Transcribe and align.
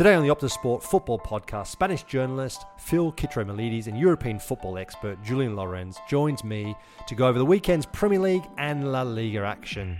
Today 0.00 0.14
on 0.14 0.26
the 0.26 0.34
Optus 0.34 0.52
Sport 0.52 0.82
Football 0.82 1.18
Podcast, 1.18 1.66
Spanish 1.66 2.04
journalist 2.04 2.64
Phil 2.78 3.12
Kitromilides 3.12 3.86
and 3.86 3.98
European 3.98 4.38
football 4.38 4.78
expert 4.78 5.22
Julien 5.22 5.54
Laurens 5.54 5.98
joins 6.08 6.42
me 6.42 6.74
to 7.06 7.14
go 7.14 7.28
over 7.28 7.38
the 7.38 7.44
weekend's 7.44 7.84
Premier 7.84 8.18
League 8.18 8.44
and 8.56 8.92
La 8.92 9.02
Liga 9.02 9.40
action. 9.40 9.98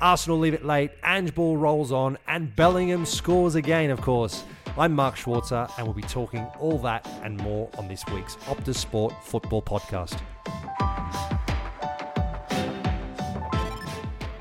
Arsenal 0.00 0.38
leave 0.38 0.54
it 0.54 0.64
late, 0.64 0.92
Ange 1.04 1.34
Ball 1.34 1.56
rolls 1.56 1.90
on, 1.90 2.16
and 2.28 2.54
Bellingham 2.54 3.04
scores 3.04 3.56
again, 3.56 3.90
of 3.90 4.00
course. 4.00 4.44
I'm 4.78 4.92
Mark 4.92 5.16
Schwarzer, 5.16 5.68
and 5.76 5.84
we'll 5.84 5.94
be 5.94 6.02
talking 6.02 6.46
all 6.60 6.78
that 6.82 7.04
and 7.24 7.36
more 7.38 7.68
on 7.76 7.88
this 7.88 8.06
week's 8.06 8.36
Optus 8.46 8.76
Sport 8.76 9.12
Football 9.24 9.62
Podcast. 9.62 10.20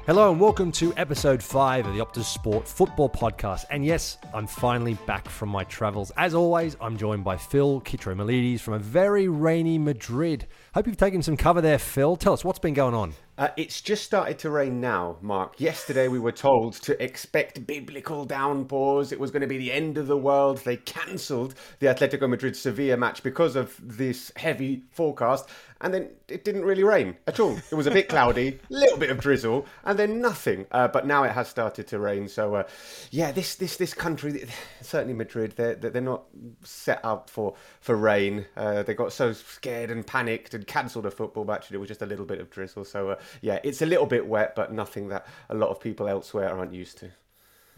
Hello 0.09 0.31
and 0.31 0.41
welcome 0.41 0.71
to 0.71 0.91
episode 0.97 1.43
5 1.43 1.85
of 1.85 1.93
the 1.93 2.03
Optus 2.03 2.23
Sport 2.23 2.67
Football 2.67 3.11
Podcast. 3.11 3.65
And 3.69 3.85
yes, 3.85 4.17
I'm 4.33 4.47
finally 4.47 4.95
back 5.05 5.29
from 5.29 5.49
my 5.49 5.63
travels. 5.65 6.11
As 6.17 6.33
always, 6.33 6.75
I'm 6.81 6.97
joined 6.97 7.23
by 7.23 7.37
Phil 7.37 7.79
Kitromilides 7.81 8.59
from 8.59 8.73
a 8.73 8.79
very 8.79 9.27
rainy 9.27 9.77
Madrid. 9.77 10.47
Hope 10.73 10.87
you've 10.87 10.97
taken 10.97 11.21
some 11.21 11.37
cover 11.37 11.61
there, 11.61 11.77
Phil. 11.77 12.15
Tell 12.15 12.33
us 12.33 12.43
what's 12.43 12.57
been 12.57 12.73
going 12.73 12.95
on. 12.95 13.13
Uh, 13.37 13.49
it's 13.55 13.79
just 13.79 14.03
started 14.03 14.37
to 14.37 14.49
rain 14.49 14.81
now, 14.81 15.17
Mark. 15.21 15.61
Yesterday 15.61 16.09
we 16.09 16.19
were 16.19 16.31
told 16.33 16.73
to 16.73 17.01
expect 17.01 17.65
biblical 17.65 18.25
downpours. 18.25 19.13
It 19.13 19.19
was 19.19 19.31
going 19.31 19.43
to 19.43 19.47
be 19.47 19.57
the 19.57 19.71
end 19.71 19.97
of 19.97 20.07
the 20.07 20.17
world. 20.17 20.57
They 20.57 20.75
cancelled 20.75 21.53
the 21.79 21.87
Atletico 21.87 22.27
Madrid 22.27 22.57
Sevilla 22.57 22.97
match 22.97 23.23
because 23.23 23.55
of 23.55 23.79
this 23.81 24.33
heavy 24.35 24.83
forecast. 24.91 25.47
And 25.81 25.93
then 25.93 26.09
it 26.27 26.43
didn't 26.43 26.65
really 26.65 26.83
rain 26.83 27.15
at 27.25 27.39
all. 27.39 27.57
It 27.71 27.75
was 27.75 27.87
a 27.87 27.91
bit 27.91 28.09
cloudy, 28.09 28.59
a 28.69 28.73
little 28.73 28.97
bit 28.97 29.09
of 29.09 29.19
drizzle, 29.19 29.65
and 29.85 29.97
then 29.97 30.19
nothing. 30.19 30.65
Uh, 30.71 30.89
but 30.89 31.07
now 31.07 31.23
it 31.23 31.31
has 31.31 31.47
started 31.47 31.87
to 31.87 31.99
rain. 31.99 32.27
So 32.27 32.55
uh, 32.55 32.63
yeah, 33.11 33.31
this 33.31 33.55
this 33.55 33.77
this 33.77 33.93
country, 33.93 34.45
certainly 34.81 35.13
Madrid, 35.13 35.53
they're 35.55 35.75
they're 35.75 36.01
not 36.01 36.23
set 36.63 36.99
up 37.03 37.29
for 37.29 37.55
for 37.79 37.95
rain. 37.95 38.45
Uh, 38.57 38.83
they 38.83 38.93
got 38.93 39.13
so 39.13 39.31
scared 39.31 39.89
and 39.89 40.05
panicked 40.05 40.53
and 40.53 40.67
cancelled 40.67 41.05
a 41.05 41.11
football 41.11 41.45
match, 41.45 41.69
and 41.69 41.75
it 41.75 41.79
was 41.79 41.87
just 41.87 42.01
a 42.01 42.05
little 42.05 42.25
bit 42.25 42.41
of 42.41 42.49
drizzle. 42.49 42.83
So 42.83 43.11
uh, 43.11 43.15
yeah, 43.41 43.59
it's 43.63 43.81
a 43.81 43.85
little 43.85 44.05
bit 44.05 44.27
wet, 44.27 44.55
but 44.55 44.73
nothing 44.73 45.07
that 45.09 45.27
a 45.49 45.55
lot 45.55 45.69
of 45.69 45.79
people 45.79 46.09
elsewhere 46.09 46.49
aren't 46.49 46.73
used 46.73 46.97
to. 46.99 47.11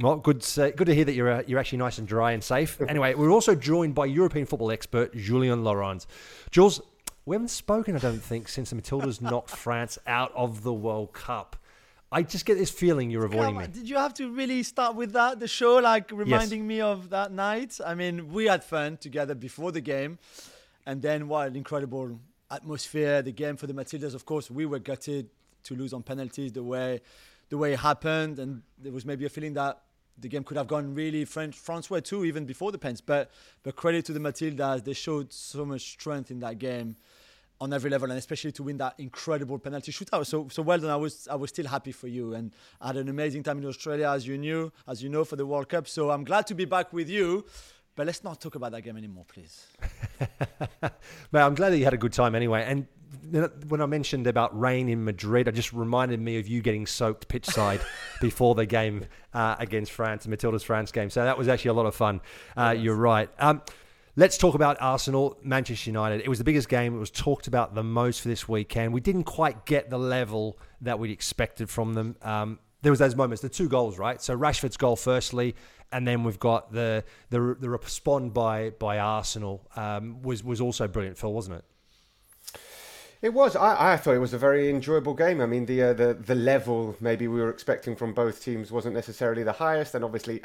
Well, 0.02 0.16
good, 0.16 0.42
to, 0.42 0.72
good 0.72 0.88
to 0.88 0.96
hear 0.96 1.06
that 1.06 1.14
you're 1.14 1.32
uh, 1.32 1.44
you're 1.46 1.60
actually 1.60 1.78
nice 1.78 1.98
and 1.98 2.08
dry 2.08 2.32
and 2.32 2.44
safe. 2.44 2.82
anyway, 2.90 3.14
we're 3.14 3.32
also 3.32 3.56
joined 3.56 3.94
by 3.94 4.06
European 4.06 4.46
football 4.46 4.72
expert 4.72 5.16
Julien 5.16 5.64
Laurens. 5.64 6.08
Jules, 6.50 6.82
we 7.26 7.36
haven't 7.36 7.50
spoken, 7.50 7.96
I 7.96 8.00
don't 8.00 8.22
think, 8.22 8.48
since 8.48 8.72
the 8.72 8.76
Matildas 8.76 9.22
knocked 9.32 9.52
France 9.52 9.98
out 10.08 10.32
of 10.36 10.64
the 10.64 10.74
World 10.74 11.14
Cup. 11.14 11.56
I 12.14 12.24
just 12.24 12.46
get 12.46 12.58
this 12.58 12.70
feeling 12.70 13.10
you're 13.10 13.24
avoiding 13.24 13.58
me. 13.58 13.68
Did 13.68 13.88
you 13.88 13.96
have 13.96 14.14
to 14.16 14.30
really 14.30 14.64
start 14.64 14.96
with 14.96 15.14
that, 15.14 15.40
the 15.40 15.48
show, 15.48 15.76
like 15.78 16.12
reminding 16.12 16.62
yes. 16.62 16.68
me 16.68 16.82
of 16.82 17.10
that 17.12 17.32
night? 17.32 17.80
I 17.86 17.96
mean, 17.96 18.34
we 18.34 18.46
had 18.46 18.66
fun 18.66 18.98
together 18.98 19.34
before 19.34 19.72
the 19.72 19.80
game. 19.80 20.20
And 20.86 21.02
then 21.02 21.30
what 21.30 21.48
an 21.48 21.56
incredible 21.56 22.20
atmosphere, 22.50 23.22
the 23.22 23.32
game 23.32 23.56
for 23.56 23.66
the 23.66 23.74
Matildas. 23.74 24.14
Of 24.14 24.26
course, 24.26 24.52
we 24.52 24.66
were 24.66 24.80
gutted 24.80 25.30
to 25.64 25.76
lose 25.76 25.94
on 25.94 26.04
penalties 26.04 26.52
the 26.52 26.64
way 26.64 27.02
the 27.48 27.58
way 27.58 27.74
it 27.74 27.80
happened. 27.80 28.40
And 28.40 28.62
there 28.78 28.92
was 28.92 29.06
maybe 29.06 29.26
a 29.26 29.30
feeling 29.30 29.54
that 29.54 29.82
the 30.18 30.28
game 30.28 30.44
could 30.44 30.58
have 30.58 30.68
gone 30.68 30.94
really 30.94 31.26
French 31.26 31.56
France 31.56 31.90
way 31.90 32.02
too, 32.02 32.26
even 32.26 32.46
before 32.46 32.72
the 32.72 32.78
pens. 32.78 33.02
But 33.02 33.32
but 33.64 33.76
credit 33.76 34.06
to 34.06 34.14
the 34.14 34.20
Matildas, 34.20 34.84
they 34.84 34.94
showed 34.94 35.34
so 35.34 35.66
much 35.66 35.82
strength 35.82 36.32
in 36.32 36.40
that 36.40 36.60
game 36.60 36.96
on 37.62 37.72
every 37.72 37.92
level, 37.92 38.10
and 38.10 38.18
especially 38.18 38.52
to 38.52 38.64
win 38.64 38.78
that 38.78 38.96
incredible 38.98 39.60
penalty 39.60 39.92
shootout. 39.92 40.26
So, 40.26 40.48
so 40.50 40.64
well 40.64 40.80
done. 40.80 40.90
I 40.90 40.96
was, 40.96 41.28
I 41.30 41.36
was 41.36 41.52
still 41.52 41.68
happy 41.68 41.92
for 41.92 42.08
you, 42.08 42.34
and 42.34 42.52
I 42.82 42.88
had 42.88 42.98
an 42.98 43.08
amazing 43.08 43.44
time 43.44 43.60
in 43.60 43.66
Australia, 43.68 44.10
as 44.10 44.26
you 44.28 44.38
knew, 44.40 44.72
as 44.88 45.04
you 45.04 45.10
know, 45.10 45.24
for 45.24 45.36
the 45.36 45.46
World 45.46 45.70
Cup. 45.70 45.88
So 45.88 46.10
I'm 46.10 46.24
glad 46.24 46.48
to 46.48 46.56
be 46.56 46.66
back 46.66 46.92
with 46.92 47.08
you. 47.08 47.46
But 47.96 48.08
let's 48.08 48.24
not 48.24 48.42
talk 48.42 48.56
about 48.56 48.72
that 48.72 48.82
game 48.82 48.98
anymore, 48.98 49.26
please. 49.28 49.68
but 50.80 50.92
I'm 51.42 51.54
glad 51.54 51.72
that 51.72 51.78
you 51.78 51.84
had 51.84 51.94
a 51.94 51.98
good 51.98 52.14
time 52.14 52.36
anyway. 52.36 52.64
And 52.66 52.88
when 53.68 53.82
I 53.82 53.86
mentioned 53.86 54.28
about 54.28 54.58
rain 54.58 54.90
in 54.90 55.04
Madrid, 55.04 55.48
it 55.48 55.54
just 55.54 55.74
reminded 55.74 56.20
me 56.20 56.38
of 56.40 56.48
you 56.48 56.62
getting 56.62 56.86
soaked 56.86 57.28
pitch 57.28 57.46
side 57.46 57.82
before 58.22 58.56
the 58.56 58.66
game 58.66 59.06
uh, 59.34 59.56
against 59.60 59.92
France, 59.92 60.28
Matilda's 60.28 60.64
France 60.64 60.92
game. 60.92 61.10
So 61.10 61.24
that 61.24 61.38
was 61.38 61.48
actually 61.48 61.70
a 61.70 61.74
lot 61.74 61.86
of 61.86 61.96
fun. 61.96 62.22
Uh, 62.56 62.76
you're 62.78 62.96
right. 62.96 63.30
Um, 63.40 63.62
Let's 64.18 64.38
talk 64.38 64.56
about 64.56 64.76
Arsenal, 64.82 65.38
Manchester 65.42 65.90
United. 65.90 66.20
It 66.20 66.28
was 66.28 66.38
the 66.38 66.44
biggest 66.44 66.68
game. 66.68 66.94
It 66.94 67.00
was 67.00 67.12
talked 67.12 67.48
about 67.48 67.76
the 67.76 67.84
most 67.84 68.22
for 68.22 68.28
this 68.28 68.48
weekend. 68.48 68.92
We 68.92 69.00
didn't 69.00 69.24
quite 69.24 69.66
get 69.66 69.90
the 69.90 69.98
level 69.98 70.60
that 70.82 71.00
we'd 71.00 71.12
expected 71.12 71.70
from 71.70 71.94
them. 71.94 72.18
Um, 72.22 72.60
there 72.82 72.92
was 72.92 73.00
those 73.00 73.16
moments, 73.16 73.42
the 73.42 73.48
two 73.48 73.70
goals, 73.70 73.98
right? 73.98 74.22
So 74.22 74.38
Rashford's 74.38 74.76
goal, 74.76 74.98
firstly, 74.98 75.56
and 75.94 76.06
then 76.06 76.24
we've 76.26 76.40
got 76.40 76.74
the 76.74 77.06
the, 77.30 77.56
the 77.58 77.70
respond 77.70 78.34
by 78.34 78.72
by 78.72 79.00
Arsenal 79.00 79.66
um, 79.78 80.22
was 80.24 80.44
was 80.44 80.60
also 80.60 80.90
brilliant, 80.90 81.18
Phil, 81.18 81.32
wasn't 81.32 81.60
it? 81.60 81.66
It 83.22 83.34
was. 83.34 83.56
I, 83.56 83.94
I 83.94 83.98
thought 83.98 84.16
it 84.16 84.20
was 84.20 84.34
a 84.34 84.38
very 84.38 84.70
enjoyable 84.70 85.14
game. 85.14 85.42
I 85.42 85.46
mean, 85.46 85.66
the 85.68 85.84
uh, 85.84 85.94
the 85.94 86.14
the 86.14 86.36
level 86.36 86.96
maybe 87.00 87.28
we 87.28 87.40
were 87.40 87.50
expecting 87.50 87.96
from 87.96 88.14
both 88.14 88.44
teams 88.44 88.72
wasn't 88.72 88.96
necessarily 88.96 89.44
the 89.44 89.54
highest, 89.54 89.94
and 89.94 90.04
obviously 90.04 90.42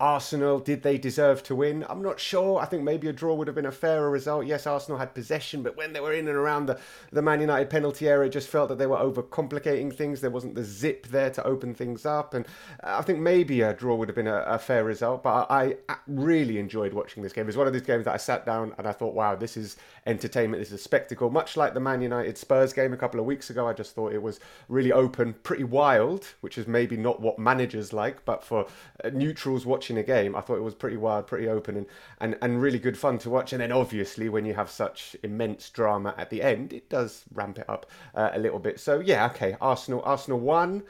Arsenal, 0.00 0.58
did 0.58 0.82
they 0.82 0.98
deserve 0.98 1.44
to 1.44 1.54
win? 1.54 1.86
I'm 1.88 2.02
not 2.02 2.18
sure. 2.18 2.58
I 2.58 2.64
think 2.64 2.82
maybe 2.82 3.06
a 3.06 3.12
draw 3.12 3.34
would 3.34 3.46
have 3.46 3.54
been 3.54 3.66
a 3.66 3.72
fairer 3.72 4.10
result. 4.10 4.44
Yes, 4.44 4.66
Arsenal 4.66 4.98
had 4.98 5.14
possession, 5.14 5.62
but 5.62 5.76
when 5.76 5.92
they 5.92 6.00
were 6.00 6.12
in 6.12 6.26
and 6.26 6.36
around 6.36 6.66
the, 6.66 6.80
the 7.12 7.22
Man 7.22 7.40
United 7.40 7.70
penalty 7.70 8.08
area, 8.08 8.26
it 8.28 8.32
just 8.32 8.48
felt 8.48 8.68
that 8.70 8.78
they 8.78 8.86
were 8.86 8.96
overcomplicating 8.96 9.94
things. 9.94 10.20
There 10.20 10.30
wasn't 10.30 10.56
the 10.56 10.64
zip 10.64 11.06
there 11.06 11.30
to 11.30 11.44
open 11.44 11.74
things 11.74 12.04
up. 12.04 12.34
And 12.34 12.44
I 12.82 13.02
think 13.02 13.20
maybe 13.20 13.60
a 13.60 13.72
draw 13.72 13.94
would 13.94 14.08
have 14.08 14.16
been 14.16 14.26
a, 14.26 14.38
a 14.40 14.58
fair 14.58 14.82
result. 14.82 15.22
But 15.22 15.46
I, 15.48 15.76
I, 15.88 15.96
really 16.08 16.58
enjoyed 16.58 16.92
watching 16.92 17.22
this 17.22 17.32
game. 17.32 17.42
It 17.42 17.46
was 17.46 17.56
one 17.56 17.68
of 17.68 17.72
these 17.72 17.82
games 17.82 18.06
that 18.06 18.14
I 18.14 18.18
sat 18.18 18.44
down 18.44 18.74
and 18.76 18.88
I 18.88 18.92
thought, 18.92 19.14
wow, 19.14 19.36
this 19.36 19.56
is 19.56 19.76
entertainment. 20.06 20.60
This 20.60 20.68
is 20.68 20.80
a 20.80 20.82
spectacle. 20.82 21.30
Much 21.30 21.56
like 21.56 21.72
the 21.72 21.80
Man 21.80 22.02
United 22.02 22.36
Spurs 22.36 22.72
game 22.72 22.92
a 22.92 22.96
couple 22.96 23.20
of 23.20 23.26
weeks 23.26 23.48
ago, 23.48 23.68
I 23.68 23.72
just 23.72 23.94
thought 23.94 24.12
it 24.12 24.22
was 24.22 24.40
really 24.68 24.90
open, 24.90 25.34
pretty 25.44 25.64
wild, 25.64 26.26
which 26.40 26.58
is 26.58 26.66
maybe 26.66 26.96
not 26.96 27.20
what 27.20 27.38
managers 27.38 27.92
like, 27.92 28.24
but 28.24 28.42
for 28.42 28.66
uh, 29.04 29.10
neutrals 29.10 29.64
watching 29.64 29.83
watching 29.84 29.98
a 29.98 30.02
game, 30.02 30.34
I 30.34 30.40
thought 30.40 30.56
it 30.56 30.62
was 30.62 30.74
pretty 30.74 30.96
wild, 30.96 31.26
pretty 31.26 31.46
open, 31.46 31.76
and, 31.76 31.86
and, 32.18 32.38
and 32.40 32.62
really 32.62 32.78
good 32.78 32.96
fun 32.96 33.18
to 33.18 33.28
watch. 33.28 33.52
And 33.52 33.60
then 33.60 33.70
obviously, 33.70 34.30
when 34.30 34.46
you 34.46 34.54
have 34.54 34.70
such 34.70 35.14
immense 35.22 35.68
drama 35.68 36.14
at 36.16 36.30
the 36.30 36.42
end, 36.42 36.72
it 36.72 36.88
does 36.88 37.24
ramp 37.34 37.58
it 37.58 37.68
up 37.68 37.84
uh, 38.14 38.30
a 38.32 38.38
little 38.38 38.58
bit. 38.58 38.80
So 38.80 39.00
yeah, 39.00 39.26
okay, 39.26 39.58
Arsenal, 39.60 40.00
Arsenal 40.04 40.40
won. 40.40 40.84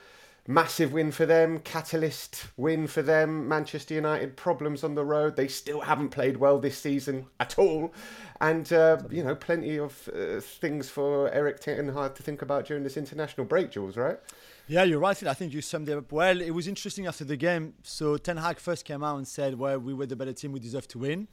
Massive 0.47 0.93
win 0.93 1.10
for 1.10 1.25
them, 1.25 1.59
catalyst 1.60 2.49
win 2.59 2.87
for 2.87 3.00
them. 3.00 3.49
Manchester 3.49 3.94
United 3.94 4.37
problems 4.37 4.84
on 4.84 4.94
the 4.94 5.04
road. 5.04 5.37
They 5.37 5.49
still 5.49 5.81
haven't 5.81 6.10
played 6.10 6.37
well 6.37 6.60
this 6.60 6.77
season 6.77 7.27
at 7.41 7.59
all, 7.59 7.94
and 8.43 8.71
uh, 8.71 8.99
you 9.10 9.25
know 9.25 9.34
plenty 9.34 9.78
of 9.78 10.06
uh, 10.15 10.41
things 10.41 10.91
for 10.91 11.31
Erik 11.31 11.60
Ten 11.60 11.88
Hag 11.88 12.15
to 12.16 12.22
think 12.22 12.43
about 12.43 12.66
during 12.66 12.83
this 12.83 12.99
international 12.99 13.47
break, 13.47 13.71
Jules. 13.71 13.97
Right? 13.97 14.21
Yeah, 14.67 14.85
you're 14.85 14.99
right. 14.99 15.23
I 15.27 15.35
think 15.35 15.53
you 15.53 15.61
summed 15.61 15.91
it 15.91 15.99
up 15.99 16.11
well. 16.11 16.41
It 16.41 16.51
was 16.51 16.69
interesting 16.69 17.07
after 17.07 17.23
the 17.23 17.37
game. 17.37 17.75
So 17.83 18.17
Ten 18.17 18.39
Hag 18.39 18.59
first 18.59 18.87
came 18.87 19.05
out 19.05 19.19
and 19.19 19.28
said, 19.28 19.59
"Well, 19.59 19.78
we 19.78 19.93
were 19.93 20.07
the 20.07 20.16
better 20.16 20.33
team. 20.33 20.53
We 20.53 20.61
deserve 20.61 20.89
to 20.89 20.99
win," 21.01 21.28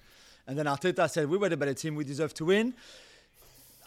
and 0.48 0.58
then 0.58 0.66
Arteta 0.66 1.10
said, 1.10 1.30
"We 1.30 1.38
were 1.38 1.48
the 1.48 1.56
better 1.56 1.74
team. 1.74 1.96
We 1.96 2.04
deserve 2.04 2.34
to 2.36 2.46
win." 2.46 2.74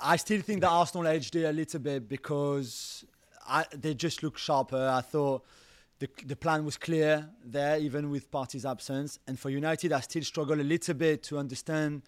I 0.00 0.16
still 0.16 0.40
think 0.40 0.62
that 0.62 0.70
Arsenal 0.70 1.06
edged 1.06 1.36
it 1.36 1.44
a 1.44 1.52
little 1.52 1.78
bit 1.78 2.08
because 2.08 3.04
I, 3.46 3.66
they 3.70 3.92
just 3.92 4.22
looked 4.22 4.40
sharper. 4.40 4.88
I 4.88 5.02
thought 5.02 5.44
the, 5.98 6.08
the 6.24 6.36
plan 6.36 6.64
was 6.64 6.78
clear 6.78 7.28
there, 7.44 7.78
even 7.78 8.10
with 8.10 8.30
Partey's 8.30 8.64
absence. 8.64 9.18
And 9.26 9.38
for 9.38 9.50
United, 9.50 9.92
I 9.92 10.00
still 10.00 10.22
struggle 10.22 10.58
a 10.60 10.62
little 10.62 10.94
bit 10.94 11.22
to 11.24 11.38
understand 11.38 12.02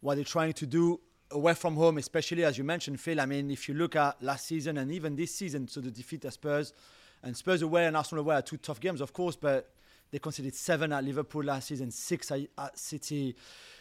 what 0.00 0.16
they're 0.16 0.24
trying 0.24 0.52
to 0.54 0.66
do 0.66 1.00
away 1.32 1.54
from 1.54 1.74
home, 1.74 1.98
especially 1.98 2.44
as 2.44 2.58
you 2.58 2.64
mentioned, 2.64 3.00
Phil. 3.00 3.20
I 3.20 3.26
mean, 3.26 3.50
if 3.50 3.68
you 3.68 3.74
look 3.74 3.96
at 3.96 4.22
last 4.22 4.46
season 4.46 4.78
and 4.78 4.92
even 4.92 5.16
this 5.16 5.34
season, 5.34 5.68
so 5.68 5.80
the 5.80 5.90
defeat 5.90 6.24
at 6.24 6.32
Spurs 6.32 6.72
and 7.22 7.36
Spurs 7.36 7.62
away 7.62 7.86
and 7.86 7.96
Arsenal 7.96 8.24
away 8.24 8.36
are 8.36 8.42
two 8.42 8.56
tough 8.56 8.80
games, 8.80 9.00
of 9.00 9.12
course, 9.12 9.36
but 9.36 9.70
they 10.10 10.18
conceded 10.18 10.54
seven 10.54 10.92
at 10.92 11.04
Liverpool 11.04 11.42
last 11.42 11.68
season, 11.68 11.90
six 11.90 12.30
at 12.30 12.78
City. 12.78 13.34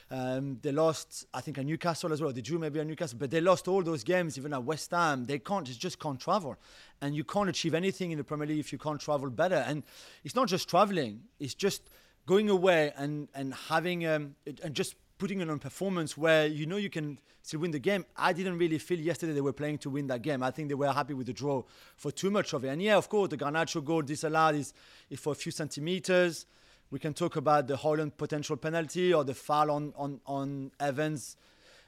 Um, 0.09 0.59
they 0.61 0.71
lost, 0.71 1.25
I 1.33 1.41
think, 1.41 1.57
at 1.57 1.65
Newcastle 1.65 2.11
as 2.11 2.21
well. 2.21 2.31
They 2.31 2.41
drew 2.41 2.59
maybe 2.59 2.79
at 2.79 2.87
Newcastle, 2.87 3.17
but 3.19 3.31
they 3.31 3.41
lost 3.41 3.67
all 3.67 3.81
those 3.81 4.03
games, 4.03 4.37
even 4.37 4.53
at 4.53 4.63
West 4.63 4.91
Ham. 4.91 5.25
They 5.25 5.39
can't, 5.39 5.65
just 5.65 5.99
can't 5.99 6.19
travel. 6.19 6.57
And 7.01 7.15
you 7.15 7.23
can't 7.23 7.49
achieve 7.49 7.73
anything 7.73 8.11
in 8.11 8.17
the 8.17 8.23
Premier 8.23 8.47
League 8.47 8.59
if 8.59 8.71
you 8.71 8.77
can't 8.77 8.99
travel 8.99 9.29
better. 9.29 9.63
And 9.67 9.83
it's 10.23 10.35
not 10.35 10.47
just 10.47 10.69
traveling, 10.69 11.21
it's 11.39 11.53
just 11.53 11.89
going 12.25 12.49
away 12.49 12.93
and, 12.97 13.27
and 13.33 13.53
having, 13.53 14.05
um, 14.05 14.35
and 14.63 14.73
just 14.73 14.95
putting 15.21 15.39
it 15.39 15.47
on 15.51 15.59
performance 15.59 16.17
where 16.17 16.47
you 16.47 16.65
know 16.65 16.77
you 16.77 16.89
can 16.89 17.15
still 17.43 17.59
win 17.59 17.69
the 17.69 17.77
game. 17.77 18.03
I 18.17 18.33
didn't 18.33 18.57
really 18.57 18.79
feel 18.79 18.99
yesterday 18.99 19.33
they 19.33 19.41
were 19.41 19.53
playing 19.53 19.77
to 19.79 19.89
win 19.91 20.07
that 20.07 20.23
game. 20.23 20.41
I 20.41 20.49
think 20.49 20.67
they 20.67 20.73
were 20.73 20.91
happy 20.91 21.13
with 21.13 21.27
the 21.27 21.33
draw 21.33 21.61
for 21.95 22.09
too 22.09 22.31
much 22.31 22.53
of 22.53 22.65
it. 22.65 22.69
And 22.69 22.81
yeah, 22.81 22.97
of 22.97 23.07
course, 23.07 23.29
the 23.29 23.37
Garnacho 23.37 23.85
goal 23.85 24.01
disallowed 24.01 24.55
is, 24.55 24.73
is 25.11 25.19
for 25.19 25.33
a 25.33 25.35
few 25.35 25.51
centimeters. 25.51 26.47
We 26.89 26.97
can 26.97 27.13
talk 27.13 27.35
about 27.35 27.67
the 27.67 27.75
Hojlund 27.75 28.17
potential 28.17 28.57
penalty 28.57 29.13
or 29.13 29.23
the 29.23 29.35
foul 29.35 29.69
on, 29.69 29.93
on, 29.95 30.21
on 30.25 30.71
Evans 30.79 31.37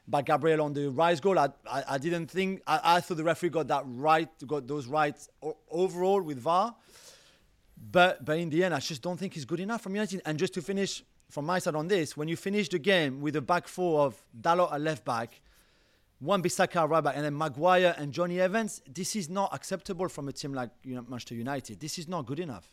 by 0.08 0.22
Gabriel 0.22 0.62
on 0.62 0.74
the 0.74 0.92
Rice 0.92 1.20
goal. 1.20 1.40
I, 1.40 1.50
I, 1.68 1.84
I 1.90 1.98
didn't 1.98 2.28
think, 2.28 2.62
I, 2.68 2.98
I, 2.98 3.02
thought 3.02 3.18
the 3.18 3.24
referee 3.24 3.50
got 3.50 3.68
that 3.70 3.84
right, 3.88 4.30
got 4.46 4.68
those 4.68 4.86
rights 4.86 5.28
overall 5.72 6.22
with 6.22 6.38
VAR. 6.38 6.76
But, 7.92 8.24
but 8.24 8.38
in 8.38 8.52
the 8.52 8.64
end, 8.64 8.76
I 8.76 8.80
just 8.80 9.02
don't 9.02 9.18
think 9.18 9.34
he's 9.34 9.46
good 9.46 9.60
enough 9.60 9.82
from 9.82 9.96
United. 9.96 10.22
And 10.24 10.38
just 10.38 10.54
to 10.54 10.62
finish 10.62 11.04
from 11.30 11.46
my 11.46 11.60
side 11.60 11.76
on 11.76 11.88
this, 11.88 12.16
when 12.16 12.28
you 12.28 12.36
finish 12.36 12.70
the 12.70 12.80
game 12.80 13.22
with 13.22 13.36
a 13.36 13.42
back 13.42 13.68
four 13.68 14.06
of 14.06 14.24
Dalot 14.40 14.72
at 14.72 14.82
left 14.82 15.04
back, 15.06 15.42
Wan-Bissaka 16.22 16.90
right 16.90 17.04
back, 17.04 17.16
and 17.16 17.26
then 17.26 17.38
Maguire 17.38 17.96
and 17.98 18.14
Jonny 18.14 18.40
Evans, 18.40 18.82
this 18.88 19.16
is 19.16 19.30
not 19.30 19.54
acceptable 19.54 20.08
from 20.08 20.28
a 20.28 20.32
team 20.32 20.54
like 20.54 20.70
Manchester 20.86 21.36
United. 21.36 21.80
This 21.80 21.98
is 21.98 22.08
not 22.08 22.26
good 22.26 22.40
enough. 22.40 22.72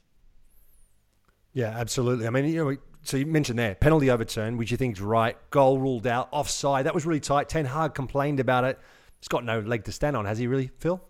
Yeah, 1.52 1.70
absolutely. 1.76 2.28
I 2.28 2.30
mean, 2.30 2.44
you 2.44 2.64
know, 2.64 2.76
so 3.02 3.16
you 3.16 3.26
mentioned 3.26 3.58
there 3.58 3.74
penalty 3.74 4.08
overturned, 4.08 4.56
which 4.56 4.70
you 4.70 4.76
think 4.76 4.96
is 4.96 5.02
right. 5.02 5.36
Goal 5.50 5.78
ruled 5.78 6.06
out, 6.06 6.28
offside. 6.30 6.86
That 6.86 6.94
was 6.94 7.04
really 7.04 7.18
tight. 7.18 7.48
Ten 7.48 7.64
Hag 7.64 7.94
complained 7.94 8.38
about 8.38 8.62
it. 8.64 8.78
He's 9.18 9.26
got 9.28 9.44
no 9.44 9.58
leg 9.58 9.84
to 9.84 9.92
stand 9.92 10.16
on, 10.16 10.26
has 10.26 10.38
he? 10.38 10.46
Really, 10.46 10.70
Phil? 10.78 11.02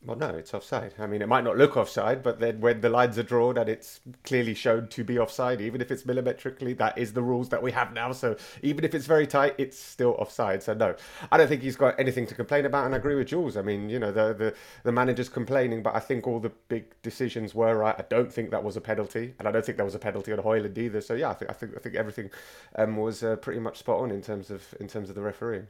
Well, 0.00 0.16
no, 0.16 0.28
it's 0.28 0.54
offside. 0.54 0.94
I 1.00 1.08
mean, 1.08 1.22
it 1.22 1.28
might 1.28 1.42
not 1.42 1.58
look 1.58 1.76
offside, 1.76 2.22
but 2.22 2.38
then 2.38 2.60
when 2.60 2.82
the 2.82 2.88
lines 2.88 3.18
are 3.18 3.24
drawn 3.24 3.58
and 3.58 3.68
it's 3.68 3.98
clearly 4.22 4.54
shown 4.54 4.86
to 4.88 5.02
be 5.02 5.18
offside, 5.18 5.60
even 5.60 5.80
if 5.80 5.90
it's 5.90 6.04
millimetrically, 6.04 6.72
that 6.74 6.96
is 6.96 7.14
the 7.14 7.22
rules 7.22 7.48
that 7.48 7.64
we 7.64 7.72
have 7.72 7.92
now. 7.92 8.12
So 8.12 8.36
even 8.62 8.84
if 8.84 8.94
it's 8.94 9.06
very 9.06 9.26
tight, 9.26 9.56
it's 9.58 9.76
still 9.76 10.12
offside. 10.12 10.62
So 10.62 10.72
no, 10.72 10.94
I 11.32 11.36
don't 11.36 11.48
think 11.48 11.62
he's 11.62 11.74
got 11.76 11.98
anything 11.98 12.28
to 12.28 12.34
complain 12.36 12.64
about. 12.64 12.86
And 12.86 12.94
I 12.94 12.98
agree 12.98 13.16
with 13.16 13.26
Jules. 13.26 13.56
I 13.56 13.62
mean, 13.62 13.90
you 13.90 13.98
know, 13.98 14.12
the 14.12 14.32
the, 14.32 14.54
the 14.84 14.92
manager's 14.92 15.28
complaining, 15.28 15.82
but 15.82 15.96
I 15.96 16.00
think 16.00 16.28
all 16.28 16.38
the 16.38 16.52
big 16.68 16.94
decisions 17.02 17.52
were 17.52 17.76
right. 17.76 17.96
I 17.98 18.04
don't 18.08 18.32
think 18.32 18.50
that 18.52 18.62
was 18.62 18.76
a 18.76 18.80
penalty, 18.80 19.34
and 19.40 19.48
I 19.48 19.50
don't 19.50 19.64
think 19.64 19.78
there 19.78 19.84
was 19.84 19.96
a 19.96 19.98
penalty 19.98 20.32
on 20.32 20.38
Hojlund 20.38 20.78
either. 20.78 21.00
So 21.00 21.14
yeah, 21.14 21.30
I 21.30 21.34
think 21.34 21.50
I 21.50 21.54
think 21.54 21.76
I 21.76 21.80
think 21.80 21.96
everything 21.96 22.30
um, 22.76 22.96
was 22.96 23.24
uh, 23.24 23.34
pretty 23.34 23.58
much 23.60 23.78
spot 23.78 23.98
on 23.98 24.12
in 24.12 24.22
terms 24.22 24.48
of 24.50 24.62
in 24.78 24.86
terms 24.86 25.08
of 25.08 25.16
the 25.16 25.22
refereeing. 25.22 25.66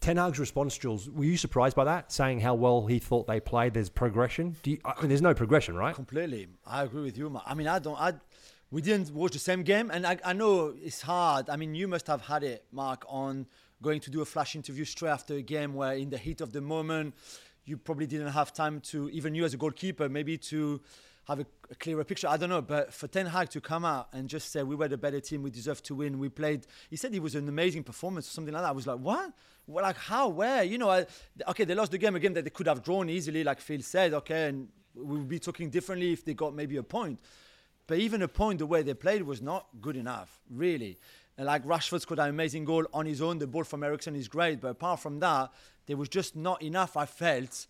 Ten 0.00 0.16
Hag's 0.16 0.38
response, 0.38 0.76
Jules, 0.76 1.10
were 1.10 1.24
you 1.24 1.36
surprised 1.36 1.76
by 1.76 1.84
that? 1.84 2.12
Saying 2.12 2.40
how 2.40 2.54
well 2.54 2.86
he 2.86 2.98
thought 2.98 3.26
they 3.26 3.40
played. 3.40 3.74
There's 3.74 3.88
progression. 3.88 4.56
Do 4.62 4.70
you, 4.70 4.78
I 4.84 5.00
mean, 5.00 5.08
there's 5.08 5.22
no 5.22 5.34
progression, 5.34 5.76
right? 5.76 5.94
Completely. 5.94 6.48
I 6.66 6.82
agree 6.84 7.02
with 7.02 7.18
you. 7.18 7.28
Mark. 7.30 7.44
I 7.46 7.54
mean, 7.54 7.66
I 7.66 7.78
don't. 7.78 7.98
I 7.98 8.14
we 8.70 8.82
didn't 8.82 9.12
watch 9.14 9.32
the 9.32 9.38
same 9.38 9.62
game, 9.62 9.90
and 9.90 10.06
I, 10.06 10.18
I 10.24 10.32
know 10.34 10.74
it's 10.82 11.00
hard. 11.00 11.48
I 11.48 11.56
mean, 11.56 11.74
you 11.74 11.88
must 11.88 12.06
have 12.06 12.20
had 12.20 12.42
it, 12.42 12.64
Mark, 12.70 13.04
on 13.08 13.46
going 13.80 14.00
to 14.00 14.10
do 14.10 14.20
a 14.20 14.24
flash 14.24 14.54
interview 14.56 14.84
straight 14.84 15.10
after 15.10 15.34
a 15.34 15.42
game 15.42 15.74
where, 15.74 15.94
in 15.94 16.10
the 16.10 16.18
heat 16.18 16.40
of 16.40 16.52
the 16.52 16.60
moment, 16.60 17.14
you 17.64 17.76
probably 17.76 18.06
didn't 18.06 18.32
have 18.32 18.52
time 18.52 18.80
to, 18.80 19.08
even 19.10 19.34
you 19.34 19.44
as 19.44 19.54
a 19.54 19.56
goalkeeper, 19.56 20.08
maybe 20.08 20.36
to 20.36 20.80
have 21.28 21.40
a, 21.40 21.46
a, 21.70 21.74
clearer 21.74 22.04
picture. 22.04 22.26
I 22.26 22.38
don't 22.38 22.48
know, 22.48 22.62
but 22.62 22.92
for 22.92 23.06
Ten 23.06 23.26
Hag 23.26 23.50
to 23.50 23.60
come 23.60 23.84
out 23.84 24.08
and 24.12 24.28
just 24.28 24.50
say 24.50 24.62
we 24.62 24.74
were 24.74 24.88
the 24.88 24.96
better 24.96 25.20
team, 25.20 25.42
we 25.42 25.50
deserve 25.50 25.82
to 25.84 25.94
win, 25.94 26.18
we 26.18 26.30
played. 26.30 26.66
He 26.88 26.96
said 26.96 27.14
it 27.14 27.22
was 27.22 27.34
an 27.34 27.48
amazing 27.48 27.84
performance 27.84 28.26
or 28.28 28.30
something 28.30 28.54
like 28.54 28.62
that. 28.62 28.70
I 28.70 28.72
was 28.72 28.86
like, 28.86 28.98
what? 28.98 29.32
Well, 29.66 29.84
like 29.84 29.98
how? 29.98 30.28
Where? 30.28 30.64
You 30.64 30.78
know, 30.78 30.88
I, 30.88 31.06
okay, 31.48 31.64
they 31.64 31.74
lost 31.74 31.92
the 31.92 31.98
game 31.98 32.16
again 32.16 32.32
that 32.32 32.44
they 32.44 32.50
could 32.50 32.66
have 32.66 32.82
drawn 32.82 33.10
easily, 33.10 33.44
like 33.44 33.60
Phil 33.60 33.82
said. 33.82 34.14
Okay, 34.14 34.48
and 34.48 34.68
we 34.94 35.18
would 35.18 35.28
be 35.28 35.38
talking 35.38 35.68
differently 35.68 36.12
if 36.12 36.24
they 36.24 36.32
got 36.32 36.54
maybe 36.54 36.78
a 36.78 36.82
point. 36.82 37.20
But 37.86 37.98
even 37.98 38.22
a 38.22 38.28
point, 38.28 38.58
the 38.58 38.66
way 38.66 38.82
they 38.82 38.94
played 38.94 39.22
was 39.22 39.42
not 39.42 39.66
good 39.80 39.96
enough, 39.96 40.40
really. 40.50 40.98
And 41.36 41.46
like 41.46 41.64
Rashford 41.64 42.00
scored 42.00 42.20
an 42.20 42.30
amazing 42.30 42.64
goal 42.64 42.86
on 42.92 43.06
his 43.06 43.20
own. 43.20 43.38
The 43.38 43.46
ball 43.46 43.64
from 43.64 43.84
Eriksen 43.84 44.16
is 44.16 44.28
great, 44.28 44.60
but 44.60 44.68
apart 44.68 45.00
from 45.00 45.20
that, 45.20 45.52
there 45.86 45.96
was 45.96 46.08
just 46.08 46.36
not 46.36 46.62
enough. 46.62 46.96
I 46.96 47.06
felt 47.06 47.66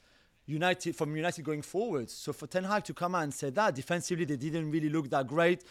United 0.49 0.97
from 0.97 1.15
United 1.15 1.45
going 1.45 1.63
forward. 1.63 2.09
So 2.09 2.33
for 2.33 2.47
Ten 2.47 2.65
Hag 2.65 2.83
to 2.85 2.95
come 2.95 3.15
out 3.15 3.25
and 3.25 3.35
say 3.35 3.51
that 3.51 3.75
defensively 3.75 4.25
they 4.25 4.37
didn't 4.37 4.71
really 4.71 4.89
look 4.89 5.11
that 5.11 5.27
great. 5.27 5.63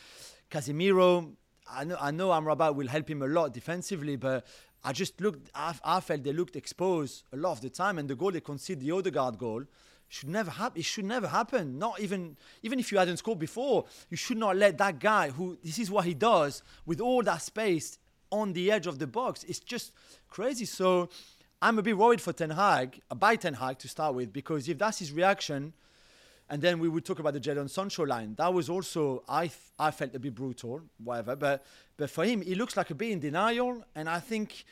Casemiro, 0.52 1.32
I 1.70 1.84
know 1.84 1.98
I 2.00 2.12
know 2.12 2.30
Amrabat 2.30 2.76
will 2.76 2.88
help 2.88 3.10
him 3.10 3.24
a 3.24 3.28
lot 3.28 3.54
defensively, 3.54 4.16
but 4.16 4.46
I 4.84 4.94
just 4.94 5.20
looked. 5.20 5.50
I, 5.56 5.74
I, 5.84 6.00
felt 6.00 6.24
they 6.24 6.32
looked 6.32 6.56
exposed 6.56 7.24
a 7.34 7.38
lot 7.38 7.54
of 7.54 7.62
the 7.62 7.72
time, 7.72 7.98
and 7.98 8.08
the 8.08 8.16
goal 8.16 8.32
they 8.32 8.40
conceded, 8.40 8.84
the 8.86 8.92
Odegaard 8.92 9.40
goal, 9.40 9.64
should 10.10 10.30
never 10.30 10.52
happen. 10.52 10.80
It 10.80 10.86
should 10.86 11.06
never 11.06 11.28
happen. 11.28 11.80
Not 11.80 12.00
even 12.00 12.38
even 12.62 12.80
if 12.80 12.92
you 12.92 13.00
hadn't 13.00 13.18
scored 13.18 13.40
before, 13.40 13.86
you 14.12 14.16
should 14.16 14.38
not 14.38 14.56
let 14.56 14.78
that 14.78 15.00
guy 15.00 15.32
who 15.32 15.58
this 15.64 15.80
is 15.80 15.90
what 15.90 16.06
he 16.06 16.14
does 16.14 16.62
with 16.86 17.02
all 17.02 17.24
that 17.24 17.42
space 17.42 17.98
on 18.32 18.54
the 18.54 18.72
edge 18.72 18.86
of 18.86 19.00
the 19.00 19.08
box. 19.08 19.44
It's 19.46 19.60
just 19.60 19.92
crazy. 20.30 20.66
So 20.66 21.10
I'm 21.62 21.80
a 21.80 21.82
bit 21.82 21.98
worried 21.98 22.22
for 22.22 22.34
Ten 22.34 22.52
Hag, 22.52 23.02
uh, 23.10 23.16
by 23.16 23.36
Ten 23.36 23.56
Hag 23.56 23.80
to 23.80 23.88
start 23.88 24.14
with, 24.14 24.32
because 24.32 24.70
if 24.70 24.78
that's 24.78 25.00
his 25.00 25.12
reaction, 25.12 25.74
and 26.50 26.62
then 26.62 26.80
we 26.80 26.88
would 26.88 27.04
talk 27.04 27.20
about 27.20 27.34
the 27.34 27.40
Jadon 27.40 27.70
Sancho 27.70 28.06
line. 28.06 28.36
That 28.36 28.54
was 28.54 28.70
also 28.70 29.24
I 29.28 29.52
I 29.78 29.92
felt 29.92 30.16
a 30.16 30.20
bit 30.20 30.36
brutal, 30.36 30.82
whatever. 31.04 31.36
But 31.36 31.66
but 31.98 32.10
for 32.10 32.24
him, 32.26 32.42
he 32.42 32.56
looks 32.56 32.78
like 32.78 32.90
a 32.90 32.96
bit 32.96 33.12
in 33.12 33.20
denial, 33.20 33.84
and 33.96 34.08
I 34.08 34.20
think 34.20 34.66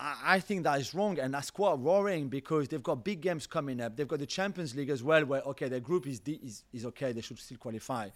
I, 0.00 0.16
I 0.24 0.40
think 0.40 0.64
that 0.64 0.80
is 0.80 0.94
wrong, 0.94 1.18
and 1.18 1.34
that's 1.34 1.50
quite 1.50 1.78
worrying 1.78 2.28
because 2.28 2.68
they've 2.68 2.82
got 2.82 3.04
big 3.04 3.20
games 3.20 3.46
coming 3.46 3.80
up. 3.80 3.96
They've 3.96 4.08
got 4.08 4.18
the 4.18 4.26
Champions 4.26 4.74
League 4.74 4.90
as 4.90 5.02
well, 5.02 5.24
where 5.24 5.42
okay, 5.42 5.68
their 5.68 5.80
group 5.80 6.06
is 6.06 6.20
is, 6.26 6.64
is 6.72 6.86
okay. 6.86 7.12
They 7.12 7.20
should 7.20 7.38
still 7.38 7.58
qualify. 7.58 8.08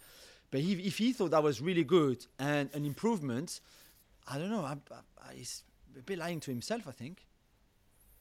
But 0.49 0.59
if, 0.59 0.79
if 0.79 0.97
he 0.97 1.13
thought 1.13 1.31
that 1.31 1.43
was 1.43 1.61
really 1.61 1.85
good 1.85 2.25
and 2.37 2.69
an 2.73 2.83
improvement, 2.83 3.61
I 4.27 4.37
don't 4.37 4.49
know. 4.49 4.65
I, 4.65 4.75
I, 5.25 5.33
he's 5.35 5.63
a 5.97 6.01
bit 6.01 6.19
lying 6.19 6.41
to 6.41 6.51
himself, 6.51 6.87
I 6.87 6.91
think. 6.91 7.25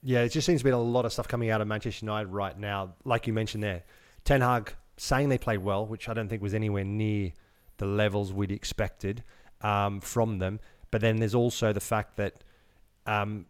Yeah, 0.03 0.21
it 0.21 0.31
just 0.31 0.47
seems 0.47 0.61
to 0.61 0.65
be 0.65 0.71
a 0.71 0.79
lot 0.79 1.05
of 1.05 1.13
stuff 1.13 1.29
coming 1.29 1.51
out 1.51 1.61
of 1.61 1.69
Manchester 1.69 2.07
United 2.07 2.29
right 2.29 2.59
now. 2.59 2.95
Like 3.05 3.27
you 3.27 3.33
mentioned 3.33 3.63
there, 3.63 3.85
Ten 4.25 4.41
Hag 4.41 4.75
saying 4.97 5.29
they 5.29 5.39
played 5.39 5.59
well, 5.59 5.87
which 5.87 6.09
I 6.09 6.15
don't 6.15 6.29
think 6.29 6.43
was 6.43 6.55
anywhere 6.55 6.85
near 6.85 7.33
the 7.77 7.87
levels 7.87 8.33
we'd 8.33 8.51
expected 8.51 9.25
um, 9.61 10.01
from 10.01 10.39
them. 10.39 10.61
But 10.91 11.01
then 11.01 11.17
there's 11.17 11.35
also 11.35 11.73
the 11.73 11.81
fact 11.81 12.17
that 12.17 12.43
um, 13.07 13.47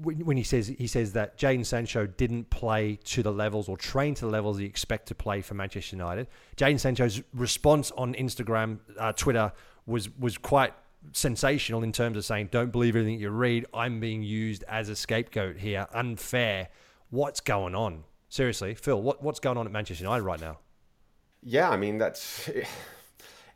when 0.00 0.36
he 0.36 0.42
says 0.42 0.68
he 0.68 0.86
says 0.86 1.12
that 1.14 1.38
Jadon 1.38 1.66
Sancho 1.66 2.06
didn't 2.06 2.50
play 2.50 2.96
to 3.04 3.22
the 3.22 3.32
levels 3.32 3.68
or 3.68 3.76
train 3.76 4.14
to 4.14 4.26
the 4.26 4.30
levels 4.30 4.58
he 4.58 4.64
expect 4.64 5.08
to 5.08 5.14
play 5.14 5.40
for 5.40 5.54
Manchester 5.54 5.96
United. 5.96 6.28
Jadon 6.56 6.78
Sancho's 6.78 7.22
response 7.34 7.90
on 7.92 8.14
Instagram, 8.14 8.78
uh, 8.98 9.12
Twitter 9.12 9.52
was 9.86 10.08
was 10.18 10.38
quite 10.38 10.72
sensational 11.12 11.82
in 11.82 11.92
terms 11.92 12.16
of 12.16 12.24
saying, 12.24 12.48
don't 12.50 12.72
believe 12.72 12.96
everything 12.96 13.20
you 13.20 13.30
read. 13.30 13.66
I'm 13.72 14.00
being 14.00 14.22
used 14.22 14.64
as 14.68 14.88
a 14.88 14.96
scapegoat 14.96 15.58
here. 15.58 15.86
Unfair. 15.92 16.68
What's 17.10 17.40
going 17.40 17.74
on? 17.74 18.04
Seriously, 18.28 18.74
Phil, 18.74 19.00
what, 19.00 19.22
what's 19.22 19.40
going 19.40 19.56
on 19.56 19.66
at 19.66 19.72
Manchester 19.72 20.04
United 20.04 20.22
right 20.22 20.40
now? 20.40 20.58
Yeah, 21.42 21.70
I 21.70 21.76
mean, 21.76 21.98
that's. 21.98 22.50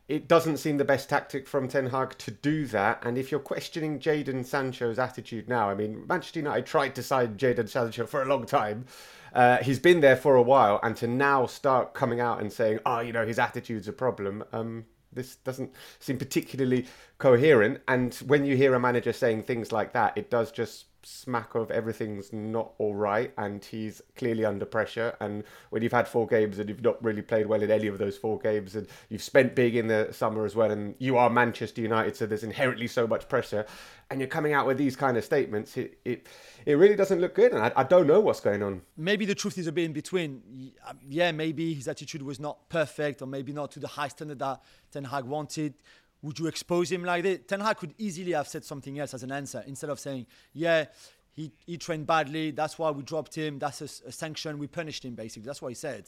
It 0.09 0.27
doesn't 0.27 0.57
seem 0.57 0.77
the 0.77 0.83
best 0.83 1.07
tactic 1.07 1.47
from 1.47 1.69
Ten 1.69 1.87
Hag 1.87 2.17
to 2.17 2.31
do 2.31 2.65
that. 2.67 3.01
And 3.05 3.17
if 3.17 3.31
you're 3.31 3.39
questioning 3.39 3.99
Jadon 3.99 4.45
Sancho's 4.45 4.99
attitude 4.99 5.47
now, 5.47 5.69
I 5.69 5.75
mean, 5.75 6.05
Manchester 6.07 6.39
United 6.39 6.65
tried 6.65 6.93
to 6.95 7.03
sign 7.03 7.37
Jadon 7.37 7.69
Sancho 7.69 8.05
for 8.05 8.21
a 8.21 8.25
long 8.25 8.45
time. 8.45 8.85
Uh, 9.33 9.57
he's 9.57 9.79
been 9.79 10.01
there 10.01 10.17
for 10.17 10.35
a 10.35 10.41
while, 10.41 10.79
and 10.83 10.97
to 10.97 11.07
now 11.07 11.45
start 11.45 11.93
coming 11.93 12.19
out 12.19 12.41
and 12.41 12.51
saying, 12.51 12.79
"Oh, 12.85 12.99
you 12.99 13.13
know, 13.13 13.25
his 13.25 13.39
attitude's 13.39 13.87
a 13.87 13.93
problem," 13.93 14.43
um, 14.51 14.85
this 15.15 15.35
doesn't 15.37 15.71
seem 15.99 16.17
particularly 16.17 16.85
coherent. 17.17 17.81
And 17.87 18.13
when 18.27 18.45
you 18.45 18.55
hear 18.55 18.73
a 18.73 18.79
manager 18.79 19.13
saying 19.13 19.43
things 19.43 19.71
like 19.71 19.93
that, 19.93 20.17
it 20.17 20.29
does 20.29 20.51
just 20.51 20.85
smack 21.05 21.55
of 21.55 21.71
everything's 21.71 22.31
not 22.33 22.73
all 22.77 22.95
right 22.95 23.33
and 23.37 23.63
he's 23.63 24.01
clearly 24.15 24.45
under 24.45 24.65
pressure. 24.65 25.15
And 25.19 25.43
when 25.69 25.81
you've 25.81 25.91
had 25.91 26.07
four 26.07 26.27
games 26.27 26.59
and 26.59 26.69
you've 26.69 26.83
not 26.83 27.03
really 27.03 27.21
played 27.21 27.47
well 27.47 27.61
in 27.61 27.71
any 27.71 27.87
of 27.87 27.97
those 27.97 28.17
four 28.17 28.39
games 28.39 28.75
and 28.75 28.87
you've 29.09 29.21
spent 29.21 29.55
big 29.55 29.75
in 29.75 29.87
the 29.87 30.09
summer 30.11 30.45
as 30.45 30.55
well 30.55 30.71
and 30.71 30.95
you 30.99 31.17
are 31.17 31.29
Manchester 31.29 31.81
United 31.81 32.15
so 32.15 32.25
there's 32.25 32.43
inherently 32.43 32.87
so 32.87 33.05
much 33.07 33.27
pressure 33.27 33.65
and 34.09 34.19
you're 34.19 34.27
coming 34.27 34.53
out 34.53 34.67
with 34.67 34.77
these 34.77 34.95
kind 34.95 35.17
of 35.17 35.23
statements 35.23 35.77
it 35.77 35.97
it, 36.05 36.27
it 36.65 36.73
really 36.75 36.95
doesn't 36.95 37.19
look 37.19 37.35
good 37.35 37.51
and 37.51 37.63
I, 37.63 37.71
I 37.75 37.83
don't 37.83 38.07
know 38.07 38.19
what's 38.19 38.39
going 38.39 38.63
on. 38.63 38.81
Maybe 38.97 39.25
the 39.25 39.35
truth 39.35 39.57
is 39.57 39.67
a 39.67 39.71
bit 39.71 39.85
in 39.85 39.93
between. 39.93 40.71
Um, 40.87 40.99
yeah 41.07 41.31
maybe 41.31 41.73
his 41.73 41.87
attitude 41.87 42.21
was 42.21 42.39
not 42.39 42.69
perfect 42.69 43.21
or 43.21 43.25
maybe 43.25 43.53
not 43.53 43.71
to 43.71 43.79
the 43.79 43.87
high 43.87 44.07
standard 44.07 44.39
that 44.39 44.61
Ten 44.91 45.05
Hag 45.05 45.25
wanted 45.25 45.73
would 46.23 46.39
you 46.39 46.47
expose 46.47 46.91
him 46.91 47.03
like 47.03 47.21
this? 47.23 47.39
Ten 47.47 47.59
Hag 47.59 47.77
could 47.77 47.93
easily 47.97 48.31
have 48.31 48.47
said 48.47 48.63
something 48.63 48.97
else 48.97 49.13
as 49.13 49.21
an 49.23 49.31
answer 49.31 49.63
instead 49.67 49.89
of 49.89 49.99
saying, 49.99 50.25
yeah, 50.53 50.85
he, 51.33 51.51
he 51.65 51.77
trained 51.77 52.07
badly. 52.07 52.51
That's 52.51 52.79
why 52.79 52.89
we 52.91 53.03
dropped 53.03 53.35
him. 53.35 53.59
That's 53.59 53.81
a, 53.81 54.07
a 54.07 54.11
sanction. 54.11 54.57
We 54.57 54.67
punished 54.67 55.03
him, 55.03 55.15
basically. 55.15 55.45
That's 55.45 55.61
what 55.61 55.67
he 55.67 55.75
said. 55.75 56.05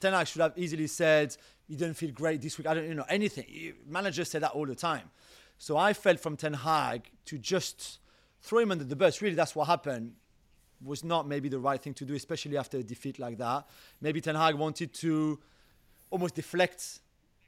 Ten 0.00 0.12
Hag 0.12 0.26
should 0.26 0.42
have 0.42 0.52
easily 0.56 0.88
said, 0.88 1.36
he 1.68 1.76
didn't 1.76 1.94
feel 1.94 2.10
great 2.10 2.42
this 2.42 2.58
week. 2.58 2.66
I 2.66 2.74
don't 2.74 2.88
you 2.88 2.94
know 2.94 3.06
anything. 3.08 3.74
Managers 3.86 4.28
say 4.28 4.40
that 4.40 4.50
all 4.50 4.66
the 4.66 4.74
time. 4.74 5.10
So 5.56 5.76
I 5.76 5.92
felt 5.92 6.18
from 6.18 6.36
Ten 6.36 6.54
Hag 6.54 7.08
to 7.26 7.38
just 7.38 8.00
throw 8.42 8.58
him 8.58 8.72
under 8.72 8.84
the 8.84 8.96
bus. 8.96 9.22
Really, 9.22 9.36
that's 9.36 9.54
what 9.54 9.66
happened. 9.66 10.14
Was 10.84 11.04
not 11.04 11.26
maybe 11.26 11.48
the 11.48 11.58
right 11.58 11.80
thing 11.80 11.94
to 11.94 12.04
do, 12.04 12.14
especially 12.14 12.56
after 12.56 12.78
a 12.78 12.82
defeat 12.82 13.18
like 13.18 13.38
that. 13.38 13.66
Maybe 14.00 14.20
Ten 14.20 14.34
Hag 14.34 14.56
wanted 14.56 14.92
to 14.94 15.38
almost 16.10 16.34
deflect 16.34 17.00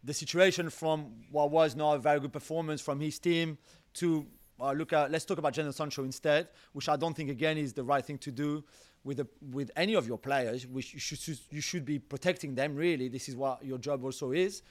the 0.02 0.14
situation 0.14 0.71
from 0.71 1.12
what 1.30 1.50
was 1.50 1.76
not 1.76 1.95
a 1.95 1.99
very 1.99 2.21
good 2.21 2.33
performance 2.33 2.80
from 2.80 3.00
his 3.00 3.19
team 3.19 3.59
to 3.95 4.26
uh, 4.61 4.73
look 4.73 4.92
at 4.92 5.11
let's 5.11 5.25
talk 5.25 5.38
about 5.38 5.54
Jadon 5.54 5.75
Sancho 5.75 6.04
instead, 6.04 6.49
which 6.73 6.88
I 6.88 6.97
don't 6.97 7.14
think 7.14 7.30
again 7.30 7.59
is 7.59 7.73
the 7.73 7.85
right 7.85 8.04
thing 8.04 8.19
to 8.19 8.30
do 8.30 8.64
with 9.04 9.21
a, 9.21 9.26
with 9.50 9.71
any 9.76 9.95
of 9.95 10.07
your 10.07 10.19
players. 10.19 10.66
Which 10.66 10.92
you 10.95 11.00
should 11.00 11.38
you 11.50 11.61
should 11.61 11.85
be 11.85 11.99
protecting 11.99 12.54
them. 12.54 12.76
Really, 12.76 13.09
this 13.09 13.28
is 13.28 13.37
what 13.37 13.64
your 13.64 13.78
job 13.78 14.04
also 14.04 14.33
is. 14.33 14.62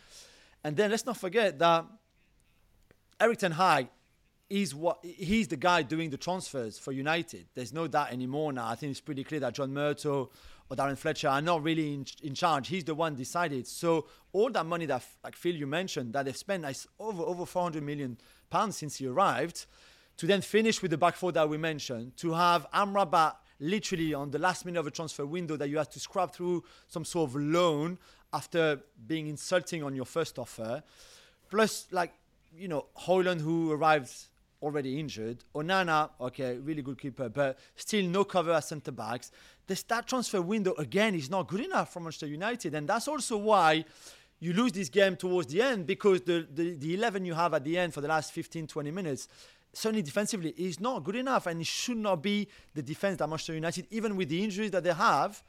And 0.64 0.76
then 0.76 0.92
let's 0.92 1.06
not 1.06 1.18
forget 1.18 1.58
that 1.60 1.86
Erik 3.20 3.40
Ten 3.40 3.52
Hag 3.52 3.88
is 4.50 4.74
what 4.74 5.00
he's 5.04 5.48
the 5.48 5.58
guy 5.58 5.84
doing 5.84 6.10
the 6.10 6.18
transfers 6.18 6.80
for 6.80 6.92
United. 6.92 7.46
There's 7.54 7.72
no 7.72 7.88
doubt 7.88 8.12
anymore 8.12 8.52
now. 8.52 8.68
I 8.68 8.76
think 8.76 8.92
it's 8.92 9.02
pretty 9.02 9.24
clear 9.24 9.40
that 9.42 9.54
John 9.54 9.72
Murtough 9.72 10.30
or 10.70 10.78
Darren 10.78 10.98
Fletcher 10.98 11.28
are 11.28 11.42
not 11.42 11.64
really 11.64 11.94
in, 11.94 12.06
in 12.22 12.34
charge. 12.34 12.68
He's 12.68 12.84
the 12.84 12.96
one 12.96 13.16
decided. 13.16 13.68
So 13.68 14.06
all 14.32 14.50
that 14.52 14.66
money 14.66 14.86
that, 14.86 15.04
like 15.24 15.36
Phil, 15.36 15.56
you 15.56 15.68
mentioned, 15.68 16.14
that 16.14 16.26
they've 16.26 16.38
spent 16.38 16.66
is 16.66 16.88
over 17.00 17.24
over 17.24 17.46
400 17.46 17.82
million 17.84 18.18
pounds 18.50 18.78
since 18.78 18.98
he 18.98 19.08
arrived, 19.08 19.66
to 20.18 20.28
then 20.28 20.42
finish 20.42 20.82
with 20.82 20.92
the 20.92 20.98
back 20.98 21.16
four 21.16 21.32
that 21.32 21.50
we 21.50 21.58
mentioned, 21.58 22.16
to 22.18 22.34
have 22.34 22.68
Amrabat 22.72 23.36
literally 23.60 24.14
on 24.14 24.32
the 24.32 24.40
last 24.40 24.66
minute 24.66 24.80
of 24.80 24.88
a 24.88 24.92
transfer 24.92 25.26
window 25.26 25.58
that 25.58 25.70
you 25.70 25.78
have 25.78 25.90
to 25.90 26.00
scrub 26.00 26.34
through 26.34 26.64
some 26.88 27.04
sort 27.04 27.30
of 27.30 27.36
loan 27.36 27.98
after 28.32 28.80
being 29.08 29.28
insulting 29.28 29.84
on 29.84 29.96
your 29.96 30.06
first 30.06 30.38
offer, 30.38 30.84
plus 31.50 31.88
like 31.92 32.14
you 32.56 32.68
know 32.68 32.86
Højlund 32.98 33.42
who 33.42 33.72
arrived 33.72 34.29
already 34.62 35.00
injured. 35.00 35.44
Onana, 35.56 36.10
okay, 36.20 36.58
really 36.58 36.82
good 36.82 37.00
keeper, 37.00 37.30
but 37.30 37.58
still 37.76 38.06
no 38.06 38.24
cover 38.24 38.52
as 38.52 38.68
centre 38.68 38.92
backs. 38.92 39.32
The 39.68 39.76
start 39.76 40.08
transfer 40.08 40.42
window 40.42 40.74
again 40.78 41.16
is 41.16 41.30
not 41.30 41.48
good 41.48 41.62
enough 41.62 41.94
for 41.94 42.00
Manchester 42.00 42.28
United, 42.28 42.74
and 42.76 42.88
that's 42.88 43.08
also 43.08 43.38
why 43.38 43.86
you 44.40 44.54
lose 44.54 44.72
this 44.72 44.90
game 44.90 45.16
towards 45.16 45.52
the 45.54 45.62
end 45.62 45.86
because 45.86 46.22
the, 46.22 46.48
the, 46.54 46.76
the 46.76 46.94
11 46.96 47.26
you 47.26 47.34
have 47.34 47.54
at 47.54 47.64
the 47.64 47.78
end 47.78 47.94
for 47.94 48.02
the 48.02 48.08
last 48.08 48.32
15, 48.32 48.68
20 48.68 48.92
minutes, 48.92 49.28
certainly 49.74 50.02
defensively, 50.02 50.54
is 50.58 50.80
not 50.80 51.04
good 51.04 51.16
enough, 51.16 51.46
and 51.48 51.62
it 51.62 51.68
should 51.68 51.98
not 51.98 52.22
be 52.24 52.48
the 52.74 52.82
defense 52.82 53.18
that 53.18 53.28
Manchester 53.28 53.54
United, 53.54 53.88
even 53.92 54.16
with 54.16 54.30
the 54.30 54.44
injuries 54.44 54.72
that 54.72 54.84
they 54.84 54.94
have, 54.94 55.44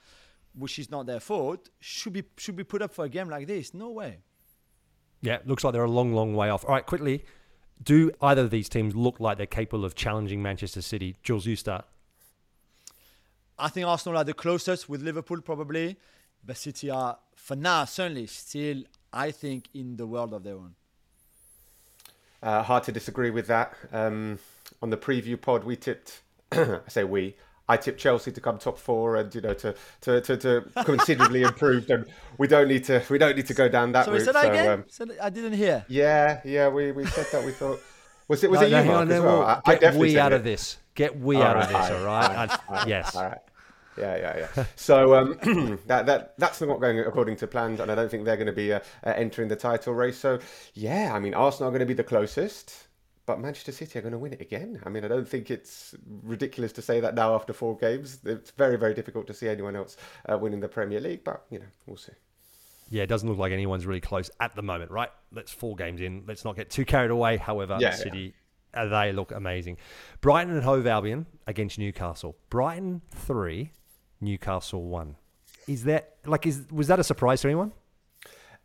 which 0.54 0.78
is 0.78 0.90
not 0.90 1.06
their 1.06 1.20
fault, 1.20 1.70
should 1.78 2.12
be 2.12 2.24
should 2.36 2.56
be 2.56 2.64
put 2.64 2.82
up 2.82 2.92
for 2.92 3.04
a 3.04 3.08
game 3.08 3.28
like 3.28 3.46
this. 3.46 3.72
No 3.72 3.90
way. 3.90 4.18
Yeah, 5.22 5.38
looks 5.44 5.62
like 5.62 5.72
they're 5.72 5.84
a 5.84 5.90
long, 5.90 6.12
long 6.12 6.34
way 6.34 6.50
off. 6.50 6.64
All 6.64 6.72
right, 6.72 6.84
quickly, 6.84 7.24
do 7.82 8.10
either 8.20 8.42
of 8.42 8.50
these 8.50 8.68
teams 8.68 8.94
look 8.94 9.20
like 9.20 9.36
they're 9.38 9.46
capable 9.46 9.84
of 9.84 9.94
challenging 9.94 10.42
Manchester 10.42 10.82
City? 10.82 11.16
Jules, 11.22 11.46
you 11.46 11.56
start. 11.56 11.84
I 13.58 13.68
think 13.68 13.86
Arsenal 13.86 14.18
are 14.18 14.24
the 14.24 14.34
closest 14.34 14.88
with 14.88 15.02
Liverpool, 15.02 15.40
probably. 15.40 15.96
But 16.44 16.56
City 16.56 16.90
are, 16.90 17.18
for 17.34 17.56
now, 17.56 17.84
certainly 17.84 18.26
still, 18.26 18.84
I 19.12 19.30
think, 19.30 19.68
in 19.74 19.96
the 19.96 20.06
world 20.06 20.32
of 20.32 20.42
their 20.42 20.54
own. 20.54 20.74
Uh, 22.42 22.62
hard 22.62 22.84
to 22.84 22.92
disagree 22.92 23.30
with 23.30 23.46
that. 23.48 23.74
Um, 23.92 24.38
on 24.80 24.90
the 24.90 24.96
preview 24.96 25.38
pod, 25.38 25.64
we 25.64 25.76
tipped, 25.76 26.22
I 26.52 26.80
say 26.88 27.04
we, 27.04 27.36
I 27.70 27.76
tipped 27.76 28.00
Chelsea 28.00 28.32
to 28.32 28.40
come 28.40 28.58
top 28.58 28.78
four 28.78 29.14
and 29.14 29.32
you 29.32 29.40
know 29.40 29.54
to 29.54 29.74
to, 30.02 30.20
to, 30.20 30.36
to 30.36 30.64
considerably 30.84 31.42
improve. 31.42 31.88
And 31.88 32.04
we 32.36 32.48
don't 32.48 32.66
need 32.66 32.84
to 32.84 33.02
we 33.08 33.16
don't 33.16 33.36
need 33.36 33.46
to 33.46 33.54
go 33.54 33.68
down 33.68 33.92
that 33.92 34.06
so 34.06 34.12
route. 34.12 34.22
Said 34.22 34.34
that 34.34 34.42
so, 34.42 34.50
again? 34.50 34.68
Um, 34.68 34.84
said 34.88 35.10
I 35.22 35.30
didn't 35.30 35.52
hear. 35.52 35.84
Yeah, 35.88 36.40
yeah, 36.44 36.68
we, 36.68 36.90
we 36.90 37.06
said 37.06 37.26
that. 37.30 37.44
We 37.44 37.52
thought 37.52 37.80
was 38.26 38.42
it 38.42 38.50
was 38.50 38.60
no, 38.60 38.66
it 38.66 38.70
you, 38.70 38.76
no, 38.76 38.84
Mark, 38.84 39.08
no, 39.08 39.22
well? 39.22 39.62
I, 39.64 39.76
Get 39.76 39.94
I 39.94 39.96
we 39.96 40.18
out 40.18 40.32
it. 40.32 40.36
of 40.36 40.44
this. 40.44 40.78
Get 40.96 41.18
we 41.18 41.36
all 41.36 41.42
out 41.42 41.56
right, 41.56 41.64
of 41.64 41.68
this. 41.68 41.90
All 41.90 42.04
right. 42.04 42.30
All 42.30 42.46
right. 42.46 42.60
I, 42.68 42.86
yes. 42.88 43.14
All 43.14 43.22
right. 43.24 43.38
Yeah, 43.98 44.16
yeah, 44.16 44.48
yeah. 44.56 44.64
So 44.76 45.14
um, 45.14 45.78
that 45.86 46.06
that 46.06 46.34
that's 46.38 46.60
not 46.60 46.80
going 46.80 46.98
according 47.00 47.36
to 47.36 47.46
plans, 47.46 47.78
and 47.80 47.90
I 47.90 47.94
don't 47.94 48.10
think 48.10 48.24
they're 48.24 48.36
going 48.36 48.46
to 48.46 48.52
be 48.52 48.72
uh, 48.72 48.80
uh, 49.04 49.12
entering 49.16 49.48
the 49.48 49.56
title 49.56 49.94
race. 49.94 50.18
So 50.18 50.40
yeah, 50.74 51.12
I 51.14 51.20
mean, 51.20 51.34
Arsenal 51.34 51.68
are 51.68 51.72
going 51.72 51.80
to 51.80 51.86
be 51.86 51.94
the 51.94 52.04
closest 52.04 52.88
but 53.26 53.40
Manchester 53.40 53.72
City 53.72 53.98
are 53.98 54.02
going 54.02 54.12
to 54.12 54.18
win 54.18 54.32
it 54.32 54.40
again. 54.40 54.80
I 54.84 54.88
mean, 54.88 55.04
I 55.04 55.08
don't 55.08 55.28
think 55.28 55.50
it's 55.50 55.94
ridiculous 56.22 56.72
to 56.72 56.82
say 56.82 57.00
that 57.00 57.14
now 57.14 57.34
after 57.34 57.52
four 57.52 57.76
games. 57.76 58.18
It's 58.24 58.50
very, 58.52 58.76
very 58.76 58.94
difficult 58.94 59.26
to 59.28 59.34
see 59.34 59.48
anyone 59.48 59.76
else 59.76 59.96
uh, 60.28 60.36
winning 60.38 60.60
the 60.60 60.68
Premier 60.68 61.00
League, 61.00 61.24
but 61.24 61.44
you 61.50 61.58
know, 61.58 61.66
we'll 61.86 61.96
see. 61.96 62.12
Yeah, 62.88 63.04
it 63.04 63.06
doesn't 63.06 63.28
look 63.28 63.38
like 63.38 63.52
anyone's 63.52 63.86
really 63.86 64.00
close 64.00 64.30
at 64.40 64.56
the 64.56 64.62
moment, 64.62 64.90
right? 64.90 65.10
Let's 65.32 65.52
four 65.52 65.76
games 65.76 66.00
in. 66.00 66.24
Let's 66.26 66.44
not 66.44 66.56
get 66.56 66.70
too 66.70 66.84
carried 66.84 67.12
away. 67.12 67.36
However, 67.36 67.78
yeah, 67.80 67.94
City, 67.94 68.34
yeah. 68.74 68.82
Uh, 68.82 68.86
they 68.86 69.12
look 69.12 69.30
amazing. 69.30 69.76
Brighton 70.20 70.54
and 70.54 70.62
Hove 70.64 70.86
Albion 70.86 71.26
against 71.46 71.78
Newcastle. 71.78 72.36
Brighton 72.50 73.02
three, 73.10 73.72
Newcastle 74.20 74.84
one. 74.84 75.16
Is 75.68 75.84
that 75.84 76.16
like 76.26 76.46
is 76.46 76.66
was 76.72 76.88
that 76.88 76.98
a 76.98 77.04
surprise 77.04 77.42
to 77.42 77.48
anyone? 77.48 77.72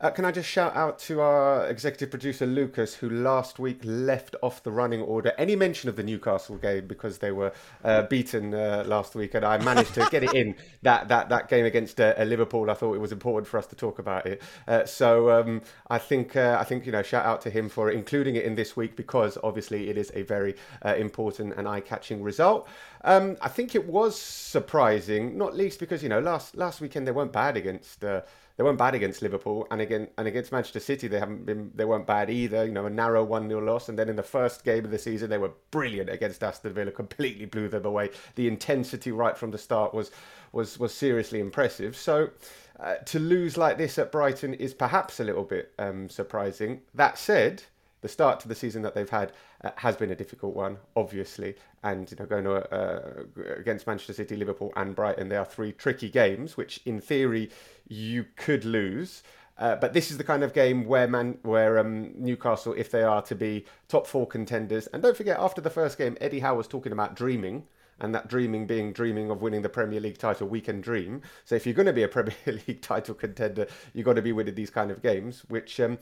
Uh, 0.05 0.12
can 0.12 0.24
I 0.24 0.31
just 0.31 0.47
shout 0.47 0.75
out 0.75 1.00
to 1.00 1.19
our 1.19 1.65
executive 1.65 2.12
producer 2.12 2.45
Lucas, 2.45 2.93
who 2.93 3.09
last 3.09 3.57
week 3.57 3.79
left 3.83 4.35
off 4.43 4.62
the 4.62 4.69
running 4.71 5.01
order 5.01 5.33
any 5.35 5.55
mention 5.55 5.89
of 5.89 5.95
the 5.95 6.03
Newcastle 6.03 6.57
game 6.57 6.85
because 6.85 7.17
they 7.17 7.31
were 7.31 7.51
uh, 7.83 8.03
beaten 8.03 8.53
uh, 8.53 8.83
last 8.85 9.15
week, 9.15 9.33
and 9.33 9.43
I 9.43 9.57
managed 9.57 9.95
to 9.95 10.07
get 10.12 10.24
it 10.24 10.31
in 10.35 10.53
that 10.83 11.07
that 11.07 11.29
that 11.29 11.50
game 11.50 11.65
against 11.65 12.00
uh, 12.00 12.13
Liverpool. 12.19 12.69
I 12.69 12.75
thought 12.75 12.93
it 12.93 13.00
was 13.00 13.12
important 13.12 13.47
for 13.47 13.57
us 13.57 13.65
to 13.65 13.75
talk 13.75 13.97
about 13.97 14.27
it, 14.27 14.43
uh, 14.67 14.85
so 14.85 15.31
um, 15.31 15.63
I 15.89 15.97
think 15.97 16.35
uh, 16.35 16.55
I 16.59 16.65
think 16.65 16.85
you 16.85 16.91
know 16.91 17.01
shout 17.01 17.25
out 17.25 17.41
to 17.41 17.50
him 17.50 17.67
for 17.67 17.89
including 17.89 18.35
it 18.35 18.45
in 18.45 18.53
this 18.53 18.77
week 18.77 18.95
because 18.95 19.39
obviously 19.43 19.89
it 19.89 19.97
is 19.97 20.12
a 20.13 20.21
very 20.21 20.53
important 20.83 21.55
and 21.57 21.67
eye-catching 21.67 22.21
result. 22.21 22.67
Um, 23.05 23.38
I 23.39 23.50
think 23.50 23.75
it 23.75 23.88
was 23.88 24.19
surprising, 24.19 25.38
not 25.38 25.55
least 25.55 25.79
because 25.79 26.01
you 26.01 26.09
know 26.09 26.19
last 26.19 26.57
last 26.57 26.81
weekend 26.81 27.07
they 27.07 27.12
weren't 27.12 27.31
bad 27.31 27.55
against 27.55 28.01
they 28.01 28.63
weren't 28.63 28.79
bad 28.79 28.95
against 28.95 29.21
Liverpool, 29.21 29.67
and 29.69 29.79
again 29.79 30.07
and 30.17 30.27
against 30.27 30.51
Manchester 30.51 30.79
City, 30.79 31.07
they 31.07 31.19
haven't 31.19 31.45
been 31.45 31.71
they 31.75 31.85
weren't 31.85 32.07
bad 32.07 32.31
either. 32.31 32.65
You 32.65 32.71
know, 32.71 32.88
a 32.88 32.89
narrow 32.89 33.24
one 33.24 33.47
0 33.47 33.62
loss, 33.63 33.89
and 33.89 34.00
then 34.00 34.09
in 34.09 34.15
the 34.15 34.24
first 34.24 34.63
game 34.63 34.85
of 34.85 34.91
the 34.91 34.97
season, 34.97 35.29
they 35.29 35.38
were 35.38 35.51
brilliant 35.69 36.09
against 36.09 36.43
Aston 36.43 36.74
Villa, 36.74 36.91
completely 36.91 37.45
blew 37.45 37.69
them 37.69 37.85
away. 37.85 38.09
The 38.33 38.47
intensity 38.47 39.12
right 39.12 39.38
from 39.38 39.51
the 39.51 39.59
start 39.59 39.93
was 39.93 40.09
was 40.51 40.79
was 40.79 40.93
seriously 40.93 41.39
impressive. 41.39 41.95
So. 41.95 42.31
Uh, 42.77 42.95
to 43.05 43.19
lose 43.19 43.55
like 43.55 43.77
this 43.77 43.97
at 43.97 44.12
Brighton 44.12 44.53
is 44.55 44.74
perhaps 44.74 45.21
a 45.21 45.24
little 45.24 45.45
bit 45.45 45.71
um, 45.79 46.09
surprising. 46.09 46.81
That 46.93 47.17
said, 47.17 47.63
the 48.01 48.09
start 48.09 48.41
to 48.41 48.47
the 48.47 48.53
season 48.53 48.81
that 48.81 48.93
they've 48.93 49.09
had 49.09 49.31
uh, 49.65 49.72
has 49.77 49.98
been 49.98 50.12
a 50.12 50.15
difficult 50.15 50.55
one, 50.55 50.77
obviously. 50.95 51.55
And 51.84 52.10
you 52.10 52.17
know, 52.17 52.25
going 52.25 52.43
to, 52.45 52.74
uh, 52.74 53.24
against 53.57 53.88
Manchester 53.88 54.13
City, 54.13 54.36
Liverpool, 54.36 54.72
and 54.75 54.95
Brighton, 54.95 55.27
they 55.27 55.38
are 55.38 55.45
three 55.45 55.72
tricky 55.72 56.10
games, 56.10 56.55
which 56.55 56.79
in 56.86 57.01
theory 57.01 57.50
you 57.88 58.25
could 58.36 58.63
lose. 58.63 59.24
Uh, 59.57 59.75
but 59.75 59.93
this 59.93 60.12
is 60.12 60.17
the 60.17 60.24
kind 60.24 60.43
of 60.43 60.53
game 60.53 60.86
where 60.86 61.07
man, 61.07 61.38
where 61.41 61.79
um, 61.79 62.12
Newcastle, 62.15 62.74
if 62.77 62.91
they 62.91 63.03
are 63.03 63.22
to 63.24 63.36
be 63.36 63.65
top 63.88 64.05
four 64.05 64.27
contenders, 64.27 64.88
and 64.88 65.01
don't 65.01 65.17
forget, 65.17 65.39
after 65.39 65.62
the 65.62 65.69
first 65.69 65.98
game, 65.98 66.17
Eddie 66.22 66.41
Howe 66.41 66.55
was 66.55 66.67
talking 66.67 66.91
about 66.91 67.15
dreaming, 67.15 67.63
and 68.01 68.13
that 68.13 68.27
dreaming 68.27 68.67
being 68.67 68.91
dreaming 68.91 69.31
of 69.31 69.41
winning 69.41 69.62
the 69.62 69.69
Premier 69.69 70.01
League 70.01 70.17
title, 70.17 70.48
we 70.48 70.60
can 70.62 70.81
dream. 70.81 71.22
So 71.45 71.55
if 71.55 71.65
you're 71.65 71.74
going 71.74 71.86
to 71.86 71.93
be 71.93 72.03
a 72.03 72.07
Premier 72.10 72.36
League 72.45 72.81
title 72.81 73.15
contender, 73.15 73.67
you've 73.93 74.05
got 74.05 74.13
to 74.13 74.22
be 74.22 74.34
winning 74.34 74.55
these 74.55 74.69
kind 74.69 74.91
of 74.91 75.01
games, 75.01 75.43
which 75.48 75.79
um, 75.79 75.98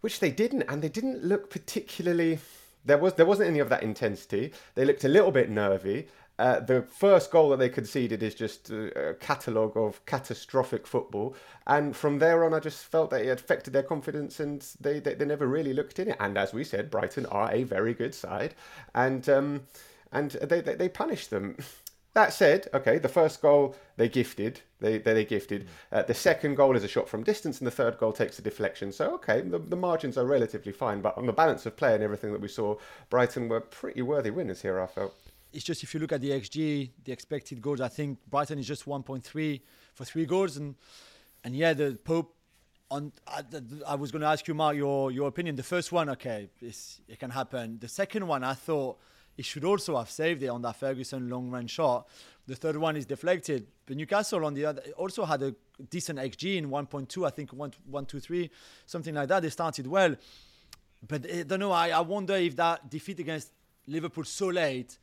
which 0.00 0.20
they 0.20 0.30
didn't, 0.30 0.62
and 0.62 0.82
they 0.82 0.88
didn't 0.88 1.22
look 1.22 1.50
particularly. 1.50 2.38
There 2.84 2.98
was 2.98 3.14
there 3.14 3.26
wasn't 3.26 3.50
any 3.50 3.60
of 3.60 3.68
that 3.68 3.82
intensity. 3.82 4.52
They 4.74 4.84
looked 4.84 5.04
a 5.04 5.08
little 5.08 5.32
bit 5.32 5.50
nervy. 5.50 6.08
Uh, 6.36 6.58
the 6.58 6.82
first 6.82 7.30
goal 7.30 7.50
that 7.50 7.60
they 7.60 7.68
conceded 7.68 8.20
is 8.20 8.34
just 8.34 8.68
a, 8.68 9.10
a 9.10 9.14
catalogue 9.14 9.76
of 9.76 10.04
catastrophic 10.04 10.84
football, 10.84 11.36
and 11.66 11.94
from 11.94 12.18
there 12.18 12.44
on, 12.44 12.52
I 12.52 12.58
just 12.58 12.84
felt 12.84 13.10
that 13.10 13.22
it 13.22 13.28
affected 13.28 13.72
their 13.72 13.84
confidence, 13.84 14.40
and 14.40 14.66
they, 14.80 14.98
they, 14.98 15.14
they 15.14 15.24
never 15.24 15.46
really 15.46 15.72
looked 15.72 16.00
in 16.00 16.08
it. 16.08 16.16
And 16.18 16.36
as 16.36 16.52
we 16.52 16.64
said, 16.64 16.90
Brighton 16.90 17.26
are 17.26 17.52
a 17.52 17.62
very 17.62 17.94
good 17.94 18.16
side, 18.16 18.56
and 18.96 19.28
um, 19.28 19.62
and 20.10 20.32
they, 20.32 20.60
they, 20.60 20.74
they 20.74 20.88
punished 20.88 21.30
them. 21.30 21.56
That 22.14 22.32
said, 22.32 22.68
okay, 22.74 22.98
the 22.98 23.08
first 23.08 23.40
goal 23.40 23.76
they 23.96 24.08
gifted, 24.08 24.60
they 24.84 24.98
they, 24.98 25.14
they 25.14 25.24
gifted. 25.24 25.68
Uh, 25.90 26.02
the 26.02 26.14
second 26.14 26.54
goal 26.56 26.76
is 26.76 26.84
a 26.84 26.88
shot 26.88 27.08
from 27.08 27.22
distance, 27.22 27.58
and 27.58 27.66
the 27.66 27.70
third 27.70 27.98
goal 27.98 28.12
takes 28.12 28.38
a 28.38 28.42
deflection. 28.42 28.92
So 28.92 29.14
okay, 29.14 29.40
the, 29.40 29.58
the 29.58 29.76
margins 29.76 30.18
are 30.18 30.24
relatively 30.24 30.72
fine. 30.72 31.00
But 31.00 31.16
on 31.16 31.26
the 31.26 31.32
balance 31.32 31.66
of 31.66 31.76
play 31.76 31.94
and 31.94 32.02
everything 32.02 32.32
that 32.32 32.40
we 32.40 32.48
saw, 32.48 32.76
Brighton 33.10 33.48
were 33.48 33.60
pretty 33.60 34.02
worthy 34.02 34.30
winners 34.30 34.62
here. 34.62 34.80
I 34.80 34.86
felt. 34.86 35.14
It's 35.52 35.64
just 35.64 35.82
if 35.82 35.94
you 35.94 36.00
look 36.00 36.12
at 36.12 36.20
the 36.20 36.30
xG, 36.30 36.90
the 37.04 37.12
expected 37.12 37.62
goals, 37.62 37.80
I 37.80 37.88
think 37.88 38.18
Brighton 38.28 38.58
is 38.58 38.66
just 38.66 38.86
1.3 38.86 39.60
for 39.94 40.04
three 40.04 40.26
goals, 40.26 40.56
and 40.56 40.74
and 41.42 41.54
yeah, 41.54 41.72
the 41.72 41.98
Pope. 42.04 42.34
On, 42.90 43.10
I, 43.26 43.42
I 43.88 43.94
was 43.96 44.12
going 44.12 44.20
to 44.20 44.28
ask 44.28 44.46
you, 44.46 44.54
Mark, 44.54 44.76
your 44.76 45.10
your 45.10 45.26
opinion. 45.26 45.56
The 45.56 45.62
first 45.62 45.90
one, 45.90 46.10
okay, 46.10 46.50
it 46.60 47.18
can 47.18 47.30
happen. 47.30 47.78
The 47.80 47.88
second 47.88 48.26
one, 48.26 48.44
I 48.44 48.54
thought 48.54 48.98
he 49.36 49.42
should 49.42 49.64
also 49.64 49.96
have 49.96 50.10
saved 50.10 50.42
it 50.42 50.48
on 50.48 50.62
that 50.62 50.76
Ferguson 50.76 51.28
long 51.28 51.50
range 51.50 51.70
shot. 51.70 52.08
The 52.46 52.56
third 52.56 52.76
one 52.76 52.96
is 52.96 53.06
deflected. 53.06 53.66
But 53.86 53.96
Newcastle 53.96 54.44
on 54.44 54.54
the 54.54 54.66
other 54.66 54.82
also 54.96 55.24
had 55.24 55.42
a 55.42 55.54
decent 55.88 56.18
XG 56.18 56.56
in 56.56 56.68
1.2, 56.68 57.26
I 57.26 57.30
think 57.30 57.52
1, 57.52 57.72
1 57.90 58.06
2, 58.06 58.20
3, 58.20 58.50
something 58.86 59.14
like 59.14 59.28
that. 59.28 59.42
They 59.42 59.50
started 59.50 59.86
well. 59.86 60.14
But 61.06 61.26
I 61.30 61.42
don't 61.42 61.60
know. 61.60 61.72
I, 61.72 61.90
I 61.90 62.00
wonder 62.00 62.34
if 62.36 62.56
that 62.56 62.90
defeat 62.90 63.20
against 63.20 63.50
Liverpool 63.86 64.24
so 64.24 64.48
late, 64.48 64.98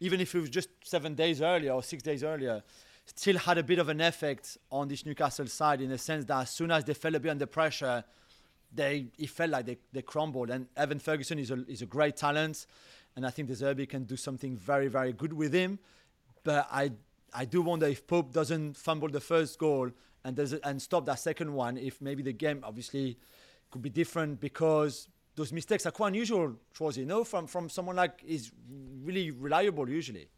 even 0.00 0.20
if 0.20 0.34
it 0.34 0.40
was 0.40 0.50
just 0.50 0.68
seven 0.82 1.14
days 1.14 1.40
earlier 1.42 1.72
or 1.72 1.82
six 1.82 2.02
days 2.02 2.22
earlier, 2.24 2.62
still 3.06 3.38
had 3.38 3.58
a 3.58 3.62
bit 3.62 3.78
of 3.78 3.88
an 3.88 4.00
effect 4.00 4.58
on 4.70 4.88
this 4.88 5.04
Newcastle 5.04 5.46
side 5.46 5.80
in 5.80 5.90
the 5.90 5.98
sense 5.98 6.24
that 6.24 6.42
as 6.42 6.50
soon 6.50 6.70
as 6.70 6.84
they 6.84 6.94
fell 6.94 7.14
a 7.14 7.20
bit 7.20 7.30
under 7.30 7.46
pressure, 7.46 8.02
they 8.74 9.06
it 9.18 9.30
felt 9.30 9.50
like 9.50 9.66
they, 9.66 9.78
they 9.92 10.02
crumbled. 10.02 10.50
And 10.50 10.66
Evan 10.76 10.98
Ferguson 10.98 11.38
is 11.38 11.50
a, 11.50 11.64
is 11.68 11.82
a 11.82 11.86
great 11.86 12.16
talent, 12.16 12.66
and 13.14 13.26
I 13.26 13.30
think 13.30 13.48
De 13.48 13.54
Zerbi 13.54 13.88
can 13.88 14.04
do 14.04 14.16
something 14.16 14.56
very, 14.56 14.88
very 14.88 15.12
good 15.12 15.32
with 15.32 15.52
him. 15.52 15.78
But 16.44 16.68
I 16.70 16.92
I 17.32 17.44
do 17.44 17.62
wonder 17.62 17.86
if 17.86 18.06
Pope 18.06 18.32
doesn't 18.32 18.76
fumble 18.76 19.08
the 19.08 19.20
first 19.20 19.58
goal 19.58 19.90
and 20.24 20.36
does 20.36 20.52
and 20.52 20.80
stop 20.80 21.04
that 21.06 21.18
second 21.18 21.52
one, 21.52 21.76
if 21.76 22.00
maybe 22.00 22.22
the 22.22 22.32
game 22.32 22.60
obviously 22.62 23.18
could 23.70 23.82
be 23.82 23.90
different 23.90 24.40
because 24.40 25.08
those 25.34 25.52
mistakes 25.52 25.84
are 25.84 25.90
quite 25.90 26.08
unusual, 26.08 26.54
you 26.92 27.04
know, 27.04 27.24
from, 27.24 27.48
from 27.48 27.68
someone 27.68 27.96
like 27.96 28.22
is 28.24 28.52
really 29.02 29.32
reliable 29.32 29.88
usually. 29.88 30.28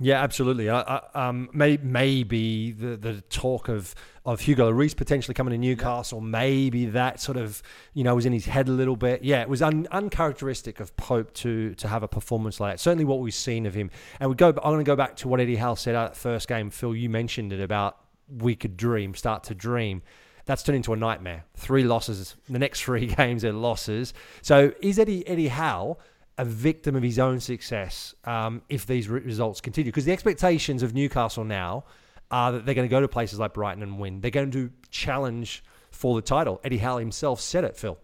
Yeah, 0.00 0.22
absolutely. 0.22 0.70
I, 0.70 0.80
I, 0.80 1.28
um, 1.28 1.50
may, 1.52 1.78
maybe 1.80 2.72
the, 2.72 2.96
the 2.96 3.20
talk 3.22 3.68
of, 3.68 3.94
of 4.24 4.40
Hugo 4.40 4.72
Lloris 4.72 4.96
potentially 4.96 5.34
coming 5.34 5.52
to 5.52 5.58
Newcastle, 5.58 6.18
yeah. 6.18 6.28
maybe 6.28 6.86
that 6.86 7.20
sort 7.20 7.36
of 7.36 7.62
you 7.92 8.02
know 8.02 8.14
was 8.14 8.24
in 8.24 8.32
his 8.32 8.46
head 8.46 8.68
a 8.68 8.72
little 8.72 8.96
bit. 8.96 9.22
Yeah, 9.22 9.42
it 9.42 9.48
was 9.48 9.60
un, 9.60 9.86
uncharacteristic 9.92 10.80
of 10.80 10.96
Pope 10.96 11.34
to 11.34 11.74
to 11.74 11.88
have 11.88 12.02
a 12.02 12.08
performance 12.08 12.58
like 12.58 12.74
that. 12.74 12.80
Certainly, 12.80 13.04
what 13.04 13.20
we've 13.20 13.34
seen 13.34 13.66
of 13.66 13.74
him. 13.74 13.90
And 14.18 14.30
we 14.30 14.36
go. 14.36 14.48
I'm 14.48 14.54
going 14.54 14.78
to 14.78 14.84
go 14.84 14.96
back 14.96 15.16
to 15.16 15.28
what 15.28 15.40
Eddie 15.40 15.56
Howe 15.56 15.74
said 15.74 15.94
at 15.94 16.14
the 16.14 16.18
first 16.18 16.48
game. 16.48 16.70
Phil, 16.70 16.96
you 16.96 17.10
mentioned 17.10 17.52
it 17.52 17.60
about 17.60 17.98
we 18.28 18.56
could 18.56 18.76
dream, 18.76 19.14
start 19.14 19.44
to 19.44 19.54
dream. 19.54 20.02
That's 20.44 20.62
turned 20.62 20.76
into 20.76 20.92
a 20.92 20.96
nightmare. 20.96 21.44
Three 21.54 21.84
losses. 21.84 22.34
The 22.48 22.58
next 22.58 22.82
three 22.82 23.06
games 23.16 23.44
are 23.44 23.52
losses. 23.52 24.14
So 24.40 24.72
is 24.80 24.98
Eddie 24.98 25.26
Eddie 25.28 25.48
Howe? 25.48 25.98
A 26.38 26.44
victim 26.44 26.96
of 26.96 27.02
his 27.02 27.18
own 27.18 27.40
success 27.40 28.14
um, 28.24 28.62
if 28.68 28.86
these 28.86 29.08
results 29.08 29.60
continue. 29.60 29.90
Because 29.90 30.04
the 30.04 30.12
expectations 30.12 30.82
of 30.82 30.94
Newcastle 30.94 31.44
now 31.44 31.84
are 32.30 32.52
that 32.52 32.64
they're 32.64 32.74
going 32.74 32.88
to 32.88 32.90
go 32.90 33.00
to 33.00 33.08
places 33.08 33.38
like 33.38 33.52
Brighton 33.52 33.82
and 33.82 33.98
win. 33.98 34.20
They're 34.20 34.30
going 34.30 34.50
to 34.52 34.70
challenge 34.90 35.62
for 35.90 36.14
the 36.16 36.22
title. 36.22 36.60
Eddie 36.64 36.78
Howe 36.78 36.98
himself 36.98 37.40
said 37.40 37.64
it, 37.64 37.76
Phil. 37.76 37.98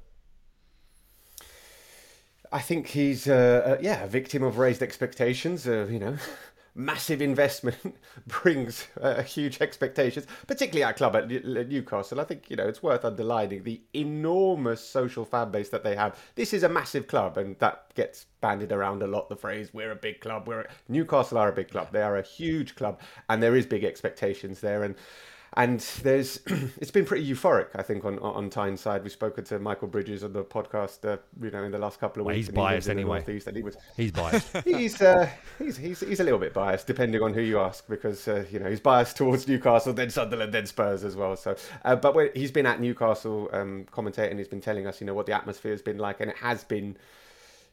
I 2.50 2.61
think 2.61 2.88
he's, 2.88 3.28
uh, 3.28 3.76
uh, 3.78 3.82
yeah, 3.82 4.04
a 4.04 4.06
victim 4.06 4.42
of 4.42 4.58
raised 4.58 4.82
expectations. 4.82 5.66
Uh, 5.66 5.87
you 5.90 5.99
know, 5.99 6.16
massive 6.78 7.20
investment 7.20 7.97
brings 8.26 8.87
uh, 9.00 9.23
huge 9.23 9.61
expectations, 9.61 10.26
particularly 10.47 10.85
our 10.85 10.92
club 10.92 11.16
at 11.16 11.28
Newcastle. 11.28 12.20
I 12.20 12.25
think 12.25 12.49
you 12.49 12.56
know 12.56 12.66
it's 12.66 12.82
worth 12.82 13.04
underlining 13.04 13.64
the 13.64 13.82
enormous 13.94 14.80
social 14.80 15.25
fan 15.25 15.50
base 15.50 15.68
that 15.70 15.82
they 15.82 15.97
have. 15.97 16.18
This 16.37 16.54
is 16.54 16.62
a 16.62 16.68
massive 16.68 17.08
club, 17.08 17.37
and 17.37 17.58
that 17.58 17.92
gets 17.94 18.26
bandied 18.40 18.73
around 18.73 19.02
a 19.02 19.06
lot. 19.06 19.28
The 19.28 19.37
phrase 19.37 19.75
"we're 19.75 19.90
a 19.90 19.97
big 19.97 20.20
club." 20.20 20.47
We're 20.47 20.68
Newcastle 20.88 21.37
are 21.38 21.49
a 21.49 21.52
big 21.52 21.70
club. 21.70 21.88
They 21.92 22.02
are 22.02 22.16
a 22.16 22.23
huge 22.23 22.76
club, 22.76 23.00
and 23.28 23.42
there 23.42 23.56
is 23.56 23.66
big 23.66 23.85
expectations 23.85 24.61
there. 24.61 24.85
And 24.85 24.94
and 25.55 25.81
there's 26.02 26.40
it's 26.81 26.90
been 26.90 27.05
pretty 27.05 27.28
euphoric 27.28 27.69
i 27.75 27.83
think 27.83 28.05
on 28.05 28.19
on 28.19 28.50
Tyneside. 28.50 29.02
We've 29.02 29.12
spoken 29.12 29.45
to 29.45 29.59
michael 29.59 29.88
bridges 29.88 30.23
on 30.25 30.33
the 30.33 30.45
podcast 30.45 31.05
uh, 31.05 31.19
you 31.43 31.50
know 31.50 31.64
in 31.64 31.73
the 31.73 31.78
last 31.78 32.00
couple 32.00 32.21
of 32.21 32.26
well, 32.26 32.35
weeks 32.35 32.49
he's 32.49 32.55
biased 32.55 32.88
anyway. 32.88 33.25
He 33.26 33.62
was, 33.62 33.76
he's 33.97 34.12
biased. 34.12 34.57
He's, 34.64 35.00
uh, 35.00 35.28
he's 35.59 35.76
he's 35.76 36.00
he's 36.00 36.21
a 36.21 36.25
little 36.25 36.38
bit 36.38 36.55
biased 36.55 36.87
depending 36.87 37.23
on 37.23 37.33
who 37.33 37.40
you 37.40 37.59
ask 37.59 37.88
because 37.88 38.26
uh, 38.28 38.45
you 38.50 38.59
know 38.59 38.69
he's 38.69 38.81
biased 38.81 39.17
towards 39.17 39.49
newcastle 39.49 39.93
then 39.93 40.11
sunderland 40.11 40.52
then 40.52 40.67
spurs 40.67 41.05
as 41.05 41.17
well. 41.17 41.37
So 41.37 41.57
uh, 41.85 41.97
but 41.97 42.37
he's 42.37 42.50
been 42.50 42.67
at 42.67 42.81
newcastle 42.81 43.49
um, 43.52 43.87
commentating. 43.93 44.38
He's 44.38 44.49
been 44.49 44.61
telling 44.61 44.87
us 44.87 45.00
you 45.00 45.07
know 45.07 45.14
what 45.14 45.26
the 45.26 45.33
atmosphere 45.33 45.73
has 45.73 45.83
been 45.83 45.99
like 45.99 46.21
and 46.21 46.31
it 46.31 46.37
has 46.37 46.64
been 46.64 46.97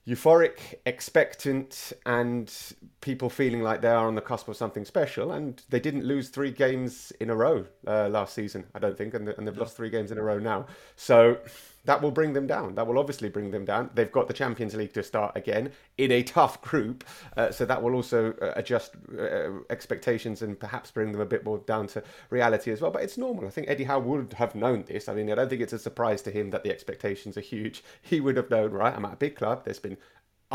euphoric, 0.07 0.75
expectant, 0.85 1.93
and 2.05 2.53
people 3.01 3.29
feeling 3.29 3.61
like 3.61 3.81
they 3.81 3.89
are 3.89 4.07
on 4.07 4.15
the 4.15 4.21
cusp 4.21 4.47
of 4.47 4.55
something 4.55 4.85
special. 4.85 5.31
And 5.31 5.61
they 5.69 5.79
didn't 5.79 6.05
lose 6.05 6.29
three 6.29 6.51
games 6.51 7.11
in 7.19 7.29
a 7.29 7.35
row 7.35 7.65
uh, 7.87 8.09
last 8.09 8.33
season, 8.33 8.65
I 8.75 8.79
don't 8.79 8.97
think, 8.97 9.13
and, 9.13 9.29
and 9.29 9.47
they've 9.47 9.57
lost 9.57 9.75
three 9.75 9.89
games 9.89 10.11
in 10.11 10.17
a 10.17 10.23
row 10.23 10.37
now. 10.37 10.67
So 10.95 11.39
that 11.85 12.01
will 12.01 12.11
bring 12.11 12.33
them 12.33 12.47
down. 12.47 12.75
That 12.75 12.87
will 12.87 12.99
obviously 12.99 13.29
bring 13.29 13.51
them 13.51 13.65
down. 13.65 13.89
They've 13.93 14.11
got 14.11 14.27
the 14.27 14.33
Champions 14.33 14.75
League 14.75 14.93
to 14.93 15.03
start 15.03 15.35
again 15.35 15.71
in 15.97 16.11
a 16.11 16.23
tough 16.23 16.61
group, 16.61 17.03
uh, 17.37 17.51
so 17.51 17.65
that 17.65 17.81
will 17.81 17.95
also 17.95 18.33
uh, 18.41 18.53
adjust 18.55 18.95
uh, 19.17 19.49
expectations 19.69 20.41
and 20.41 20.59
perhaps 20.59 20.91
bring 20.91 21.11
them 21.11 21.21
a 21.21 21.25
bit 21.25 21.45
more 21.45 21.59
down 21.59 21.87
to 21.87 22.03
reality 22.29 22.71
as 22.71 22.81
well. 22.81 22.91
But 22.91 23.03
it's 23.03 23.17
normal. 23.17 23.47
I 23.47 23.49
think 23.49 23.69
Eddie 23.69 23.85
Howe 23.85 23.99
would 23.99 24.33
have 24.33 24.55
known 24.55 24.83
this. 24.87 25.07
I 25.07 25.13
mean, 25.13 25.31
I 25.31 25.35
don't 25.35 25.49
think 25.49 25.61
it's 25.61 25.73
a 25.73 25.79
surprise 25.79 26.21
to 26.23 26.31
him 26.31 26.49
that 26.51 26.63
the 26.63 26.71
expectations 26.71 27.37
are 27.37 27.41
huge. 27.41 27.83
He 28.01 28.19
would 28.19 28.37
have 28.37 28.49
known, 28.51 28.71
right? 28.71 28.93
I'm 28.95 29.03
at 29.05 29.13
a 29.13 29.17
big 29.17 29.35
club. 29.35 29.65
There's 29.65 29.79
been 29.79 29.97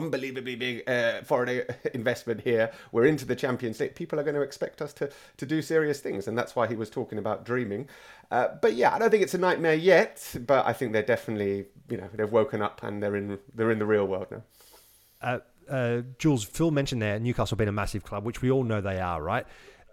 unbelievably 0.00 0.56
big 0.56 0.88
uh, 0.88 1.22
foreign 1.22 1.62
investment 1.94 2.40
here. 2.40 2.72
We're 2.92 3.06
into 3.06 3.24
the 3.24 3.36
Champions 3.36 3.80
League. 3.80 3.94
People 3.94 4.18
are 4.18 4.22
going 4.22 4.34
to 4.34 4.42
expect 4.42 4.80
us 4.80 4.92
to 4.94 5.10
to 5.36 5.46
do 5.46 5.62
serious 5.62 6.00
things, 6.00 6.26
and 6.26 6.36
that's 6.36 6.56
why 6.56 6.66
he 6.66 6.74
was 6.74 6.90
talking 6.90 7.18
about 7.18 7.44
dreaming. 7.44 7.88
Uh, 8.30 8.48
but 8.60 8.74
yeah, 8.74 8.94
I 8.94 8.98
don't 8.98 9.10
think 9.10 9.22
it's 9.22 9.34
a 9.34 9.38
nightmare 9.38 9.74
yet. 9.74 10.36
But 10.46 10.66
I 10.66 10.72
think 10.72 10.92
they're 10.92 11.02
definitely, 11.02 11.66
you 11.88 11.96
know, 11.96 12.08
they've 12.14 12.30
woken 12.30 12.62
up 12.62 12.82
and 12.82 13.02
they're 13.02 13.16
in 13.16 13.38
they're 13.54 13.70
in 13.70 13.78
the 13.78 13.86
real 13.86 14.06
world 14.06 14.28
now. 14.30 14.42
Uh, 15.22 15.38
uh 15.70 16.02
Jules, 16.18 16.44
Phil 16.44 16.70
mentioned 16.70 17.02
there 17.02 17.18
Newcastle 17.18 17.56
being 17.56 17.68
a 17.68 17.72
massive 17.72 18.04
club, 18.04 18.24
which 18.24 18.42
we 18.42 18.50
all 18.50 18.64
know 18.64 18.80
they 18.80 19.00
are, 19.00 19.22
right? 19.22 19.46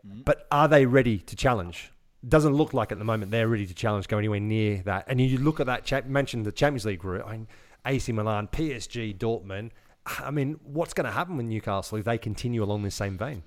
Mm-hmm. 0.05 0.21
But 0.21 0.47
are 0.51 0.67
they 0.67 0.85
ready 0.85 1.17
to 1.19 1.35
challenge? 1.35 1.91
Doesn't 2.27 2.53
look 2.53 2.73
like 2.73 2.91
at 2.91 2.97
the 2.97 3.05
moment 3.05 3.31
they're 3.31 3.47
ready 3.47 3.67
to 3.67 3.73
challenge, 3.73 4.07
go 4.07 4.17
anywhere 4.17 4.39
near 4.39 4.81
that. 4.85 5.05
And 5.07 5.21
you 5.21 5.37
look 5.37 5.59
at 5.59 5.67
that, 5.67 5.85
cha- 5.85 6.01
mentioned 6.05 6.45
the 6.45 6.51
Champions 6.51 6.85
League 6.85 7.05
route. 7.05 7.25
I 7.25 7.31
mean, 7.33 7.47
AC 7.85 8.11
Milan, 8.11 8.47
PSG, 8.47 9.17
Dortmund. 9.17 9.71
I 10.19 10.31
mean, 10.31 10.59
what's 10.63 10.93
going 10.93 11.05
to 11.05 11.11
happen 11.11 11.37
with 11.37 11.45
Newcastle 11.45 11.97
if 11.97 12.05
they 12.05 12.17
continue 12.17 12.63
along 12.63 12.83
this 12.83 12.95
same 12.95 13.17
vein? 13.17 13.43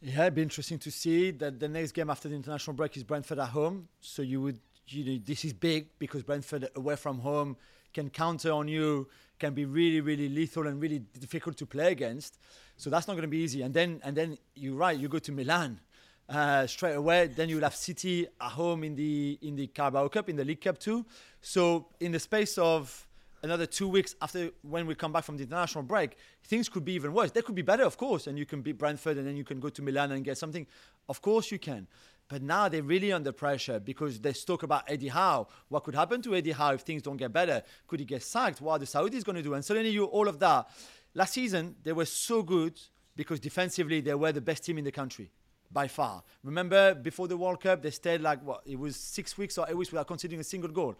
Yeah, 0.00 0.22
it'd 0.22 0.34
be 0.34 0.42
interesting 0.42 0.78
to 0.80 0.90
see 0.90 1.30
that 1.32 1.60
the 1.60 1.68
next 1.68 1.92
game 1.92 2.10
after 2.10 2.28
the 2.28 2.34
international 2.34 2.74
break 2.74 2.96
is 2.96 3.04
Brentford 3.04 3.38
at 3.38 3.48
home. 3.48 3.88
So 4.00 4.22
you 4.22 4.40
would, 4.42 4.58
you 4.88 5.04
know, 5.04 5.20
this 5.24 5.44
is 5.44 5.52
big 5.52 5.88
because 5.98 6.22
Brentford 6.22 6.68
away 6.76 6.96
from 6.96 7.18
home 7.20 7.56
can 7.92 8.10
counter 8.10 8.52
on 8.52 8.68
you, 8.68 9.08
can 9.38 9.54
be 9.54 9.64
really, 9.64 10.00
really 10.00 10.28
lethal 10.28 10.66
and 10.66 10.80
really 10.80 10.98
difficult 10.98 11.56
to 11.58 11.66
play 11.66 11.92
against. 11.92 12.38
So 12.76 12.90
that's 12.90 13.06
not 13.06 13.14
going 13.14 13.22
to 13.22 13.28
be 13.28 13.38
easy. 13.38 13.62
And 13.62 13.72
then, 13.72 14.00
and 14.04 14.16
then 14.16 14.38
you're 14.54 14.76
right, 14.76 14.98
you 14.98 15.08
go 15.08 15.18
to 15.18 15.32
Milan. 15.32 15.80
Uh, 16.26 16.66
straight 16.66 16.94
away. 16.94 17.26
Then 17.26 17.50
you'll 17.50 17.60
have 17.60 17.74
City 17.74 18.26
at 18.40 18.50
home 18.52 18.82
in 18.82 18.96
the 18.96 19.38
in 19.42 19.56
the 19.56 19.66
Carabao 19.66 20.08
Cup, 20.08 20.30
in 20.30 20.36
the 20.36 20.44
League 20.44 20.62
Cup 20.62 20.78
too. 20.78 21.04
So 21.42 21.88
in 22.00 22.12
the 22.12 22.18
space 22.18 22.56
of 22.56 23.06
another 23.44 23.66
two 23.66 23.86
weeks 23.86 24.16
after 24.22 24.50
when 24.62 24.86
we 24.86 24.94
come 24.94 25.12
back 25.12 25.22
from 25.22 25.36
the 25.36 25.44
international 25.44 25.84
break, 25.84 26.16
things 26.42 26.68
could 26.68 26.84
be 26.84 26.94
even 26.94 27.12
worse. 27.12 27.30
They 27.30 27.42
could 27.42 27.54
be 27.54 27.62
better, 27.62 27.84
of 27.84 27.96
course, 27.96 28.26
and 28.26 28.38
you 28.38 28.46
can 28.46 28.62
beat 28.62 28.78
Brentford 28.78 29.18
and 29.18 29.26
then 29.26 29.36
you 29.36 29.44
can 29.44 29.60
go 29.60 29.68
to 29.68 29.82
Milan 29.82 30.12
and 30.12 30.24
get 30.24 30.38
something. 30.38 30.66
Of 31.08 31.20
course 31.20 31.52
you 31.52 31.58
can. 31.58 31.86
But 32.26 32.40
now 32.40 32.70
they're 32.70 32.82
really 32.82 33.12
under 33.12 33.32
pressure 33.32 33.78
because 33.78 34.18
they 34.18 34.32
talk 34.32 34.62
about 34.62 34.84
Eddie 34.88 35.08
Howe. 35.08 35.46
What 35.68 35.84
could 35.84 35.94
happen 35.94 36.22
to 36.22 36.34
Eddie 36.34 36.52
Howe 36.52 36.72
if 36.72 36.80
things 36.80 37.02
don't 37.02 37.18
get 37.18 37.34
better? 37.34 37.62
Could 37.86 38.00
he 38.00 38.06
get 38.06 38.22
sacked? 38.22 38.62
What 38.62 38.72
are 38.72 38.78
the 38.78 38.86
Saudis 38.86 39.22
going 39.22 39.36
to 39.36 39.42
do? 39.42 39.52
And 39.52 39.62
suddenly 39.62 39.90
you 39.90 40.04
all 40.06 40.26
of 40.26 40.38
that. 40.40 40.70
Last 41.12 41.34
season 41.34 41.76
they 41.82 41.92
were 41.92 42.06
so 42.06 42.42
good 42.42 42.80
because 43.14 43.40
defensively 43.40 44.00
they 44.00 44.14
were 44.14 44.32
the 44.32 44.40
best 44.40 44.64
team 44.64 44.78
in 44.78 44.84
the 44.84 44.90
country 44.90 45.30
by 45.70 45.86
far. 45.86 46.22
Remember 46.42 46.94
before 46.94 47.28
the 47.28 47.36
World 47.36 47.60
Cup 47.60 47.82
they 47.82 47.90
stayed 47.90 48.22
like 48.22 48.42
what 48.42 48.62
it 48.64 48.78
was 48.78 48.96
six 48.96 49.36
weeks 49.36 49.58
or 49.58 49.66
eight 49.68 49.76
weeks 49.76 49.92
without 49.92 50.06
conceding 50.06 50.40
a 50.40 50.44
single 50.44 50.70
goal. 50.70 50.96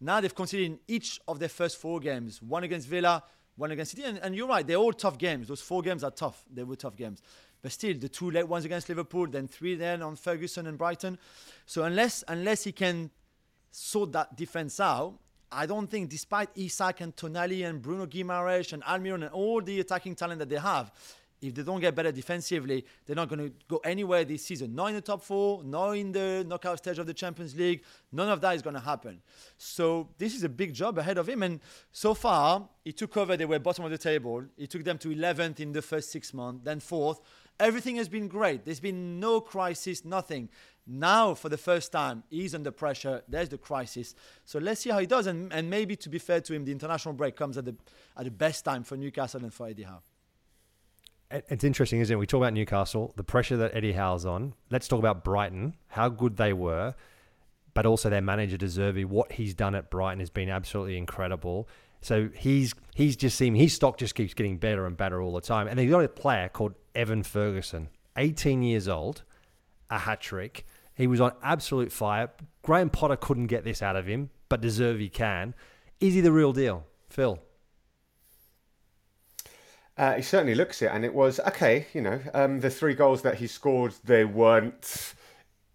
Now 0.00 0.20
they've 0.20 0.34
conceded 0.34 0.66
in 0.66 0.78
each 0.86 1.20
of 1.26 1.38
their 1.38 1.48
first 1.48 1.78
four 1.78 2.00
games 2.00 2.42
one 2.42 2.64
against 2.64 2.86
Villa, 2.88 3.22
one 3.56 3.70
against 3.70 3.92
City. 3.92 4.04
And, 4.04 4.18
and, 4.18 4.34
you're 4.34 4.48
right, 4.48 4.66
they're 4.66 4.76
all 4.76 4.92
tough 4.92 5.18
games. 5.18 5.48
Those 5.48 5.60
four 5.60 5.82
games 5.82 6.04
are 6.04 6.10
tough. 6.10 6.44
They 6.52 6.62
were 6.62 6.76
tough 6.76 6.96
games. 6.96 7.22
But 7.62 7.72
still, 7.72 7.94
the 7.98 8.08
two 8.08 8.30
late 8.30 8.46
ones 8.46 8.64
against 8.64 8.88
Liverpool, 8.88 9.26
then 9.26 9.48
three 9.48 9.74
then 9.74 10.02
on 10.02 10.16
Ferguson 10.16 10.66
and 10.66 10.76
Brighton. 10.76 11.18
So 11.64 11.84
unless 11.84 12.22
unless 12.28 12.64
he 12.64 12.72
can 12.72 13.10
sort 13.70 14.12
that 14.12 14.36
defense 14.36 14.78
out, 14.78 15.18
I 15.50 15.66
don't 15.66 15.86
think, 15.90 16.10
despite 16.10 16.50
Isak 16.54 17.00
and 17.00 17.14
Tonali 17.16 17.68
and 17.68 17.80
Bruno 17.80 18.06
Guimaraes 18.06 18.72
and 18.72 18.82
Almiron 18.84 19.22
and 19.22 19.30
all 19.30 19.60
the 19.60 19.80
attacking 19.80 20.14
talent 20.14 20.40
that 20.40 20.48
they 20.48 20.56
have, 20.56 20.92
if 21.40 21.54
they 21.54 21.62
don't 21.62 21.80
get 21.80 21.94
better 21.94 22.12
defensively, 22.12 22.84
they're 23.04 23.16
not 23.16 23.28
going 23.28 23.50
to 23.50 23.52
go 23.68 23.76
anywhere 23.84 24.24
this 24.24 24.44
season. 24.44 24.74
Not 24.74 24.86
in 24.88 24.94
the 24.94 25.00
top 25.00 25.22
four, 25.22 25.62
not 25.62 25.92
in 25.92 26.12
the 26.12 26.44
knockout 26.46 26.78
stage 26.78 26.98
of 26.98 27.06
the 27.06 27.14
Champions 27.14 27.54
League. 27.54 27.82
None 28.10 28.28
of 28.28 28.40
that 28.40 28.56
is 28.56 28.62
going 28.62 28.74
to 28.74 28.80
happen. 28.80 29.20
So 29.58 30.08
this 30.18 30.34
is 30.34 30.44
a 30.44 30.48
big 30.48 30.72
job 30.72 30.98
ahead 30.98 31.18
of 31.18 31.28
him. 31.28 31.42
And 31.42 31.60
so 31.92 32.14
far, 32.14 32.68
he 32.84 32.92
took 32.92 33.16
over. 33.16 33.36
They 33.36 33.44
were 33.44 33.58
bottom 33.58 33.84
of 33.84 33.90
the 33.90 33.98
table. 33.98 34.44
He 34.56 34.66
took 34.66 34.84
them 34.84 34.98
to 34.98 35.08
11th 35.08 35.60
in 35.60 35.72
the 35.72 35.82
first 35.82 36.10
six 36.10 36.32
months, 36.32 36.62
then 36.64 36.80
fourth. 36.80 37.20
Everything 37.58 37.96
has 37.96 38.08
been 38.08 38.28
great. 38.28 38.64
There's 38.64 38.80
been 38.80 39.18
no 39.18 39.40
crisis, 39.40 40.04
nothing. 40.04 40.48
Now, 40.86 41.34
for 41.34 41.48
the 41.48 41.58
first 41.58 41.90
time, 41.90 42.22
he's 42.30 42.54
under 42.54 42.70
pressure. 42.70 43.22
There's 43.28 43.48
the 43.48 43.58
crisis. 43.58 44.14
So 44.44 44.58
let's 44.58 44.82
see 44.82 44.90
how 44.90 44.98
he 44.98 45.06
does. 45.06 45.26
And, 45.26 45.52
and 45.52 45.68
maybe, 45.68 45.96
to 45.96 46.08
be 46.08 46.18
fair 46.18 46.40
to 46.42 46.54
him, 46.54 46.64
the 46.64 46.72
international 46.72 47.14
break 47.14 47.34
comes 47.34 47.56
at 47.58 47.64
the, 47.64 47.74
at 48.16 48.24
the 48.24 48.30
best 48.30 48.64
time 48.64 48.84
for 48.84 48.96
Newcastle 48.96 49.42
and 49.42 49.52
for 49.52 49.68
Eddie 49.68 49.82
Howe. 49.82 50.02
It's 51.30 51.64
interesting, 51.64 52.00
isn't 52.00 52.14
it? 52.14 52.18
We 52.18 52.26
talk 52.26 52.38
about 52.38 52.52
Newcastle, 52.52 53.12
the 53.16 53.24
pressure 53.24 53.56
that 53.56 53.74
Eddie 53.74 53.92
Howe's 53.92 54.24
on. 54.24 54.54
Let's 54.70 54.86
talk 54.86 55.00
about 55.00 55.24
Brighton, 55.24 55.74
how 55.88 56.08
good 56.08 56.36
they 56.36 56.52
were, 56.52 56.94
but 57.74 57.84
also 57.84 58.08
their 58.08 58.20
manager 58.20 58.56
De 58.56 58.66
Zerbi. 58.66 59.04
What 59.04 59.32
he's 59.32 59.54
done 59.54 59.74
at 59.74 59.90
Brighton 59.90 60.20
has 60.20 60.30
been 60.30 60.48
absolutely 60.48 60.96
incredible. 60.96 61.68
So 62.00 62.28
he's 62.34 62.74
he's 62.94 63.16
just 63.16 63.36
seen 63.36 63.56
his 63.56 63.74
stock 63.74 63.98
just 63.98 64.14
keeps 64.14 64.34
getting 64.34 64.58
better 64.58 64.86
and 64.86 64.96
better 64.96 65.20
all 65.20 65.32
the 65.32 65.40
time. 65.40 65.66
And 65.66 65.78
they've 65.78 65.90
got 65.90 66.04
a 66.04 66.08
player 66.08 66.48
called 66.48 66.74
Evan 66.94 67.24
Ferguson, 67.24 67.88
18 68.16 68.62
years 68.62 68.86
old, 68.86 69.24
a 69.90 69.98
hat 69.98 70.20
trick. 70.20 70.64
He 70.94 71.08
was 71.08 71.20
on 71.20 71.32
absolute 71.42 71.90
fire. 71.90 72.30
Graham 72.62 72.88
Potter 72.88 73.16
couldn't 73.16 73.48
get 73.48 73.64
this 73.64 73.82
out 73.82 73.96
of 73.96 74.06
him, 74.06 74.30
but 74.48 74.60
De 74.60 74.68
Zerbi 74.68 75.12
can. 75.12 75.54
Is 76.00 76.14
he 76.14 76.20
the 76.20 76.32
real 76.32 76.52
deal, 76.52 76.84
Phil? 77.10 77.40
Uh, 79.98 80.14
he 80.14 80.22
certainly 80.22 80.54
looks 80.54 80.82
it, 80.82 80.90
and 80.92 81.04
it 81.04 81.14
was 81.14 81.40
okay. 81.40 81.86
You 81.94 82.02
know, 82.02 82.20
um, 82.34 82.60
the 82.60 82.70
three 82.70 82.94
goals 82.94 83.22
that 83.22 83.36
he 83.36 83.46
scored, 83.46 83.94
they 84.04 84.24
weren't 84.24 85.14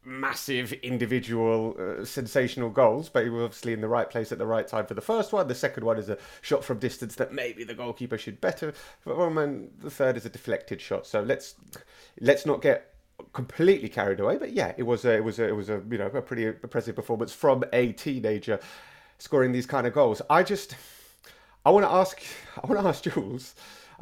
massive 0.03 0.73
individual 0.73 1.75
uh, 1.79 2.03
sensational 2.05 2.69
goals, 2.69 3.09
but 3.09 3.23
he 3.23 3.29
was 3.29 3.43
obviously 3.43 3.73
in 3.73 3.81
the 3.81 3.87
right 3.87 4.09
place 4.09 4.31
at 4.31 4.37
the 4.37 4.45
right 4.45 4.67
time 4.67 4.85
for 4.85 4.93
the 4.93 5.01
first 5.01 5.31
one. 5.31 5.47
The 5.47 5.55
second 5.55 5.83
one 5.83 5.97
is 5.97 6.09
a 6.09 6.17
shot 6.41 6.63
from 6.63 6.79
distance 6.79 7.15
that 7.15 7.33
maybe 7.33 7.63
the 7.63 7.73
goalkeeper 7.73 8.17
should 8.17 8.41
better 8.41 8.73
perform, 9.03 9.37
and 9.37 9.71
the 9.79 9.91
third 9.91 10.17
is 10.17 10.25
a 10.25 10.29
deflected 10.29 10.81
shot. 10.81 11.05
So 11.07 11.21
let's 11.21 11.55
let's 12.19 12.45
not 12.45 12.61
get 12.61 12.93
completely 13.33 13.89
carried 13.89 14.19
away. 14.19 14.37
But 14.37 14.53
yeah, 14.53 14.73
it 14.77 14.83
was 14.83 15.05
a, 15.05 15.13
it 15.13 15.23
was 15.23 15.39
a, 15.39 15.47
it 15.47 15.55
was 15.55 15.69
a 15.69 15.81
you 15.89 15.97
know 15.97 16.07
a 16.07 16.21
pretty 16.21 16.45
impressive 16.45 16.95
performance 16.95 17.33
from 17.33 17.63
a 17.73 17.91
teenager 17.93 18.59
scoring 19.17 19.51
these 19.51 19.65
kind 19.65 19.85
of 19.85 19.93
goals. 19.93 20.21
I 20.29 20.43
just 20.43 20.75
I 21.65 21.69
want 21.69 21.85
to 21.85 21.91
ask 21.91 22.21
I 22.63 22.67
want 22.67 22.81
to 22.81 22.87
ask 22.87 23.03
Jules 23.03 23.55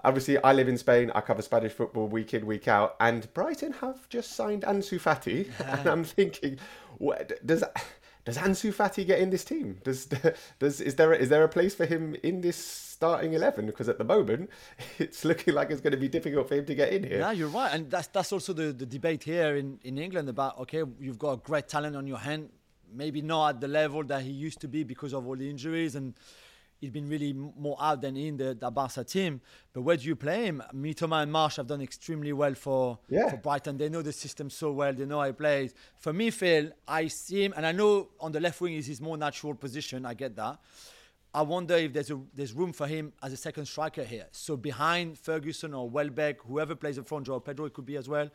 obviously 0.04 0.38
I 0.44 0.54
live 0.54 0.68
in 0.68 0.78
Spain. 0.78 1.12
I 1.16 1.22
cover 1.22 1.42
Spanish 1.42 1.72
football 1.72 2.08
week 2.08 2.34
in 2.34 2.46
week 2.46 2.68
out, 2.68 2.96
and 3.00 3.32
Brighton 3.34 3.74
have 3.74 4.08
just 4.10 4.34
signed 4.34 4.64
Ansu 4.64 5.00
Fati, 5.00 5.50
and 5.80 5.88
I'm 5.88 6.04
thinking, 6.04 6.60
what, 6.98 7.46
does 7.46 7.64
does 8.26 8.38
Ansu 8.38 8.74
Fati 8.74 9.06
get 9.06 9.20
in 9.20 9.30
this 9.30 9.44
team? 9.44 9.80
Does 9.84 10.08
does 10.60 10.82
is 10.82 10.96
there 10.96 11.14
is 11.14 11.30
there 11.30 11.44
a 11.44 11.50
place 11.50 11.74
for 11.74 11.86
him 11.86 12.16
in 12.24 12.42
this 12.42 12.58
starting 12.58 13.34
eleven? 13.34 13.66
Because 13.66 13.90
at 13.90 13.98
the 13.98 14.04
moment, 14.04 14.50
it's 15.00 15.26
looking 15.26 15.54
like 15.54 15.72
it's 15.72 15.82
going 15.82 15.92
to 15.92 15.98
be 15.98 16.10
difficult 16.10 16.48
for 16.48 16.56
him 16.56 16.66
to 16.66 16.76
get 16.76 16.92
in 16.94 17.04
here. 17.04 17.20
Yeah, 17.20 17.32
you're 17.32 17.48
right, 17.48 17.74
and 17.74 17.90
that's 17.90 18.08
that's 18.08 18.32
also 18.32 18.54
the, 18.54 18.74
the 18.74 18.86
debate 18.86 19.24
here 19.24 19.56
in, 19.56 19.80
in 19.84 19.98
England 19.98 20.30
about 20.30 20.58
okay, 20.60 20.84
you've 21.00 21.20
got 21.20 21.32
a 21.32 21.38
great 21.38 21.68
talent 21.68 21.96
on 21.96 22.08
your 22.08 22.18
hand, 22.18 22.50
maybe 22.94 23.22
not 23.22 23.50
at 23.50 23.62
the 23.62 23.68
level 23.68 24.04
that 24.04 24.22
he 24.22 24.32
used 24.32 24.62
to 24.62 24.68
be 24.68 24.84
because 24.84 25.14
of 25.14 25.28
all 25.28 25.36
the 25.36 25.50
injuries 25.50 25.96
and 25.96 26.14
he's 26.80 26.90
been 26.90 27.08
really 27.10 27.34
more 27.34 27.78
out 27.80 28.02
than 28.02 28.18
in 28.18 28.38
the, 28.38 28.58
the 28.60 28.70
Barca 28.72 29.04
team. 29.04 29.42
But 29.74 29.82
where 29.82 29.98
do 29.98 30.06
you 30.06 30.16
play 30.16 30.46
him? 30.46 30.64
Mitoma 30.74 31.24
and 31.24 31.32
March 31.32 31.58
have 31.58 31.68
done 31.68 31.82
extremely 31.82 32.34
well 32.34 32.54
for, 32.54 33.00
yeah. 33.10 33.30
for 33.30 33.38
Brighton. 33.38 33.78
They 33.78 33.90
know 33.90 34.02
the 34.02 34.14
system 34.14 34.50
so 34.50 34.72
well. 34.72 34.94
They 34.94 35.06
know 35.06 35.20
how 35.20 35.28
he 35.28 35.34
plays. 35.34 35.74
For 35.98 36.14
me, 36.14 36.32
Phil, 36.32 36.72
I 36.88 37.08
see 37.08 37.46
him, 37.46 37.54
and 37.56 37.66
I 37.66 37.72
know 37.72 38.10
on 38.20 38.32
the 38.32 38.40
left 38.40 38.62
wing 38.62 38.74
is 38.74 38.88
his 38.88 39.02
more 39.02 39.18
natural 39.18 39.56
position. 39.56 40.06
I 40.06 40.14
get 40.14 40.36
that. 40.38 40.60
I 41.32 41.44
wonder 41.44 41.76
if 41.76 41.94
there's 41.94 42.10
a, 42.10 42.20
there's 42.34 42.54
room 42.54 42.74
for 42.74 42.88
him 42.88 43.14
as 43.22 43.32
a 43.32 43.38
second 43.38 43.68
striker 43.68 44.04
here. 44.04 44.26
So 44.32 44.58
behind 44.58 45.20
Ferguson 45.20 45.76
or 45.76 45.88
Welbeck, 45.88 46.42
whoever 46.42 46.74
plays 46.74 46.98
in 46.98 47.04
front, 47.04 47.28
Joao 47.28 47.40
Pedro, 47.40 47.66
it 47.66 47.74
could 47.74 47.86
be 47.86 47.98
as 47.98 48.10
well. 48.10 48.30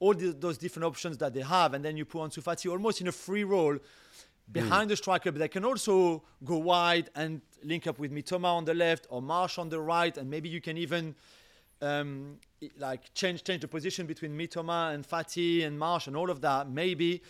All 0.00 0.14
the, 0.14 0.32
those 0.32 0.56
different 0.56 0.86
options 0.86 1.18
that 1.18 1.34
they 1.34 1.42
have, 1.42 1.74
and 1.74 1.84
then 1.84 1.96
you 1.96 2.06
put 2.06 2.22
Ansu 2.22 2.42
Fati 2.42 2.70
almost 2.70 3.00
in 3.02 3.08
a 3.08 3.12
free 3.12 3.44
role 3.44 3.78
behind 4.50 4.86
mm. 4.86 4.90
the 4.90 4.96
striker, 4.96 5.30
but 5.32 5.38
they 5.38 5.48
can 5.48 5.64
also 5.64 6.22
go 6.44 6.58
wide 6.58 7.10
and 7.14 7.40
link 7.62 7.86
up 7.86 7.98
with 7.98 8.12
Mitoma 8.12 8.44
on 8.44 8.64
the 8.64 8.74
left 8.74 9.06
or 9.10 9.20
March 9.20 9.58
on 9.58 9.68
the 9.68 9.80
right, 9.80 10.16
and 10.16 10.30
maybe 10.30 10.48
you 10.48 10.60
can 10.60 10.76
even 10.76 11.14
um, 11.82 12.36
like 12.78 13.12
change 13.14 13.44
change 13.44 13.60
the 13.60 13.68
position 13.68 14.06
between 14.06 14.36
Mitoma 14.36 14.94
and 14.94 15.06
Fati 15.06 15.64
and 15.64 15.78
Marsh 15.78 16.06
and 16.06 16.16
all 16.16 16.30
of 16.30 16.40
that. 16.40 16.68
Maybe 16.68 17.22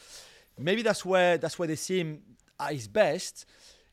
maybe 0.58 0.82
that's 0.82 1.04
where 1.04 1.38
that's 1.38 1.58
where 1.58 1.68
they 1.68 1.76
see 1.76 2.00
him 2.00 2.22
at 2.58 2.72
his 2.72 2.88
best. 2.88 3.46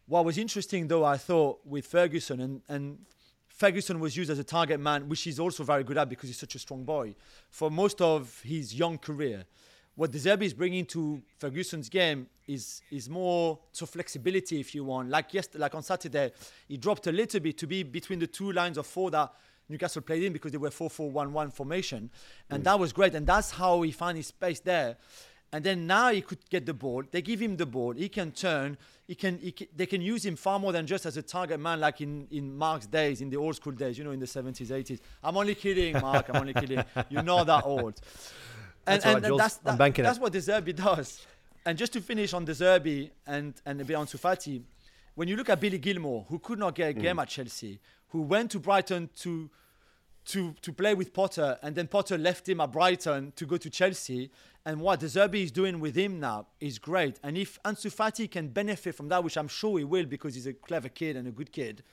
What 0.07 0.23
was 0.25 0.37
interesting 0.37 0.87
though, 0.87 1.03
I 1.03 1.17
thought 1.17 1.59
with 1.65 1.85
Ferguson 1.85 2.39
and 2.39 2.61
and 2.69 2.99
Ferguson 3.47 3.99
was 4.01 4.17
used 4.17 4.29
as 4.29 4.39
a 4.39 4.43
target 4.43 4.79
man, 4.79 5.07
which 5.07 5.21
he's 5.21 5.39
also 5.39 5.63
very 5.63 5.83
good 5.83 5.97
at 5.97 6.09
because 6.09 6.29
he's 6.29 6.37
such 6.37 6.55
a 6.55 6.59
strong 6.59 6.83
boy 6.83 7.15
for 7.49 7.71
most 7.71 8.01
of 8.01 8.41
his 8.41 8.75
young 8.75 8.97
career 8.97 9.45
what 9.95 10.11
De 10.11 10.17
Zerbi 10.17 10.43
is 10.43 10.53
bringing 10.53 10.85
to 10.87 11.21
Ferguson's 11.39 11.89
game 11.89 12.27
is 12.47 12.81
is 12.91 13.09
more 13.09 13.59
so 13.71 13.85
flexibility, 13.85 14.59
if 14.59 14.75
you 14.75 14.83
want. 14.83 15.09
Like 15.09 15.33
yes, 15.33 15.47
like 15.55 15.73
on 15.73 15.83
Saturday, 15.83 16.31
he 16.67 16.77
dropped 16.77 17.07
a 17.07 17.11
little 17.11 17.39
bit 17.39 17.57
to 17.59 17.67
be 17.67 17.83
between 17.83 18.19
the 18.19 18.27
two 18.27 18.51
lines 18.51 18.77
of 18.77 18.85
four 18.85 19.09
that 19.11 19.31
Newcastle 19.69 20.01
played 20.01 20.23
in 20.23 20.33
because 20.33 20.51
they 20.51 20.59
were 20.59 20.69
4-4-1-1 20.69 21.51
formation, 21.51 22.11
and 22.49 22.61
mm. 22.61 22.65
that 22.65 22.79
was 22.79 22.93
great. 22.93 23.15
And 23.15 23.25
that's 23.25 23.51
how 23.51 23.81
he 23.81 23.91
found 23.91 24.17
his 24.17 24.27
space 24.27 24.59
there. 24.59 24.97
And 25.51 25.63
then 25.63 25.87
now 25.87 26.11
he 26.11 26.21
could 26.21 26.47
get 26.49 26.65
the 26.65 26.73
ball. 26.73 27.03
They 27.09 27.21
give 27.21 27.39
him 27.39 27.55
the 27.55 27.65
ball. 27.65 27.93
He 27.93 28.09
can 28.09 28.31
turn. 28.31 28.77
He 29.07 29.15
can, 29.15 29.39
he 29.39 29.53
can. 29.53 29.67
They 29.73 29.85
can 29.85 30.01
use 30.01 30.25
him 30.25 30.35
far 30.35 30.59
more 30.59 30.73
than 30.73 30.85
just 30.85 31.05
as 31.05 31.15
a 31.15 31.21
target 31.21 31.59
man, 31.59 31.79
like 31.79 32.01
in 32.01 32.27
in 32.29 32.57
Mark's 32.57 32.87
days, 32.87 33.21
in 33.21 33.29
the 33.29 33.37
old 33.37 33.55
school 33.55 33.71
days. 33.71 33.97
You 33.97 34.03
know, 34.03 34.11
in 34.11 34.19
the 34.19 34.25
70s, 34.25 34.67
80s. 34.67 34.99
I'm 35.23 35.37
only 35.37 35.55
kidding, 35.55 35.93
Mark. 36.01 36.29
I'm 36.29 36.41
only 36.41 36.53
kidding. 36.53 36.83
You're 37.09 37.23
not 37.23 37.47
that 37.47 37.63
old 37.63 38.01
and, 38.87 39.01
that's, 39.01 39.05
and, 39.05 39.15
right, 39.15 39.31
and 39.31 39.39
that's, 39.39 39.57
that, 39.57 39.95
that's 39.95 40.19
what 40.19 40.33
De 40.33 40.39
Zerbi 40.39 40.75
does. 40.75 41.25
And 41.65 41.77
just 41.77 41.93
to 41.93 42.01
finish 42.01 42.33
on 42.33 42.45
De 42.45 42.51
Zerbi 42.53 43.09
and, 43.25 43.53
and 43.65 43.81
a 43.81 43.85
bit 43.85 43.95
on 43.95 44.05
Ansu 44.05 44.19
Fati, 44.19 44.61
when 45.15 45.27
you 45.27 45.35
look 45.35 45.49
at 45.49 45.59
Billy 45.59 45.79
Gilmour, 45.79 46.25
who 46.27 46.39
could 46.39 46.59
not 46.59 46.75
get 46.75 46.91
a 46.91 46.93
mm. 46.93 47.01
game 47.01 47.19
at 47.19 47.27
Chelsea, 47.29 47.79
who 48.09 48.21
went 48.21 48.51
to 48.51 48.59
Brighton 48.59 49.09
to, 49.21 49.49
to, 50.25 50.53
to 50.61 50.73
play 50.73 50.93
with 50.93 51.13
Potter, 51.13 51.57
and 51.63 51.75
then 51.75 51.87
Potter 51.87 52.17
left 52.17 52.47
him 52.47 52.61
at 52.61 52.71
Brighton 52.71 53.33
to 53.35 53.45
go 53.45 53.57
to 53.57 53.69
Chelsea, 53.69 54.29
and 54.65 54.79
what 54.79 54.99
De 54.99 55.07
Zerbi 55.07 55.43
is 55.43 55.51
doing 55.51 55.79
with 55.79 55.95
him 55.95 56.19
now 56.19 56.47
is 56.59 56.77
great. 56.79 57.19
And 57.23 57.37
if 57.37 57.61
Ansu 57.63 57.93
Fati 57.93 58.29
can 58.29 58.49
benefit 58.49 58.93
from 58.93 59.09
that, 59.09 59.23
which 59.23 59.37
I'm 59.37 59.47
sure 59.47 59.79
he 59.79 59.85
will 59.85 60.05
because 60.05 60.35
he's 60.35 60.47
a 60.47 60.53
clever 60.53 60.89
kid 60.89 61.15
and 61.15 61.27
a 61.27 61.31
good 61.31 61.51
kid, 61.51 61.83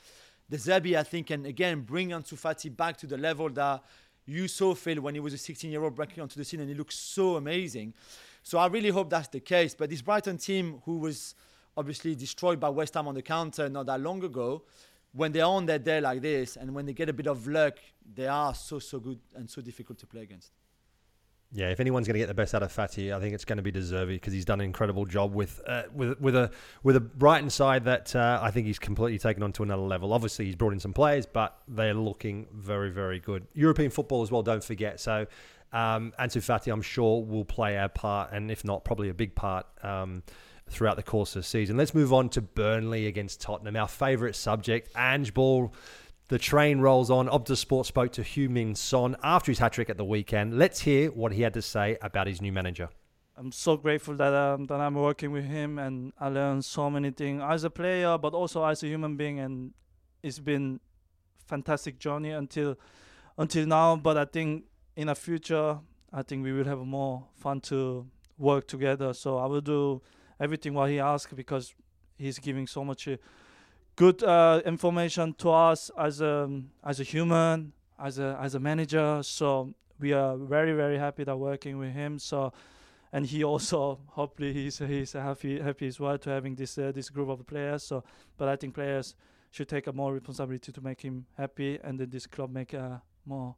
De 0.51 0.57
Zerbi, 0.57 0.97
I 0.99 1.03
think, 1.03 1.29
can 1.29 1.47
again 1.47 1.81
bring 1.81 2.11
Ansu 2.11 2.35
Fati 2.35 2.75
back 2.75 2.99
to 2.99 3.07
the 3.07 3.17
level 3.17 3.49
that 3.51 3.83
you 4.27 4.49
saw 4.49 4.75
Phil 4.75 5.01
when 5.01 5.15
he 5.15 5.21
was 5.21 5.33
a 5.33 5.39
16 5.39 5.71
year 5.71 5.83
old 5.83 5.95
breaking 5.95 6.23
onto 6.23 6.37
the 6.37 6.45
scene 6.45 6.61
and 6.61 6.69
he 6.69 6.75
looks 6.75 6.97
so 6.97 7.37
amazing. 7.37 7.95
So 8.43 8.59
I 8.59 8.67
really 8.67 8.91
hope 8.91 9.11
that's 9.11 9.29
the 9.29 9.41
case. 9.41 9.75
But 9.75 9.91
this 9.91 10.03
Brighton 10.03 10.39
team, 10.39 10.81
who 10.85 10.99
was 10.99 11.35
obviously 11.77 12.15
destroyed 12.15 12.61
by 12.61 12.69
West 12.69 12.95
Ham 12.95 13.09
on 13.09 13.15
the 13.15 13.23
counter 13.23 13.69
not 13.69 13.87
that 13.87 14.01
long 14.01 14.23
ago, 14.25 14.63
when 15.13 15.33
they're 15.33 15.45
on 15.45 15.67
their 15.67 15.79
day 15.79 16.01
like 16.01 16.23
this 16.23 16.57
and 16.57 16.75
when 16.75 16.87
they 16.87 16.93
get 16.93 17.09
a 17.09 17.13
bit 17.13 17.27
of 17.27 17.47
luck, 17.47 17.75
they 18.15 18.27
are 18.27 18.55
so, 18.55 18.79
so 18.79 18.99
good 18.99 19.19
and 19.35 19.49
so 19.49 19.61
difficult 19.61 19.99
to 19.99 20.07
play 20.07 20.23
against. 20.23 20.53
Yeah, 21.55 21.69
if 21.69 21.81
anyone's 21.81 22.07
going 22.07 22.15
to 22.15 22.19
get 22.19 22.29
the 22.29 22.35
best 22.35 22.55
out 22.55 22.63
of 22.63 22.73
Fati, 22.73 23.15
I 23.15 23.21
think 23.21 23.35
it's 23.35 23.45
going 23.45 23.59
to 23.59 23.63
be 23.63 23.71
De 23.71 23.81
Zerbi 23.81 24.15
because 24.15 24.33
he's 24.33 24.47
done 24.47 24.61
an 24.61 24.65
incredible 24.65 25.05
job 25.05 25.35
with 25.35 25.61
uh, 25.67 25.83
with 25.95 26.19
with 26.19 26.35
a 26.35 26.51
with 26.83 26.97
a 26.97 27.01
Brighton 27.01 27.51
side 27.51 27.85
that 27.85 28.17
uh, 28.17 28.41
I 28.43 28.51
think 28.51 28.67
he's 28.67 28.79
completely 28.79 29.19
taken 29.19 29.43
on 29.43 29.53
to 29.53 29.63
another 29.63 29.83
level. 29.83 30.15
Obviously, 30.15 30.47
he's 30.47 30.57
brought 30.57 30.73
in 30.73 30.81
some 30.81 30.95
players, 30.95 31.27
but 31.27 31.59
they're 31.69 31.93
looking 31.93 32.47
very 32.55 32.91
very 32.91 33.21
good. 33.21 33.47
European 33.53 33.91
football 33.91 34.23
as 34.23 34.31
well. 34.31 34.43
Don't 34.43 34.65
forget. 34.65 34.99
So, 34.99 35.27
um, 35.75 36.15
Ansu 36.19 36.41
Fati, 36.41 36.73
I'm 36.73 36.81
sure, 36.81 37.23
will 37.23 37.45
play 37.45 37.77
a 37.77 37.91
part, 37.91 38.33
and 38.33 38.51
if 38.51 38.65
not, 38.65 38.85
probably 38.85 39.11
a 39.11 39.15
big 39.15 39.35
part. 39.35 39.67
Um, 39.83 40.23
throughout 40.69 40.97
the 40.97 41.03
course 41.03 41.37
of 41.37 41.43
the 41.43 41.47
season. 41.47 41.77
Let's 41.77 41.95
move 41.95 42.15
on 42.15 42.31
to 42.31 42.41
Burnley 42.41 43.07
against 43.07 43.43
Tottenham, 43.43 43.77
our 43.77 43.89
favourite 43.89 44.35
subject. 44.35 44.89
Ange 44.97 45.35
Ball 45.35 45.71
the 46.33 46.39
train 46.39 46.81
rolls 46.81 47.11
on. 47.11 47.29
Optus 47.29 47.59
Sport 47.59 47.87
spoke 47.87 48.11
to 48.13 48.23
Heung-min 48.23 48.75
Son 48.75 49.17
after 49.23 49.51
his 49.51 49.59
hat 49.59 49.75
trick 49.75 49.91
at 49.91 49.99
the 49.99 50.05
weekend. 50.05 50.59
Let's 50.59 50.81
hear 50.81 51.11
what 51.11 51.33
he 51.33 51.43
had 51.43 51.53
to 51.53 51.61
say 51.61 51.99
about 52.01 52.27
his 52.27 52.41
new 52.41 52.51
manager. 52.51 52.89
I'm 53.37 53.53
so 53.53 53.77
grateful 53.77 54.15
that 54.15 54.33
um, 54.33 54.65
that 54.65 54.81
I'm 54.81 54.95
working 54.95 55.31
with 55.31 55.45
him, 55.45 55.79
and 55.79 56.15
I 56.19 56.29
learned 56.29 56.65
so 56.65 56.89
many 56.89 57.11
things 57.11 57.43
as 57.45 57.65
a 57.65 57.71
player, 57.71 58.17
but 58.17 58.33
also 58.33 58.65
as 58.65 58.83
a 58.83 58.87
human 58.87 59.15
being. 59.15 59.41
And 59.41 59.75
it's 60.23 60.39
been 60.39 60.81
fantastic 61.47 61.99
journey 61.99 62.31
until 62.31 62.79
until 63.37 63.67
now. 63.67 63.97
But 63.97 64.17
I 64.17 64.25
think 64.25 64.65
in 64.97 65.09
the 65.09 65.15
future, 65.15 65.81
I 66.15 66.23
think 66.23 66.45
we 66.45 66.53
will 66.55 66.65
have 66.65 66.79
more 66.79 67.25
fun 67.35 67.61
to 67.73 68.07
work 68.39 68.67
together. 68.69 69.13
So 69.13 69.37
I 69.37 69.45
will 69.45 69.61
do 69.61 70.01
everything 70.41 70.73
what 70.73 70.89
he 70.89 70.99
asks 70.99 71.35
because 71.35 71.75
he's 72.17 72.39
giving 72.39 72.67
so 72.67 72.87
much. 72.87 73.07
Uh, 73.07 73.19
good 73.97 74.23
uh, 74.23 74.63
information 74.65 75.35
to 75.35 75.51
us 75.51 75.91
as 75.99 76.21
a 76.21 76.63
as 76.85 77.01
a 77.01 77.03
human, 77.03 77.73
as 77.99 78.19
a 78.19 78.39
as 78.41 78.55
a 78.55 78.61
manager. 78.61 79.21
So 79.23 79.75
we 79.99 80.13
are 80.13 80.37
very 80.37 80.73
very 80.73 80.99
happy 80.99 81.25
that 81.25 81.37
working 81.37 81.79
with 81.79 81.93
him. 81.93 82.19
So, 82.19 82.53
and 83.13 83.27
he 83.27 83.45
also 83.45 84.01
hopefully 84.09 84.53
he's 84.53 84.79
he's 84.79 85.13
happy 85.13 85.61
happy 85.61 85.87
as 85.87 86.01
well 86.01 86.19
to 86.19 86.31
having 86.31 86.55
this 86.55 86.79
uh, 86.79 86.93
this 86.93 87.11
group 87.11 87.29
of 87.29 87.47
players. 87.47 87.83
So, 87.85 88.05
but 88.37 88.49
I 88.49 88.57
think 88.57 88.75
players 88.75 89.15
should 89.51 89.69
take 89.69 89.87
a 89.87 89.93
more 89.93 90.13
responsibility 90.13 90.73
to 90.73 90.81
make 90.81 91.01
him 91.01 91.27
happy, 91.37 91.79
and 91.83 91.99
then 91.99 92.11
this 92.11 92.27
club 92.27 92.51
make 92.51 92.75
uh, 92.75 92.99
more 93.27 93.55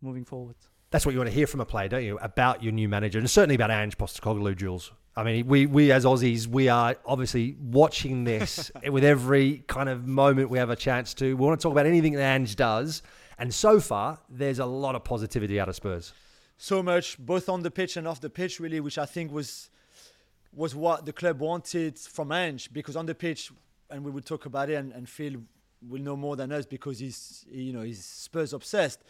moving 0.00 0.24
forward. 0.24 0.56
That's 0.94 1.04
what 1.04 1.10
you 1.10 1.18
want 1.18 1.28
to 1.28 1.34
hear 1.34 1.48
from 1.48 1.60
a 1.60 1.64
player, 1.64 1.88
don't 1.88 2.04
you? 2.04 2.18
About 2.18 2.62
your 2.62 2.70
new 2.70 2.88
manager, 2.88 3.18
and 3.18 3.28
certainly 3.28 3.56
about 3.56 3.72
Ange 3.72 3.98
Postecoglou, 3.98 4.56
Jules. 4.56 4.92
I 5.16 5.24
mean, 5.24 5.44
we, 5.48 5.66
we 5.66 5.90
as 5.90 6.04
Aussies, 6.04 6.46
we 6.46 6.68
are 6.68 6.94
obviously 7.04 7.56
watching 7.60 8.22
this 8.22 8.70
with 8.88 9.02
every 9.02 9.64
kind 9.66 9.88
of 9.88 10.06
moment 10.06 10.50
we 10.50 10.58
have 10.58 10.70
a 10.70 10.76
chance 10.76 11.12
to. 11.14 11.34
We 11.34 11.44
want 11.44 11.58
to 11.58 11.62
talk 11.64 11.72
about 11.72 11.86
anything 11.86 12.12
that 12.12 12.22
Ange 12.22 12.54
does. 12.54 13.02
And 13.38 13.52
so 13.52 13.80
far, 13.80 14.20
there's 14.30 14.60
a 14.60 14.66
lot 14.66 14.94
of 14.94 15.02
positivity 15.02 15.58
out 15.58 15.68
of 15.68 15.74
Spurs. 15.74 16.12
So 16.58 16.80
much, 16.80 17.18
both 17.18 17.48
on 17.48 17.64
the 17.64 17.72
pitch 17.72 17.96
and 17.96 18.06
off 18.06 18.20
the 18.20 18.30
pitch, 18.30 18.60
really, 18.60 18.78
which 18.78 18.96
I 18.96 19.04
think 19.04 19.32
was 19.32 19.70
was 20.52 20.76
what 20.76 21.06
the 21.06 21.12
club 21.12 21.40
wanted 21.40 21.98
from 21.98 22.30
Ange. 22.30 22.72
Because 22.72 22.94
on 22.94 23.06
the 23.06 23.16
pitch, 23.16 23.50
and 23.90 24.04
we 24.04 24.12
would 24.12 24.26
talk 24.26 24.46
about 24.46 24.70
it 24.70 24.74
and, 24.74 24.92
and 24.92 25.08
feel 25.08 25.42
will 25.88 26.02
know 26.02 26.16
more 26.16 26.36
than 26.36 26.52
us 26.52 26.66
because 26.66 26.98
he's 26.98 27.44
you 27.50 27.72
know 27.72 27.82
he's 27.82 28.04
Spurs 28.04 28.52
obsessed. 28.52 29.00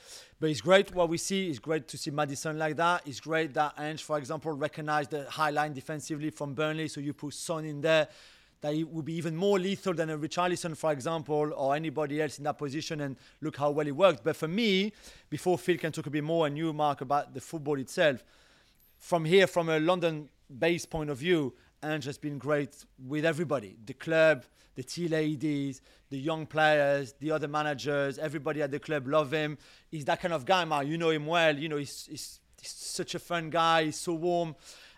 But 0.40 0.50
it's 0.50 0.60
great 0.60 0.94
what 0.94 1.08
we 1.08 1.18
see. 1.18 1.48
It's 1.48 1.58
great 1.58 1.88
to 1.88 1.98
see 1.98 2.10
Maddison 2.10 2.58
like 2.58 2.76
that. 2.76 3.02
It's 3.06 3.20
great 3.20 3.54
that 3.54 3.74
Ange, 3.78 4.02
for 4.02 4.18
example, 4.18 4.52
recognized 4.52 5.10
the 5.10 5.30
high 5.30 5.50
line 5.50 5.72
defensively 5.72 6.30
from 6.30 6.54
Burnley. 6.54 6.88
So 6.88 7.00
you 7.00 7.12
put 7.12 7.34
Son 7.34 7.64
in 7.64 7.80
there. 7.80 8.08
That 8.60 8.72
he 8.72 8.82
would 8.82 9.04
be 9.04 9.12
even 9.14 9.36
more 9.36 9.58
lethal 9.58 9.92
than 9.92 10.08
a 10.08 10.16
Richarlison, 10.16 10.74
for 10.74 10.90
example, 10.90 11.52
or 11.54 11.76
anybody 11.76 12.22
else 12.22 12.38
in 12.38 12.44
that 12.44 12.56
position. 12.56 13.02
And 13.02 13.16
look 13.42 13.58
how 13.58 13.70
well 13.70 13.86
it 13.86 13.94
worked. 13.94 14.24
But 14.24 14.36
for 14.36 14.48
me, 14.48 14.94
before 15.28 15.58
Phil 15.58 15.76
can 15.76 15.92
talk 15.92 16.06
a 16.06 16.10
bit 16.10 16.24
more 16.24 16.46
and 16.46 16.56
you, 16.56 16.72
Mark, 16.72 17.02
about 17.02 17.34
the 17.34 17.42
football 17.42 17.78
itself, 17.78 18.24
from 18.98 19.26
here, 19.26 19.46
from 19.46 19.68
a 19.68 19.78
London-based 19.78 20.88
point 20.88 21.10
of 21.10 21.18
view, 21.18 21.52
Ange 21.84 22.04
has 22.06 22.18
been 22.18 22.38
great 22.38 22.84
with 23.06 23.24
everybody 23.24 23.76
the 23.84 23.94
club, 23.94 24.44
the 24.74 24.82
tea 24.82 25.08
ladies, 25.08 25.80
the 26.10 26.18
young 26.18 26.46
players, 26.46 27.14
the 27.20 27.30
other 27.30 27.48
managers, 27.48 28.18
everybody 28.18 28.62
at 28.62 28.70
the 28.70 28.78
club 28.78 29.06
love 29.06 29.32
him. 29.32 29.58
He's 29.90 30.04
that 30.06 30.20
kind 30.20 30.34
of 30.34 30.44
guy, 30.44 30.64
man. 30.64 30.86
You 30.86 30.98
know 30.98 31.10
him 31.10 31.26
well. 31.26 31.56
You 31.56 31.68
know, 31.68 31.76
he's, 31.76 32.06
he's, 32.10 32.40
he's 32.60 32.70
such 32.70 33.14
a 33.14 33.18
fun 33.18 33.50
guy. 33.50 33.84
He's 33.84 34.00
so 34.00 34.14
warm. 34.14 34.56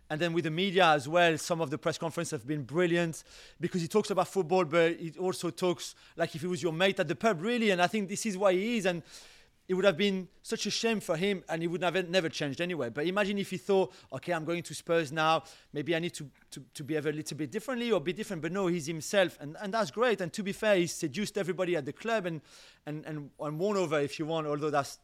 And 0.09 0.21
then 0.21 0.33
with 0.33 0.45
the 0.45 0.51
media 0.51 0.87
as 0.87 1.09
well, 1.09 1.37
some 1.37 1.61
of 1.61 1.71
the 1.71 1.79
press 1.79 1.99
conferences 1.99 2.31
have 2.31 2.47
been 2.47 2.63
brilliant 2.63 3.25
because 3.61 3.83
he 3.83 3.89
talks 3.89 4.11
about 4.11 4.29
football, 4.29 4.65
but 4.65 4.97
he 4.97 5.13
also 5.19 5.51
talks 5.51 5.97
like 6.17 6.35
if 6.35 6.43
he 6.43 6.47
was 6.47 6.63
your 6.63 6.73
mate 6.73 7.01
at 7.01 7.09
the 7.09 7.17
pub, 7.17 7.43
really. 7.43 7.71
And 7.71 7.83
I 7.83 7.89
think 7.89 8.09
this 8.09 8.25
is 8.25 8.39
why 8.39 8.53
he 8.53 8.77
is. 8.77 8.87
And 8.87 9.03
it 9.69 9.75
would 9.75 9.85
have 9.85 9.97
been 9.97 10.29
such 10.43 10.67
a 10.67 10.71
shame 10.71 11.01
for 11.01 11.17
him 11.17 11.43
and 11.49 11.61
he 11.61 11.69
would 11.69 11.83
have 11.83 12.09
never 12.09 12.29
changed 12.29 12.61
anyway. 12.61 12.89
But 12.89 13.07
imagine 13.07 13.39
if 13.39 13.51
he 13.51 13.57
thought, 13.57 13.93
okay, 14.13 14.33
I'm 14.33 14.45
going 14.45 14.63
to 14.63 14.75
Spurs 14.75 15.11
now, 15.11 15.43
maybe 15.73 15.97
I 15.97 15.99
need 15.99 16.15
to, 16.15 16.31
to, 16.53 16.63
to 16.75 16.85
behave 16.85 17.07
a 17.07 17.13
little 17.13 17.37
bit 17.37 17.51
differently 17.51 17.91
or 17.91 18.01
be 18.01 18.13
different. 18.13 18.43
But 18.43 18.53
no, 18.53 18.69
he's 18.69 18.87
himself 18.87 19.37
and, 19.41 19.57
and 19.61 19.75
that's 19.75 19.91
great. 19.91 20.21
And 20.21 20.33
to 20.35 20.43
be 20.43 20.53
fair, 20.53 20.77
he's 20.77 20.95
seduced 20.95 21.37
everybody 21.37 21.75
at 21.75 21.85
the 21.85 21.93
club 21.93 22.27
and, 22.27 22.41
and, 22.87 23.05
and, 23.07 23.31
and 23.41 23.59
won 23.59 23.77
over 23.77 23.99
if 23.99 24.19
you 24.19 24.27
want, 24.27 24.47
although 24.47 24.71
that's, 24.71 24.99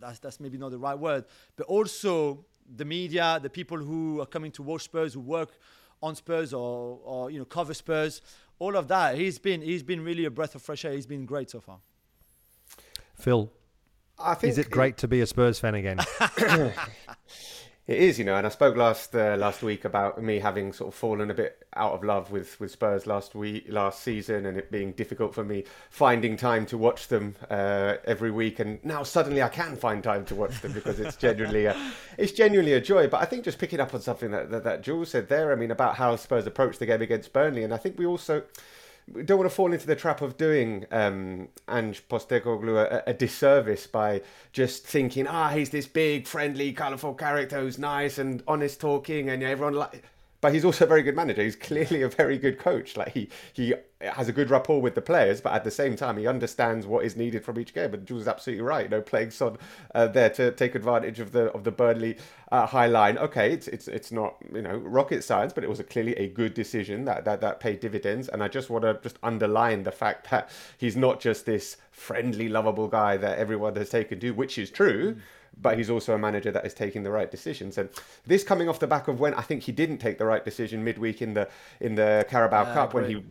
that's, 0.00 0.18
that's 0.18 0.40
maybe 0.40 0.58
not 0.58 0.72
the 0.72 0.78
right 0.78 0.98
word. 0.98 1.24
But 1.56 1.66
also 1.66 2.44
the 2.76 2.84
media, 2.84 3.38
the 3.40 3.50
people 3.50 3.78
who 3.78 4.20
are 4.20 4.26
coming 4.26 4.50
to 4.52 4.62
watch 4.64 4.82
Spurs, 4.82 5.14
who 5.14 5.20
work 5.20 5.50
on 6.02 6.16
Spurs 6.16 6.52
or, 6.52 6.98
or 7.04 7.30
you 7.30 7.38
know, 7.38 7.44
cover 7.44 7.72
Spurs, 7.72 8.20
all 8.58 8.76
of 8.76 8.88
that. 8.88 9.16
He's 9.16 9.38
been, 9.38 9.62
he's 9.62 9.84
been 9.84 10.02
really 10.02 10.24
a 10.24 10.30
breath 10.30 10.56
of 10.56 10.62
fresh 10.62 10.84
air. 10.84 10.92
He's 10.92 11.06
been 11.06 11.24
great 11.24 11.50
so 11.50 11.60
far. 11.60 11.78
Phil, 13.14 13.52
I 14.18 14.34
think 14.34 14.50
is 14.50 14.58
it 14.58 14.70
great 14.70 14.96
to 14.98 15.08
be 15.08 15.20
a 15.20 15.26
Spurs 15.26 15.58
fan 15.58 15.74
again? 15.74 15.98
it 17.86 17.98
is, 17.98 18.18
you 18.18 18.24
know, 18.24 18.36
and 18.36 18.46
I 18.46 18.50
spoke 18.50 18.76
last 18.76 19.14
uh, 19.14 19.36
last 19.36 19.62
week 19.62 19.84
about 19.84 20.22
me 20.22 20.38
having 20.38 20.72
sort 20.72 20.88
of 20.88 20.94
fallen 20.94 21.30
a 21.30 21.34
bit 21.34 21.66
out 21.74 21.92
of 21.92 22.04
love 22.04 22.30
with, 22.30 22.58
with 22.60 22.70
Spurs 22.70 23.06
last 23.06 23.34
week, 23.34 23.66
last 23.68 24.02
season, 24.02 24.46
and 24.46 24.56
it 24.56 24.70
being 24.70 24.92
difficult 24.92 25.34
for 25.34 25.44
me 25.44 25.64
finding 25.90 26.36
time 26.36 26.64
to 26.66 26.78
watch 26.78 27.08
them 27.08 27.34
uh, 27.50 27.96
every 28.04 28.30
week. 28.30 28.60
And 28.60 28.82
now 28.84 29.02
suddenly 29.02 29.42
I 29.42 29.48
can 29.48 29.76
find 29.76 30.02
time 30.02 30.24
to 30.26 30.34
watch 30.34 30.60
them 30.62 30.72
because 30.72 31.00
it's 31.00 31.16
genuinely 31.16 31.66
a, 31.66 31.76
it's 32.18 32.32
genuinely 32.32 32.72
a 32.72 32.80
joy. 32.80 33.08
But 33.08 33.20
I 33.20 33.26
think 33.26 33.44
just 33.44 33.58
picking 33.58 33.80
up 33.80 33.94
on 33.94 34.00
something 34.00 34.30
that, 34.30 34.50
that 34.50 34.64
that 34.64 34.82
Jules 34.82 35.10
said 35.10 35.28
there, 35.28 35.52
I 35.52 35.56
mean, 35.56 35.70
about 35.70 35.96
how 35.96 36.16
Spurs 36.16 36.46
approached 36.46 36.78
the 36.78 36.86
game 36.86 37.02
against 37.02 37.32
Burnley, 37.32 37.64
and 37.64 37.74
I 37.74 37.76
think 37.76 37.98
we 37.98 38.06
also 38.06 38.40
we 38.40 38.44
don't 39.24 39.38
want 39.38 39.50
to 39.50 39.54
fall 39.54 39.72
into 39.72 39.86
the 39.86 39.96
trap 39.96 40.22
of 40.22 40.36
doing 40.36 40.86
um, 40.90 41.48
Ange 41.68 42.06
Postecoglou 42.08 42.76
a, 42.76 43.10
a, 43.10 43.14
disservice 43.14 43.86
by 43.86 44.22
just 44.52 44.86
thinking, 44.86 45.26
ah, 45.26 45.50
he's 45.50 45.70
this 45.70 45.86
big, 45.86 46.26
friendly, 46.26 46.72
colourful 46.72 47.14
character 47.14 47.60
who's 47.60 47.78
nice 47.78 48.18
and 48.18 48.42
honest 48.48 48.80
talking, 48.80 49.28
and 49.28 49.42
everyone 49.42 49.74
like 49.74 50.02
but 50.44 50.52
he's 50.52 50.66
also 50.66 50.84
a 50.84 50.88
very 50.88 51.02
good 51.02 51.16
manager. 51.16 51.42
He's 51.42 51.56
clearly 51.56 52.02
a 52.02 52.08
very 52.10 52.36
good 52.36 52.58
coach. 52.58 52.98
Like 52.98 53.14
he 53.14 53.30
he 53.54 53.72
has 54.12 54.28
a 54.28 54.32
good 54.32 54.50
rapport 54.50 54.80
with 54.80 54.94
the 54.94 55.02
players, 55.02 55.40
but 55.40 55.52
at 55.52 55.64
the 55.64 55.70
same 55.70 55.96
time 55.96 56.16
he 56.16 56.26
understands 56.26 56.86
what 56.86 57.04
is 57.04 57.16
needed 57.16 57.44
from 57.44 57.58
each 57.58 57.74
game. 57.74 57.94
And 57.94 58.06
Jules 58.06 58.22
is 58.22 58.28
absolutely 58.28 58.62
right. 58.62 58.84
You 58.84 58.90
know, 58.90 59.00
playing 59.00 59.30
Son 59.30 59.56
uh, 59.94 60.06
there 60.06 60.30
to 60.30 60.50
take 60.52 60.74
advantage 60.74 61.20
of 61.20 61.32
the 61.32 61.52
of 61.52 61.64
the 61.64 61.70
Burnley 61.70 62.16
uh, 62.52 62.66
high 62.66 62.86
line. 62.86 63.18
Okay, 63.18 63.52
it's 63.52 63.68
it's 63.68 63.88
it's 63.88 64.12
not 64.12 64.36
you 64.52 64.62
know 64.62 64.76
rocket 64.76 65.24
science, 65.24 65.52
but 65.52 65.64
it 65.64 65.70
was 65.70 65.80
a, 65.80 65.84
clearly 65.84 66.14
a 66.16 66.28
good 66.28 66.54
decision 66.54 67.04
that 67.04 67.24
that 67.24 67.40
that 67.40 67.60
paid 67.60 67.80
dividends. 67.80 68.28
And 68.28 68.42
I 68.42 68.48
just 68.48 68.70
want 68.70 68.84
to 68.84 68.98
just 69.02 69.18
underline 69.22 69.82
the 69.82 69.92
fact 69.92 70.30
that 70.30 70.50
he's 70.78 70.96
not 70.96 71.20
just 71.20 71.46
this 71.46 71.76
friendly, 71.90 72.48
lovable 72.48 72.88
guy 72.88 73.16
that 73.16 73.38
everyone 73.38 73.76
has 73.76 73.90
taken 73.90 74.20
to, 74.20 74.30
which 74.32 74.58
is 74.58 74.70
true. 74.70 75.14
Mm 75.14 75.20
but 75.60 75.78
he's 75.78 75.90
also 75.90 76.14
a 76.14 76.18
manager 76.18 76.50
that 76.50 76.64
is 76.66 76.74
taking 76.74 77.02
the 77.02 77.10
right 77.10 77.30
decisions. 77.30 77.78
And 77.78 77.88
this 78.26 78.44
coming 78.44 78.68
off 78.68 78.78
the 78.78 78.86
back 78.86 79.08
of 79.08 79.20
when 79.20 79.34
I 79.34 79.42
think 79.42 79.62
he 79.62 79.72
didn't 79.72 79.98
take 79.98 80.18
the 80.18 80.24
right 80.24 80.44
decision 80.44 80.82
midweek 80.82 81.22
in 81.22 81.34
the 81.34 81.48
in 81.80 81.94
the 81.94 82.26
Carabao 82.28 82.62
uh, 82.62 82.74
Cup 82.74 82.94
when 82.94 83.08
he 83.08 83.22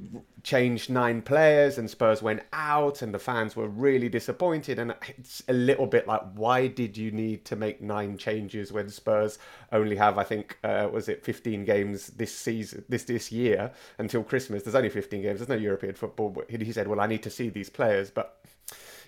changed 0.43 0.62
nine 0.89 1.21
players 1.21 1.77
and 1.77 1.89
Spurs 1.89 2.21
went 2.21 2.43
out 2.53 3.01
and 3.01 3.13
the 3.13 3.19
fans 3.19 3.55
were 3.55 3.67
really 3.67 4.09
disappointed. 4.09 4.79
And 4.79 4.95
it's 5.17 5.43
a 5.47 5.53
little 5.53 5.87
bit 5.87 6.07
like, 6.07 6.21
why 6.33 6.67
did 6.67 6.97
you 6.97 7.11
need 7.11 7.45
to 7.45 7.55
make 7.55 7.81
nine 7.81 8.17
changes 8.17 8.71
when 8.71 8.89
Spurs 8.89 9.39
only 9.71 9.95
have, 9.95 10.17
I 10.17 10.23
think, 10.23 10.57
uh, 10.63 10.89
was 10.91 11.09
it 11.09 11.23
15 11.23 11.65
games 11.65 12.07
this 12.07 12.35
season, 12.35 12.83
this 12.89 13.03
this 13.03 13.31
year 13.31 13.71
until 13.97 14.23
Christmas? 14.23 14.63
There's 14.63 14.75
only 14.75 14.89
15 14.89 15.21
games. 15.21 15.39
There's 15.39 15.49
no 15.49 15.55
European 15.55 15.95
football. 15.95 16.43
He 16.49 16.71
said, 16.71 16.87
well, 16.87 17.01
I 17.01 17.07
need 17.07 17.23
to 17.23 17.29
see 17.29 17.49
these 17.49 17.69
players, 17.69 18.09
but. 18.09 18.39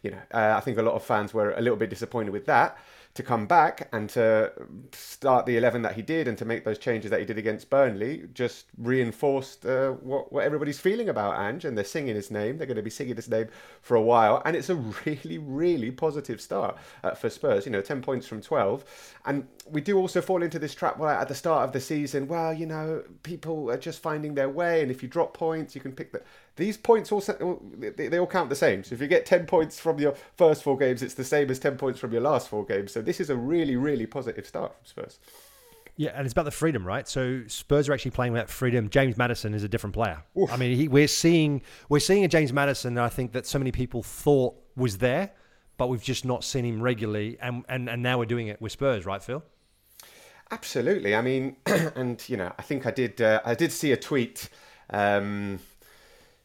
You 0.04 0.12
know, 0.12 0.22
uh, 0.36 0.54
I 0.56 0.60
think 0.60 0.78
a 0.78 0.84
lot 0.84 0.94
of 0.94 1.04
fans 1.04 1.34
were 1.34 1.54
a 1.54 1.62
little 1.62 1.78
bit 1.78 1.90
disappointed 1.90 2.30
with 2.30 2.46
that 2.46 2.78
to 3.16 3.24
come 3.24 3.48
back 3.48 3.88
and 3.94 4.10
to 4.10 4.52
start 4.92 5.46
the 5.46 5.56
11 5.56 5.82
that 5.84 5.96
he 5.96 6.02
did 6.02 6.28
and 6.28 6.38
to 6.38 6.44
make 6.44 6.66
those 6.66 6.78
changes 6.78 7.10
that 7.12 7.20
he 7.22 7.26
did 7.26 7.38
against 7.38 7.70
Burnley 7.70 8.28
just 8.34 8.66
reinforced 8.78 9.66
uh, 9.66 9.92
what, 9.92 10.34
what 10.34 10.44
everybody's 10.44 10.82
feeling 10.82 11.08
about 11.08 11.40
Ange 11.40 11.64
and 11.64 11.78
they're 11.78 11.86
singing 11.86 12.14
his 12.14 12.30
name. 12.30 12.58
They're 12.58 12.68
going 12.68 12.76
to 12.76 12.84
be 12.84 12.90
singing 12.90 13.16
his 13.16 13.30
name 13.30 13.48
for 13.82 13.96
a 13.96 14.02
while. 14.02 14.42
And 14.44 14.54
it's 14.54 14.70
a 14.70 14.76
really, 15.06 15.38
really 15.38 15.92
positive 15.92 16.42
start 16.42 16.78
uh, 17.06 17.12
for 17.12 17.30
Spurs. 17.30 17.66
You 17.66 17.72
know, 17.72 17.82
10 17.82 18.02
points 18.02 18.28
from 18.28 18.42
12. 18.42 18.84
And 19.26 19.48
we 19.72 19.80
do 19.80 19.98
also 19.98 20.22
fall 20.22 20.44
into 20.44 20.60
this 20.60 20.76
trap 20.76 20.98
where 20.98 21.14
at 21.14 21.30
the 21.30 21.36
start 21.36 21.64
of 21.64 21.72
the 21.72 21.80
season, 21.80 22.28
well, 22.28 22.54
you 22.54 22.66
know, 22.66 23.02
people 23.24 23.72
are 23.72 23.78
just 23.78 24.02
finding 24.02 24.36
their 24.36 24.50
way. 24.50 24.82
And 24.82 24.92
if 24.92 25.02
you 25.02 25.08
drop 25.08 25.34
points, 25.34 25.74
you 25.74 25.80
can 25.80 25.94
pick 25.94 26.12
the 26.12 26.22
these 26.56 26.78
points 26.78 27.12
all 27.12 27.22
they 27.78 28.20
all 28.20 28.28
count 28.28 28.50
the 28.50 28.56
same. 28.56 28.84
So 28.84 28.96
if 28.96 29.02
you 29.02 29.08
get 29.08 29.26
ten 29.26 29.46
points 29.46 29.80
from 29.80 30.00
your 30.00 30.16
first 30.38 30.64
four 30.64 30.78
games, 30.78 31.02
it's 31.02 31.14
the 31.14 31.24
same 31.24 31.50
as 31.50 31.60
ten 31.60 31.78
points 31.78 32.00
from 32.00 32.12
your 32.12 32.22
last 32.22 32.50
four 32.50 32.66
games. 32.66 32.92
So 32.92 33.02
this 33.02 33.20
is 33.20 33.30
a 33.30 33.36
really, 33.36 33.76
really 33.76 34.06
positive 34.06 34.46
start 34.46 34.74
from 34.76 34.86
Spurs. 34.86 35.20
Yeah, 35.98 36.12
and 36.14 36.26
it's 36.26 36.34
about 36.34 36.46
the 36.46 36.52
freedom, 36.52 36.86
right? 36.86 37.08
So 37.08 37.44
Spurs 37.48 37.88
are 37.88 37.94
actually 37.94 38.12
playing 38.12 38.34
with 38.34 38.42
that 38.42 38.50
freedom. 38.50 38.90
James 38.90 39.18
Maddison 39.18 39.54
is 39.54 39.64
a 39.64 39.70
different 39.70 39.94
player. 39.94 40.22
Oof. 40.38 40.52
I 40.52 40.58
mean, 40.58 40.76
he, 40.76 40.88
we're 40.88 41.08
seeing 41.08 41.62
we're 41.90 42.00
seeing 42.00 42.26
a 42.26 42.28
James 42.28 42.52
Maddison 42.52 42.96
that 42.96 43.04
I 43.04 43.10
think 43.10 43.32
that 43.34 43.46
so 43.46 43.60
many 43.60 43.72
people 43.72 44.04
thought 44.04 44.56
was 44.76 44.98
there, 44.98 45.32
but 45.78 45.88
we've 45.88 46.04
just 46.04 46.26
not 46.26 46.44
seen 46.44 46.66
him 46.66 46.82
regularly, 46.82 47.38
and 47.42 47.64
and, 47.70 47.90
and 47.90 48.02
now 48.02 48.18
we're 48.18 48.26
doing 48.26 48.48
it 48.48 48.62
with 48.62 48.72
Spurs, 48.72 49.06
right, 49.06 49.24
Phil? 49.24 49.44
Absolutely. 50.52 51.16
I 51.16 51.22
mean, 51.22 51.56
and 51.66 52.22
you 52.30 52.38
know, 52.38 52.52
I 52.58 52.62
think 52.62 52.86
I 52.86 52.92
did 52.92 53.22
uh, 53.22 53.42
I 53.46 53.56
did 53.56 53.72
see 53.72 53.92
a 53.94 53.98
tweet. 53.98 54.50
Um, 54.90 55.60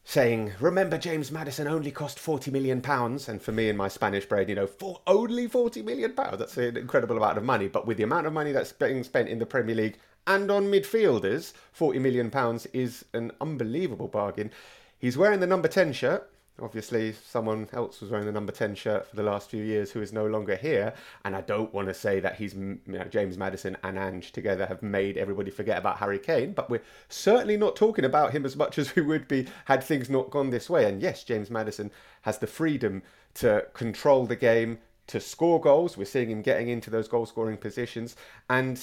saying, 0.03 0.53
"Remember, 0.59 0.97
James 0.97 1.31
Maddison 1.31 1.67
only 1.67 1.91
cost 1.91 2.19
forty 2.19 2.51
million 2.51 2.81
pounds." 2.81 3.29
And 3.29 3.41
for 3.41 3.51
me, 3.51 3.69
in 3.69 3.77
my 3.77 3.87
Spanish 3.87 4.25
brain, 4.25 4.49
you 4.49 4.55
know, 4.55 4.67
for 4.67 5.01
only 5.07 5.47
forty 5.47 5.81
million 5.81 6.13
pounds—that's 6.13 6.57
an 6.57 6.77
incredible 6.77 7.17
amount 7.17 7.37
of 7.37 7.43
money. 7.43 7.67
But 7.67 7.85
with 7.85 7.97
the 7.97 8.03
amount 8.03 8.27
of 8.27 8.33
money 8.33 8.51
that's 8.51 8.71
being 8.71 9.03
spent 9.03 9.29
in 9.29 9.39
the 9.39 9.45
Premier 9.45 9.75
League 9.75 9.97
and 10.25 10.49
on 10.49 10.65
midfielders, 10.71 11.53
forty 11.71 11.99
million 11.99 12.29
pounds 12.31 12.65
is 12.67 13.05
an 13.13 13.31
unbelievable 13.41 14.07
bargain. 14.07 14.51
He's 14.97 15.17
wearing 15.17 15.39
the 15.39 15.47
number 15.47 15.67
ten 15.67 15.93
shirt. 15.93 16.30
Obviously, 16.59 17.13
someone 17.13 17.67
else 17.73 18.01
was 18.01 18.11
wearing 18.11 18.25
the 18.25 18.31
number 18.31 18.51
10 18.51 18.75
shirt 18.75 19.07
for 19.07 19.15
the 19.15 19.23
last 19.23 19.49
few 19.49 19.63
years 19.63 19.91
who 19.91 20.01
is 20.01 20.13
no 20.13 20.27
longer 20.27 20.55
here. 20.55 20.93
And 21.25 21.35
I 21.35 21.41
don't 21.41 21.73
want 21.73 21.87
to 21.87 21.93
say 21.93 22.19
that 22.19 22.35
he's, 22.35 22.53
you 22.53 22.79
know, 22.85 23.05
James 23.05 23.37
Maddison 23.37 23.77
and 23.83 23.97
Ange 23.97 24.31
together 24.31 24.65
have 24.67 24.83
made 24.83 25.17
everybody 25.17 25.49
forget 25.49 25.77
about 25.77 25.97
Harry 25.97 26.19
Kane, 26.19 26.53
but 26.53 26.69
we're 26.69 26.83
certainly 27.09 27.57
not 27.57 27.75
talking 27.75 28.05
about 28.05 28.33
him 28.33 28.45
as 28.45 28.55
much 28.55 28.77
as 28.77 28.95
we 28.95 29.01
would 29.01 29.27
be 29.27 29.47
had 29.65 29.83
things 29.83 30.09
not 30.09 30.29
gone 30.29 30.49
this 30.49 30.69
way. 30.69 30.85
And 30.87 31.01
yes, 31.01 31.23
James 31.23 31.49
Maddison 31.49 31.89
has 32.23 32.37
the 32.37 32.47
freedom 32.47 33.01
to 33.35 33.65
control 33.73 34.25
the 34.25 34.35
game, 34.35 34.79
to 35.07 35.19
score 35.19 35.59
goals. 35.59 35.97
We're 35.97 36.05
seeing 36.05 36.29
him 36.29 36.41
getting 36.41 36.69
into 36.69 36.89
those 36.89 37.07
goal 37.07 37.25
scoring 37.25 37.57
positions. 37.57 38.15
And 38.49 38.79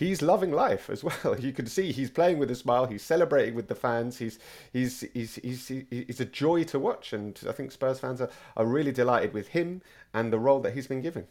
he's 0.00 0.22
loving 0.22 0.50
life 0.50 0.88
as 0.88 1.04
well. 1.04 1.36
You 1.38 1.52
can 1.52 1.66
see 1.66 1.92
he's 1.92 2.10
playing 2.10 2.38
with 2.38 2.50
a 2.50 2.54
smile. 2.54 2.86
He's 2.86 3.02
celebrating 3.02 3.54
with 3.54 3.68
the 3.68 3.74
fans. 3.74 4.16
He's 4.18 4.38
he's 4.72 5.04
he's 5.12 5.36
he's, 5.36 5.68
he's 5.90 6.20
a 6.20 6.24
joy 6.24 6.64
to 6.64 6.78
watch, 6.78 7.12
and 7.12 7.38
I 7.48 7.52
think 7.52 7.70
Spurs 7.70 8.00
fans 8.00 8.20
are, 8.20 8.30
are 8.56 8.66
really 8.66 8.92
delighted 8.92 9.34
with 9.34 9.48
him 9.48 9.82
and 10.14 10.32
the 10.32 10.38
role 10.38 10.60
that 10.60 10.74
he's 10.74 10.86
been 10.86 11.02
given. 11.02 11.26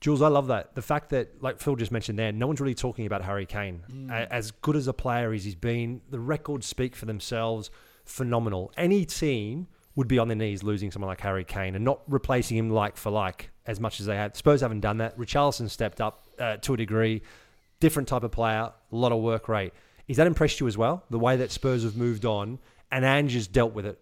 Jules, 0.00 0.22
I 0.22 0.28
love 0.28 0.46
that. 0.46 0.76
The 0.76 0.82
fact 0.82 1.10
that, 1.10 1.42
like 1.42 1.58
Phil 1.58 1.74
just 1.74 1.90
mentioned 1.90 2.18
there, 2.18 2.30
no 2.30 2.46
one's 2.46 2.60
really 2.60 2.74
talking 2.74 3.04
about 3.04 3.24
Harry 3.24 3.46
Kane. 3.46 3.82
Mm. 3.90 4.28
As 4.30 4.52
good 4.52 4.76
as 4.76 4.86
a 4.86 4.92
player 4.92 5.32
as 5.32 5.44
he's 5.44 5.56
been, 5.56 6.00
the 6.08 6.20
records 6.20 6.66
speak 6.66 6.94
for 6.94 7.06
themselves. 7.06 7.70
Phenomenal. 8.04 8.72
Any 8.76 9.04
team 9.04 9.66
would 9.96 10.06
be 10.06 10.20
on 10.20 10.28
their 10.28 10.36
knees 10.36 10.62
losing 10.62 10.92
someone 10.92 11.08
like 11.08 11.20
Harry 11.22 11.44
Kane 11.44 11.74
and 11.74 11.84
not 11.84 12.02
replacing 12.06 12.56
him 12.56 12.70
like 12.70 12.96
for 12.96 13.10
like 13.10 13.50
as 13.66 13.80
much 13.80 13.98
as 13.98 14.06
they 14.06 14.14
have. 14.14 14.36
Spurs 14.36 14.60
haven't 14.60 14.80
done 14.80 14.98
that. 14.98 15.18
Richarlison 15.18 15.68
stepped 15.68 16.00
up 16.00 16.28
uh, 16.38 16.58
to 16.58 16.74
a 16.74 16.76
degree 16.76 17.22
different 17.80 18.08
type 18.08 18.22
of 18.22 18.30
player, 18.30 18.72
a 18.92 18.96
lot 18.96 19.12
of 19.12 19.20
work 19.20 19.48
rate. 19.48 19.72
Is 20.06 20.16
that 20.16 20.26
impressed 20.26 20.60
you 20.60 20.66
as 20.66 20.78
well? 20.78 21.04
The 21.10 21.18
way 21.18 21.36
that 21.36 21.50
Spurs 21.50 21.84
have 21.84 21.96
moved 21.96 22.24
on 22.24 22.58
and 22.90 23.04
Ange 23.04 23.34
has 23.34 23.46
dealt 23.46 23.74
with 23.74 23.86
it? 23.86 24.00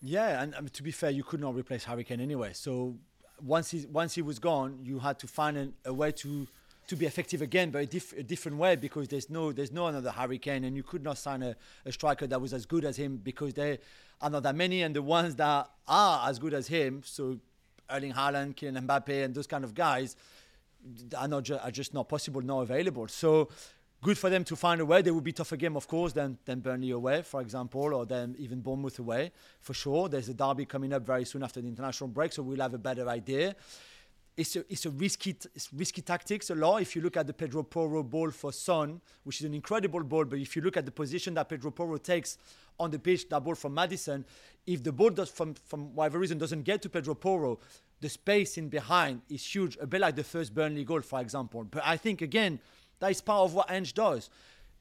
Yeah, 0.00 0.42
and 0.42 0.54
um, 0.54 0.68
to 0.68 0.82
be 0.82 0.90
fair, 0.90 1.10
you 1.10 1.22
could 1.22 1.40
not 1.40 1.54
replace 1.54 1.84
Harry 1.84 2.04
Kane 2.04 2.20
anyway. 2.20 2.52
So 2.54 2.96
once 3.40 3.70
he 3.70 3.86
once 3.86 4.14
he 4.14 4.22
was 4.22 4.38
gone, 4.38 4.80
you 4.82 4.98
had 4.98 5.18
to 5.20 5.28
find 5.28 5.56
an, 5.56 5.74
a 5.84 5.94
way 5.94 6.10
to 6.12 6.48
to 6.88 6.96
be 6.96 7.06
effective 7.06 7.40
again, 7.40 7.70
but 7.70 7.82
a, 7.82 7.86
diff- 7.86 8.12
a, 8.12 8.22
different 8.24 8.58
way 8.58 8.74
because 8.74 9.06
there's 9.06 9.30
no 9.30 9.52
there's 9.52 9.70
no 9.70 9.86
another 9.86 10.10
Harry 10.10 10.38
Kane, 10.38 10.64
and 10.64 10.76
you 10.76 10.82
could 10.82 11.04
not 11.04 11.18
sign 11.18 11.42
a, 11.42 11.54
a, 11.86 11.92
striker 11.92 12.26
that 12.26 12.40
was 12.40 12.52
as 12.52 12.66
good 12.66 12.84
as 12.84 12.96
him 12.96 13.18
because 13.22 13.54
there 13.54 13.78
are 14.20 14.30
not 14.30 14.42
that 14.42 14.56
many, 14.56 14.82
and 14.82 14.96
the 14.96 15.02
ones 15.02 15.36
that 15.36 15.70
are 15.86 16.28
as 16.28 16.40
good 16.40 16.54
as 16.54 16.66
him, 16.66 17.02
so 17.04 17.38
Erling 17.88 18.12
Haaland, 18.12 18.56
Kylian 18.56 18.84
Mbappe, 18.86 19.24
and 19.24 19.34
those 19.34 19.46
kind 19.46 19.62
of 19.62 19.74
guys, 19.74 20.16
are 21.16 21.28
not 21.28 21.44
ju- 21.44 21.58
are 21.62 21.70
just 21.70 21.94
not 21.94 22.08
possible, 22.08 22.40
not 22.42 22.60
available. 22.60 23.08
So 23.08 23.48
good 24.02 24.18
for 24.18 24.28
them 24.28 24.44
to 24.44 24.56
find 24.56 24.80
a 24.80 24.84
way. 24.84 25.00
They 25.00 25.10
would 25.10 25.24
be 25.24 25.32
tougher 25.32 25.56
game, 25.56 25.76
of 25.76 25.86
course, 25.86 26.12
than, 26.12 26.36
than 26.44 26.60
Burnley 26.60 26.90
away, 26.90 27.22
for 27.22 27.40
example, 27.40 27.94
or 27.94 28.04
then 28.04 28.34
even 28.38 28.60
Bournemouth 28.60 28.98
away, 28.98 29.32
for 29.60 29.74
sure. 29.74 30.08
There's 30.08 30.28
a 30.28 30.34
derby 30.34 30.66
coming 30.66 30.92
up 30.92 31.06
very 31.06 31.24
soon 31.24 31.42
after 31.42 31.60
the 31.60 31.68
international 31.68 32.08
break, 32.08 32.32
so 32.32 32.42
we'll 32.42 32.60
have 32.60 32.74
a 32.74 32.78
better 32.78 33.08
idea. 33.08 33.54
It's 34.34 34.56
a, 34.56 34.60
it's 34.72 34.86
a 34.86 34.90
risky 34.90 35.36
it's 35.54 35.70
risky 35.74 36.00
tactics 36.00 36.48
a 36.48 36.54
lot. 36.54 36.80
If 36.80 36.96
you 36.96 37.02
look 37.02 37.18
at 37.18 37.26
the 37.26 37.34
Pedro 37.34 37.62
Porro 37.62 38.02
ball 38.02 38.30
for 38.30 38.50
Son, 38.50 38.98
which 39.24 39.40
is 39.40 39.46
an 39.46 39.52
incredible 39.52 40.02
ball, 40.02 40.24
but 40.24 40.38
if 40.38 40.56
you 40.56 40.62
look 40.62 40.78
at 40.78 40.86
the 40.86 40.90
position 40.90 41.34
that 41.34 41.50
Pedro 41.50 41.70
Porro 41.70 41.98
takes 41.98 42.38
on 42.80 42.90
the 42.90 42.98
pitch, 42.98 43.28
that 43.28 43.44
ball 43.44 43.54
from 43.54 43.74
Maddison, 43.74 44.24
if 44.66 44.82
the 44.82 44.90
ball 44.90 45.10
does 45.10 45.28
from 45.28 45.52
from 45.52 45.94
whatever 45.94 46.18
reason 46.18 46.38
doesn't 46.38 46.62
get 46.62 46.80
to 46.80 46.88
Pedro 46.88 47.14
Porro, 47.14 47.58
the 48.02 48.08
space 48.08 48.58
in 48.58 48.68
behind 48.68 49.22
is 49.30 49.46
huge, 49.46 49.78
a 49.80 49.86
bit 49.86 50.00
like 50.00 50.16
the 50.16 50.24
first 50.24 50.52
Burnley 50.52 50.84
goal, 50.84 51.00
for 51.00 51.20
example. 51.20 51.64
But 51.64 51.82
I 51.86 51.96
think 51.96 52.20
again, 52.20 52.58
that 52.98 53.12
is 53.12 53.20
part 53.20 53.42
of 53.42 53.54
what 53.54 53.70
Ange 53.70 53.94
does. 53.94 54.28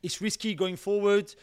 It's 0.01 0.19
risky 0.19 0.55
going 0.55 0.75
forward. 0.75 1.33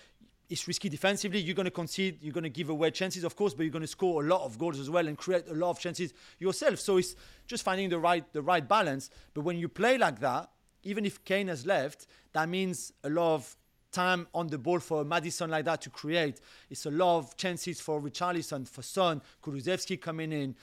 It's 0.51 0.67
risky 0.67 0.89
defensively. 0.89 1.39
You're 1.39 1.55
going 1.55 1.67
to 1.67 1.71
concede. 1.71 2.19
You're 2.21 2.33
going 2.33 2.45
to 2.45 2.51
give 2.51 2.69
away 2.69 2.91
chances, 2.91 3.23
of 3.23 3.37
course, 3.37 3.55
but 3.55 3.63
you're 3.63 3.73
going 3.73 3.83
to 3.83 3.87
score 3.87 4.25
a 4.25 4.27
lot 4.27 4.43
of 4.43 4.59
goals 4.59 4.81
as 4.81 4.91
well 4.91 5.07
and 5.07 5.17
create 5.17 5.47
a 5.49 5.55
lot 5.55 5.71
of 5.71 5.79
chances 5.79 6.13
yourself. 6.41 6.81
So 6.81 6.97
it's 6.97 7.15
just 7.47 7.63
finding 7.63 7.91
the 7.91 7.99
right 7.99 8.25
the 8.33 8.43
right 8.43 8.67
balance. 8.67 9.09
But 9.33 9.43
when 9.43 9.57
you 9.57 9.69
play 9.69 9.99
like 9.99 10.19
that, 10.19 10.51
even 10.83 11.05
if 11.07 11.25
Kane 11.25 11.47
has 11.47 11.65
left, 11.65 12.09
that 12.33 12.49
means 12.49 12.93
a 13.05 13.11
lot 13.11 13.35
of 13.35 13.57
time 13.93 14.27
on 14.35 14.49
the 14.49 14.59
ball 14.59 14.81
for 14.81 15.05
Maddison 15.05 15.51
like 15.51 15.65
that 15.67 15.81
to 15.83 15.91
create. 15.91 16.41
It's 16.71 16.87
a 16.87 16.91
lot 16.91 17.19
of 17.19 17.37
chances 17.37 17.81
for 17.81 18.01
Richarlison, 18.01 18.67
for 18.67 18.83
Son, 18.83 19.23
Kulusevski 19.43 20.01
coming 20.01 20.33
in. 20.33 20.57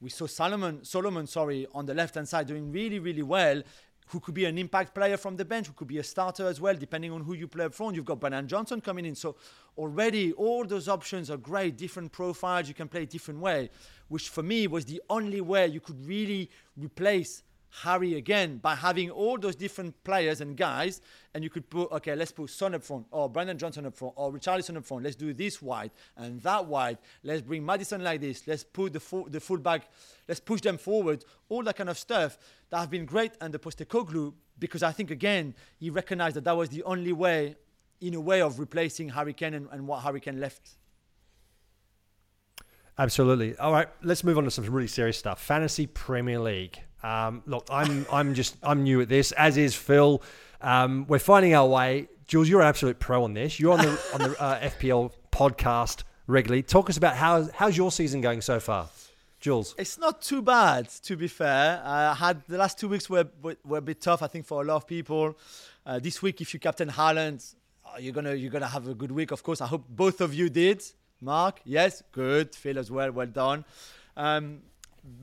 We 0.00 0.10
saw 0.10 0.26
Solomon, 0.26 0.84
Solomon, 0.84 1.26
sorry, 1.26 1.66
on 1.74 1.86
the 1.86 1.94
left 1.94 2.14
hand 2.14 2.28
side 2.28 2.46
doing 2.46 2.70
really, 2.70 2.98
really 2.98 3.22
well 3.22 3.62
who 4.08 4.20
could 4.20 4.34
be 4.34 4.46
an 4.46 4.56
impact 4.56 4.94
player 4.94 5.16
from 5.16 5.36
the 5.36 5.44
bench, 5.44 5.66
who 5.66 5.72
could 5.74 5.88
be 5.88 5.98
a 5.98 6.04
starter 6.04 6.46
as 6.46 6.60
well, 6.60 6.74
depending 6.74 7.12
on 7.12 7.22
who 7.22 7.34
you 7.34 7.46
play 7.46 7.66
up 7.66 7.74
front. 7.74 7.94
You've 7.94 8.06
got 8.06 8.20
Brennan 8.20 8.48
Johnson 8.48 8.80
coming 8.80 9.04
in. 9.04 9.14
So 9.14 9.36
already 9.76 10.32
all 10.32 10.64
those 10.64 10.88
options 10.88 11.30
are 11.30 11.36
great, 11.36 11.76
different 11.76 12.10
profiles, 12.10 12.68
you 12.68 12.74
can 12.74 12.88
play 12.88 13.04
different 13.04 13.40
way, 13.40 13.70
which 14.08 14.30
for 14.30 14.42
me 14.42 14.66
was 14.66 14.84
the 14.86 15.02
only 15.10 15.40
way 15.40 15.66
you 15.66 15.80
could 15.80 16.04
really 16.06 16.50
replace 16.76 17.42
Harry 17.70 18.14
again 18.14 18.58
by 18.58 18.74
having 18.74 19.10
all 19.10 19.38
those 19.38 19.54
different 19.54 20.02
players 20.04 20.40
and 20.40 20.56
guys, 20.56 21.00
and 21.34 21.44
you 21.44 21.50
could 21.50 21.68
put 21.68 21.90
okay, 21.92 22.14
let's 22.14 22.32
put 22.32 22.50
Son 22.50 22.74
up 22.74 22.82
front, 22.82 23.06
or 23.10 23.28
Brandon 23.28 23.58
Johnson 23.58 23.86
up 23.86 23.94
front, 23.94 24.14
or 24.16 24.32
Richarlison 24.32 24.76
up 24.76 24.84
front. 24.84 25.04
Let's 25.04 25.16
do 25.16 25.32
this 25.32 25.60
wide 25.60 25.90
and 26.16 26.40
that 26.42 26.66
wide. 26.66 26.98
Let's 27.22 27.42
bring 27.42 27.64
Maddison 27.64 28.02
like 28.02 28.20
this. 28.20 28.46
Let's 28.46 28.64
put 28.64 28.92
the 28.92 29.00
full, 29.00 29.24
the 29.28 29.40
fullback. 29.40 29.90
Let's 30.26 30.40
push 30.40 30.60
them 30.60 30.78
forward. 30.78 31.24
All 31.48 31.62
that 31.64 31.76
kind 31.76 31.90
of 31.90 31.98
stuff 31.98 32.38
that 32.70 32.78
have 32.78 32.90
been 32.90 33.04
great 33.04 33.32
under 33.40 33.58
Postecoglou 33.58 34.34
because 34.58 34.82
I 34.82 34.92
think 34.92 35.10
again 35.10 35.54
he 35.78 35.90
recognized 35.90 36.36
that 36.36 36.44
that 36.44 36.56
was 36.56 36.70
the 36.70 36.82
only 36.84 37.12
way, 37.12 37.56
in 38.00 38.14
a 38.14 38.20
way, 38.20 38.40
of 38.40 38.58
replacing 38.58 39.10
Harry 39.10 39.34
Kane 39.34 39.54
and, 39.54 39.68
and 39.70 39.86
what 39.86 40.02
Harry 40.02 40.20
Kane 40.20 40.40
left. 40.40 40.76
Absolutely. 42.98 43.56
All 43.58 43.72
right, 43.72 43.88
let's 44.02 44.24
move 44.24 44.38
on 44.38 44.44
to 44.44 44.50
some 44.50 44.64
really 44.64 44.88
serious 44.88 45.16
stuff. 45.16 45.40
Fantasy 45.40 45.86
Premier 45.86 46.40
League. 46.40 46.80
Um, 47.02 47.42
look, 47.46 47.66
I'm 47.70 48.06
I'm 48.12 48.34
just 48.34 48.56
I'm 48.62 48.82
new 48.82 49.00
at 49.00 49.08
this, 49.08 49.32
as 49.32 49.56
is 49.56 49.74
Phil. 49.74 50.22
Um, 50.60 51.06
we're 51.08 51.18
finding 51.18 51.54
our 51.54 51.66
way. 51.66 52.08
Jules, 52.26 52.48
you're 52.48 52.60
an 52.60 52.66
absolute 52.66 52.98
pro 52.98 53.24
on 53.24 53.34
this. 53.34 53.58
You're 53.60 53.72
on 53.72 53.80
the 53.80 54.00
on 54.14 54.20
the 54.20 54.42
uh, 54.42 54.60
FPL 54.70 55.12
podcast 55.30 56.02
regularly. 56.26 56.62
Talk 56.62 56.90
us 56.90 56.96
about 56.96 57.16
how 57.16 57.48
how's 57.54 57.76
your 57.76 57.90
season 57.92 58.20
going 58.20 58.40
so 58.40 58.58
far, 58.60 58.88
Jules. 59.40 59.74
It's 59.78 59.98
not 59.98 60.22
too 60.22 60.42
bad, 60.42 60.88
to 61.04 61.16
be 61.16 61.28
fair. 61.28 61.80
I 61.84 62.14
had 62.14 62.42
the 62.48 62.58
last 62.58 62.78
two 62.78 62.88
weeks 62.88 63.08
were 63.08 63.26
were 63.42 63.78
a 63.78 63.80
bit 63.82 64.00
tough, 64.00 64.22
I 64.22 64.26
think, 64.26 64.46
for 64.46 64.62
a 64.62 64.64
lot 64.64 64.76
of 64.76 64.86
people. 64.86 65.38
Uh, 65.86 65.98
this 65.98 66.20
week, 66.20 66.40
if 66.40 66.52
you 66.52 66.60
captain 66.60 66.88
Haaland, 66.90 67.54
uh, 67.86 67.98
you're 67.98 68.12
gonna 68.12 68.34
you're 68.34 68.50
gonna 68.50 68.66
have 68.66 68.88
a 68.88 68.94
good 68.94 69.12
week. 69.12 69.30
Of 69.30 69.42
course, 69.42 69.60
I 69.60 69.66
hope 69.66 69.84
both 69.88 70.20
of 70.20 70.34
you 70.34 70.50
did. 70.50 70.82
Mark, 71.20 71.60
yes, 71.64 72.02
good. 72.12 72.54
Phil 72.54 72.78
as 72.78 72.90
well, 72.90 73.10
well 73.10 73.26
done. 73.26 73.64
Um, 74.16 74.60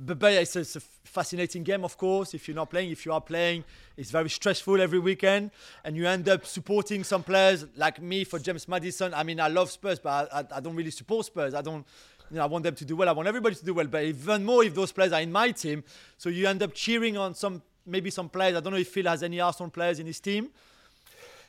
but, 0.05 0.19
but 0.19 0.33
it's, 0.33 0.55
it's, 0.55 0.75
a 0.75 0.79
fascinating 0.79 1.63
game, 1.63 1.83
of 1.83 1.97
course. 1.97 2.33
If 2.33 2.47
you're 2.47 2.55
not 2.55 2.69
playing, 2.69 2.91
if 2.91 3.05
you 3.05 3.13
are 3.13 3.21
playing, 3.21 3.63
it's 3.97 4.11
very 4.11 4.29
stressful 4.29 4.81
every 4.81 4.99
weekend, 4.99 5.51
and 5.83 5.95
you 5.95 6.07
end 6.07 6.27
up 6.29 6.45
supporting 6.45 7.03
some 7.03 7.23
players 7.23 7.65
like 7.75 8.01
me 8.01 8.23
for 8.23 8.39
James 8.39 8.67
Maddison. 8.67 9.13
I 9.13 9.23
mean, 9.23 9.39
I 9.39 9.47
love 9.47 9.71
Spurs, 9.71 9.99
but 9.99 10.29
I, 10.31 10.39
I, 10.39 10.45
I 10.57 10.59
don't 10.59 10.75
really 10.75 10.91
support 10.91 11.25
Spurs. 11.25 11.53
I 11.53 11.61
don't. 11.61 11.85
You 12.31 12.37
know, 12.37 12.43
I 12.43 12.47
want 12.47 12.63
them 12.63 12.73
to 12.73 12.85
do 12.85 12.95
well. 12.95 13.07
I 13.07 13.11
want 13.11 13.27
everybody 13.27 13.55
to 13.55 13.63
do 13.63 13.75
well, 13.75 13.85
but 13.85 14.03
even 14.03 14.43
more 14.43 14.63
if 14.63 14.73
those 14.73 14.91
players 14.91 15.13
are 15.13 15.21
in 15.21 15.31
my 15.31 15.51
team. 15.51 15.83
So 16.17 16.29
you 16.29 16.47
end 16.47 16.63
up 16.63 16.73
cheering 16.73 17.17
on 17.17 17.35
some, 17.35 17.61
maybe 17.85 18.09
some 18.09 18.29
players. 18.29 18.57
I 18.57 18.61
don't 18.61 18.73
know 18.73 18.79
if 18.79 18.87
Phil 18.89 19.05
has 19.05 19.21
any 19.21 19.39
Arsenal 19.39 19.69
players 19.69 19.99
in 19.99 20.07
his 20.07 20.19
team. 20.19 20.49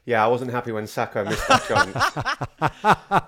Yeah, 0.07 0.25
I 0.25 0.29
wasn't 0.29 0.53
happy 0.53 0.71
when 0.71 0.87
Saka 0.87 1.25
missed 1.25 1.49
that 1.49 1.65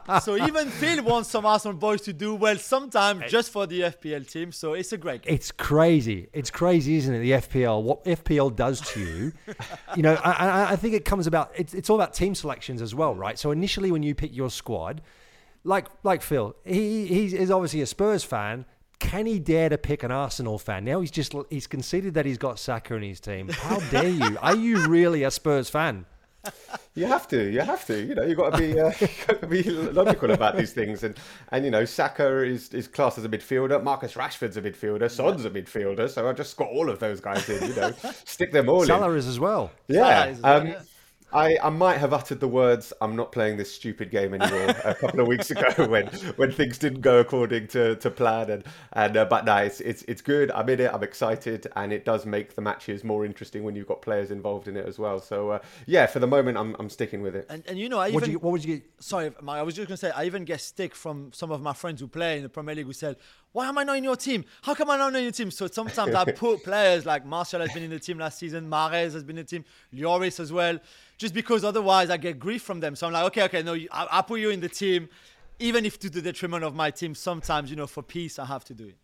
chance. 0.07 0.25
so 0.25 0.37
even 0.37 0.71
Phil 0.71 1.03
wants 1.03 1.29
some 1.29 1.45
Arsenal 1.45 1.77
boys 1.77 2.03
to 2.03 2.13
do 2.13 2.37
well 2.37 2.57
sometimes 2.57 3.25
just 3.29 3.51
for 3.51 3.67
the 3.67 3.81
FPL 3.81 4.31
team. 4.31 4.53
So 4.53 4.75
it's 4.75 4.93
a 4.93 4.97
great 4.97 5.23
game. 5.23 5.35
It's 5.35 5.51
crazy. 5.51 6.29
It's 6.33 6.53
crazy, 6.53 6.95
isn't 6.99 7.13
it? 7.13 7.19
The 7.19 7.33
FPL, 7.33 7.83
what 7.83 8.05
FPL 8.05 8.55
does 8.55 8.81
to 8.93 9.01
you. 9.01 9.33
you 9.97 10.03
know, 10.05 10.15
I, 10.25 10.73
I, 10.73 10.77
think 10.77 10.95
it 10.95 11.05
comes 11.05 11.27
about, 11.27 11.51
it's, 11.57 11.75
it's 11.75 11.91
all 11.91 11.97
about 11.97 12.15
team 12.15 12.37
selections 12.37 12.81
as 12.81 12.95
well, 12.95 13.13
right? 13.13 13.37
So 13.37 13.51
initially 13.51 13.91
when 13.91 14.05
you 14.05 14.15
pick 14.15 14.37
your 14.37 14.49
squad, 14.49 15.03
like 15.65 15.89
like 16.05 16.23
Phil, 16.23 16.55
he 16.65 17.35
is 17.35 17.51
obviously 17.51 17.83
a 17.83 17.87
Spurs 17.87 18.23
fan. 18.23 18.65
Can 19.01 19.27
he 19.27 19.41
dare 19.41 19.69
to 19.69 19.79
pick 19.79 20.05
an 20.05 20.13
Arsenal 20.13 20.59
fan? 20.59 20.85
Now 20.85 21.01
he's 21.01 21.11
just 21.11 21.35
he's 21.51 21.67
conceded 21.67 22.15
that 22.15 22.25
he's 22.25 22.39
got 22.39 22.61
Saka 22.61 22.95
in 22.95 23.03
his 23.03 23.19
team. 23.19 23.49
How 23.49 23.81
dare 23.91 24.09
you? 24.09 24.39
Are 24.41 24.55
you 24.55 24.87
really 24.87 25.25
a 25.25 25.31
Spurs 25.33 25.69
fan? 25.69 26.07
You 26.95 27.07
have 27.07 27.29
to, 27.29 27.51
you 27.51 27.61
have 27.61 27.85
to. 27.87 28.01
You 28.05 28.15
know, 28.15 28.23
you've 28.23 28.39
got 28.39 28.53
to 28.55 28.59
be, 28.59 28.79
uh, 28.79 28.91
got 29.27 29.41
to 29.41 29.47
be 29.47 29.63
logical 29.63 30.31
about 30.33 30.57
these 30.57 30.73
things. 30.73 31.05
And 31.05 31.17
and 31.53 31.65
you 31.65 31.71
know, 31.71 31.85
Saka 31.85 32.43
is 32.43 32.73
is 32.75 32.89
classed 32.89 33.19
as 33.19 33.25
a 33.25 33.29
midfielder. 33.29 33.83
Marcus 33.83 34.15
Rashford's 34.15 34.57
a 34.57 34.63
midfielder. 34.63 35.11
Son's 35.11 35.45
a 35.45 35.51
midfielder. 35.51 36.09
So 36.11 36.29
I 36.29 36.33
just 36.33 36.57
got 36.57 36.69
all 36.69 36.91
of 36.91 36.99
those 36.99 37.21
guys 37.21 37.49
in. 37.49 37.69
You 37.69 37.75
know, 37.77 37.93
stick 38.25 38.53
them 38.53 38.69
all 38.69 38.85
Salah 38.85 39.11
in. 39.13 39.19
is 39.19 39.27
as 39.27 39.39
well. 39.41 39.71
Yeah. 39.87 40.35
Um, 40.43 40.67
yeah. 40.69 40.81
I, 41.33 41.59
I 41.63 41.69
might 41.69 41.99
have 41.99 42.13
uttered 42.13 42.41
the 42.41 42.49
words 42.49 42.93
"I'm 43.01 43.15
not 43.15 43.33
playing 43.33 43.59
this 43.59 43.73
stupid 43.73 44.11
game 44.11 44.35
anymore" 44.35 44.75
a 44.85 44.95
couple 45.01 45.21
of 45.21 45.27
weeks 45.27 45.51
ago 45.51 45.87
when, 45.89 46.07
when 46.37 46.53
things 46.53 46.79
didn't 46.79 47.03
go 47.03 47.19
according 47.19 47.69
to, 47.69 47.97
to 47.97 48.11
plan 48.11 48.51
and 48.51 48.65
and 48.95 49.17
uh, 49.17 49.25
but 49.27 49.45
no, 49.45 49.57
it's, 49.57 49.81
it's 49.81 50.03
it's 50.03 50.23
good. 50.23 50.51
I'm 50.53 50.69
in 50.71 50.81
it. 50.81 50.91
I'm 50.93 51.03
excited, 51.03 51.67
and 51.77 51.93
it 51.93 52.05
does 52.05 52.25
make 52.25 52.55
the 52.55 52.63
matches 52.63 53.05
more 53.05 53.27
interesting 53.27 53.63
when 53.63 53.77
you've 53.77 53.87
got 53.87 54.01
players 54.01 54.31
involved 54.31 54.69
in 54.69 54.77
it 54.77 54.87
as 54.87 54.99
well. 54.99 55.21
So 55.21 55.51
uh, 55.51 55.59
yeah, 55.87 56.07
for 56.07 56.19
the 56.19 56.27
moment, 56.27 56.57
I'm, 56.57 56.75
I'm 56.79 56.89
sticking 56.89 57.21
with 57.21 57.37
it. 57.37 57.47
And, 57.51 57.63
and 57.67 57.79
you 57.79 57.89
know, 57.89 57.99
I 57.99 58.11
what 58.11 58.23
even 58.23 58.33
you, 58.33 58.39
what 58.39 58.53
would 58.53 58.65
you 58.65 58.77
get? 58.77 58.85
Sorry, 59.01 59.31
I 59.47 59.63
was 59.63 59.75
just 59.75 59.89
gonna 59.89 59.99
say 59.99 60.11
I 60.11 60.25
even 60.25 60.45
get 60.45 60.61
stick 60.63 60.95
from 60.95 61.31
some 61.35 61.51
of 61.51 61.61
my 61.61 61.75
friends 61.75 62.01
who 62.01 62.09
play 62.09 62.39
in 62.39 62.43
the 62.43 62.49
Premier 62.49 62.75
League 62.75 62.87
who 62.87 62.95
said, 62.95 63.17
"Why 63.53 63.69
am 63.69 63.77
I 63.77 63.85
not 63.85 63.99
in 63.99 64.05
your 64.05 64.17
team? 64.17 64.47
How 64.63 64.75
come 64.75 64.89
I'm 64.89 64.99
not 64.99 65.15
in 65.15 65.25
your 65.25 65.33
team?" 65.33 65.51
So 65.51 65.67
sometimes 65.67 66.15
I 66.15 66.25
put 66.33 66.65
players 66.65 67.05
like 67.05 67.27
Martial 67.27 67.61
has 67.61 67.73
been 67.75 67.83
in 67.83 67.91
the 67.91 68.01
team 68.01 68.19
last 68.19 68.39
season, 68.39 68.71
Mahrez 68.71 69.13
has 69.13 69.25
been 69.25 69.37
in 69.37 69.45
the 69.45 69.51
team, 69.51 69.65
Lloris 69.93 70.41
as 70.41 70.53
well 70.53 70.79
just 71.19 71.35
because 71.35 71.65
otherwise 71.65 72.11
I 72.11 72.17
get 72.17 72.39
grief 72.39 72.63
from 72.63 72.81
them. 72.81 72.97
So 72.97 73.07
I'm 73.07 73.13
like, 73.13 73.25
okay, 73.27 73.43
okay, 73.45 73.63
no, 73.63 73.75
I, 73.75 74.19
I 74.19 74.23
put 74.23 74.41
you 74.41 74.51
in 74.51 74.61
the 74.61 74.69
team, 74.69 75.09
even 75.59 75.85
if 75.85 75.99
to 76.01 76.09
the 76.11 76.23
detriment 76.23 76.65
of 76.65 76.75
my 76.75 76.91
team. 76.91 77.15
Sometimes, 77.15 77.71
you 77.71 77.77
know, 77.77 77.87
for 77.87 78.03
peace, 78.03 78.39
I 78.39 78.47
have 78.47 78.65
to 78.65 78.75
do 78.75 78.87
it. 78.87 78.97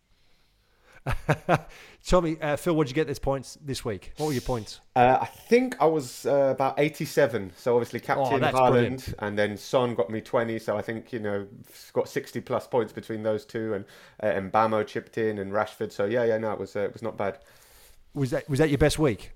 Tell 2.05 2.21
me, 2.21 2.37
uh, 2.41 2.55
Phil, 2.55 2.75
what 2.75 2.87
did 2.87 2.91
you 2.91 2.95
get 2.95 3.05
this 3.05 3.19
points 3.19 3.57
this 3.61 3.85
week? 3.85 4.13
What 4.17 4.27
were 4.27 4.31
your 4.31 4.41
points? 4.41 4.79
Uh, 4.95 5.19
I 5.21 5.25
think 5.25 5.75
I 5.79 5.85
was 5.85 6.25
uh, 6.25 6.51
about 6.55 6.79
87. 6.79 7.51
So 7.55 7.75
obviously 7.75 7.99
captain 7.99 8.43
oh, 8.43 8.51
Haaland, 8.51 9.13
and 9.19 9.37
then 9.37 9.55
Son 9.57 9.93
got 9.93 10.09
me 10.09 10.21
20. 10.21 10.57
So 10.57 10.77
I 10.77 10.81
think 10.81 11.13
you 11.13 11.19
know 11.19 11.45
got 11.93 12.09
60 12.09 12.41
plus 12.41 12.65
points 12.65 12.91
between 12.91 13.21
those 13.21 13.45
two, 13.45 13.75
and 13.75 13.85
uh, 14.23 14.27
and 14.27 14.51
Mbeumo 14.51 14.85
chipped 14.87 15.17
in, 15.19 15.37
and 15.37 15.51
Rashford. 15.51 15.91
So 15.91 16.05
yeah, 16.05 16.23
yeah, 16.23 16.39
no, 16.39 16.51
it 16.53 16.59
was 16.59 16.75
uh, 16.75 16.79
it 16.79 16.93
was 16.93 17.03
not 17.03 17.17
bad. 17.17 17.37
Was 18.15 18.31
that 18.31 18.49
was 18.49 18.57
that 18.59 18.69
your 18.69 18.79
best 18.79 18.97
week? 18.97 19.33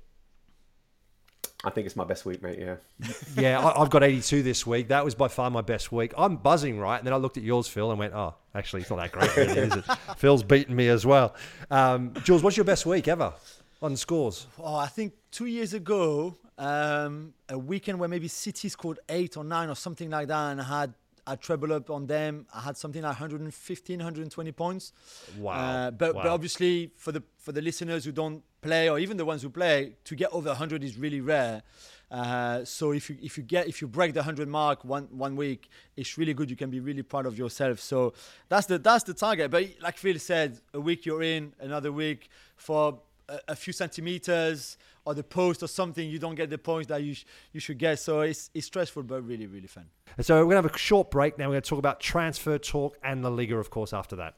I 1.64 1.70
think 1.72 1.86
it's 1.86 1.96
my 1.96 2.06
best 2.06 2.26
week, 2.26 2.42
mate. 2.42 2.58
Yeah. 2.58 2.76
yeah, 3.36 3.60
I, 3.60 3.80
have 3.80 3.90
got 3.90 4.02
82 4.02 4.44
this 4.44 4.66
week. 4.66 4.88
That 4.88 5.04
was 5.04 5.14
by 5.14 5.28
far 5.28 5.50
my 5.50 5.62
best 5.62 5.92
week. 5.92 6.14
I'm 6.18 6.38
buzzing, 6.38 6.80
right? 6.80 6.98
And 6.98 7.06
then 7.06 7.14
I 7.14 7.18
looked 7.18 7.36
at 7.36 7.44
yours, 7.44 7.68
Phil, 7.68 7.90
and 7.90 8.00
went, 8.00 8.14
oh, 8.14 8.36
actually, 8.56 8.82
it's 8.82 8.90
not 8.90 9.00
that 9.00 9.12
great, 9.12 9.36
really, 9.36 9.60
is 9.60 9.76
it? 9.76 9.84
Phil's 10.18 10.42
beaten 10.42 10.74
me 10.74 10.88
as 10.88 11.06
well. 11.06 11.36
Um, 11.70 12.14
Jules, 12.24 12.44
what's 12.44 12.56
your 12.56 12.64
best 12.64 12.86
week 12.86 13.10
ever 13.10 13.34
on 13.82 13.98
scores? 13.98 14.48
Oh, 14.58 14.76
I 14.76 14.88
think 14.88 15.14
two 15.32 15.48
years 15.48 15.74
ago, 15.74 16.38
um, 16.58 17.34
a 17.50 17.58
weekend 17.58 18.00
where 18.00 18.10
maybe 18.10 18.30
City 18.30 18.70
scored 18.70 19.00
eight 19.10 19.36
or 19.36 19.44
nine 19.44 19.70
or 19.70 19.76
something 19.76 20.10
like 20.10 20.30
that, 20.30 20.52
and 20.52 20.62
I 20.62 20.64
had 20.64 20.94
I 21.32 21.36
treble 21.36 21.72
up 21.74 21.90
on 21.90 22.08
them. 22.08 22.46
I 22.54 22.62
had 22.62 22.76
something 22.78 23.02
like 23.04 23.12
115, 23.12 24.00
120 24.00 24.52
points. 24.52 24.94
Wow. 25.38 25.54
Uh, 25.54 25.92
but, 25.92 26.16
Wow. 26.16 26.24
but 26.24 26.30
obviously, 26.32 26.92
for 26.98 27.12
the 27.12 27.24
for 27.38 27.52
the 27.52 27.62
listeners 27.62 28.06
who 28.06 28.12
don't 28.12 28.44
play, 28.62 28.90
or 28.90 29.00
even 29.00 29.16
the 29.18 29.26
ones 29.26 29.42
who 29.42 29.50
play, 29.50 29.96
to 30.04 30.16
get 30.16 30.30
over 30.34 30.50
100 30.50 30.84
is 30.84 30.98
really 30.98 31.22
rare. 31.22 31.64
Uh, 32.12 32.66
so 32.66 32.92
if 32.92 33.10
you 33.10 33.18
if 33.22 33.38
you 33.38 33.44
get 33.44 33.68
if 33.68 33.82
you 33.82 33.88
break 33.88 34.14
the 34.14 34.20
100 34.20 34.48
mark 34.48 34.84
one 34.84 35.08
one 35.12 35.36
week, 35.36 35.70
it's 35.96 36.18
really 36.18 36.34
good. 36.34 36.50
You 36.50 36.56
can 36.56 36.70
be 36.72 36.80
really 36.80 37.04
proud 37.04 37.26
of 37.28 37.38
yourself. 37.38 37.80
So 37.80 38.14
that's 38.50 38.66
the 38.66 38.80
that's 38.80 39.04
the 39.04 39.14
target. 39.14 39.52
But 39.52 39.66
like 39.82 39.98
Phil 39.98 40.18
said, 40.20 40.60
a 40.74 40.80
week 40.80 41.06
you're 41.06 41.22
in, 41.22 41.54
another 41.60 41.92
week 41.92 42.30
for 42.56 43.00
a, 43.30 43.40
a 43.50 43.56
few 43.56 43.74
centimeters 43.74 44.78
or 45.06 45.14
the 45.14 45.24
post 45.24 45.64
or 45.64 45.68
something, 45.68 46.08
you 46.08 46.20
don't 46.20 46.36
get 46.36 46.50
the 46.50 46.58
points 46.58 46.88
that 46.88 47.04
you 47.04 47.14
sh- 47.14 47.26
you 47.54 47.60
should 47.60 47.78
get. 47.78 48.00
So 48.00 48.22
it's 48.22 48.50
it's 48.54 48.68
stressful, 48.68 49.04
but 49.04 49.22
really 49.26 49.48
really 49.48 49.68
fun. 49.68 49.86
And 50.18 50.26
so 50.26 50.36
we're 50.38 50.54
going 50.54 50.64
to 50.64 50.70
have 50.70 50.76
a 50.76 50.78
short 50.78 51.12
break 51.12 51.38
now. 51.38 51.46
We're 51.46 51.54
going 51.54 51.62
to 51.62 51.70
talk 51.70 51.80
about 51.80 52.00
transfer 52.00 52.58
talk 52.58 52.98
and 53.04 53.24
La 53.24 53.30
Liga, 53.30 53.58
of 53.58 53.70
course, 53.70 53.94
after 53.94 54.16
that. 54.18 54.36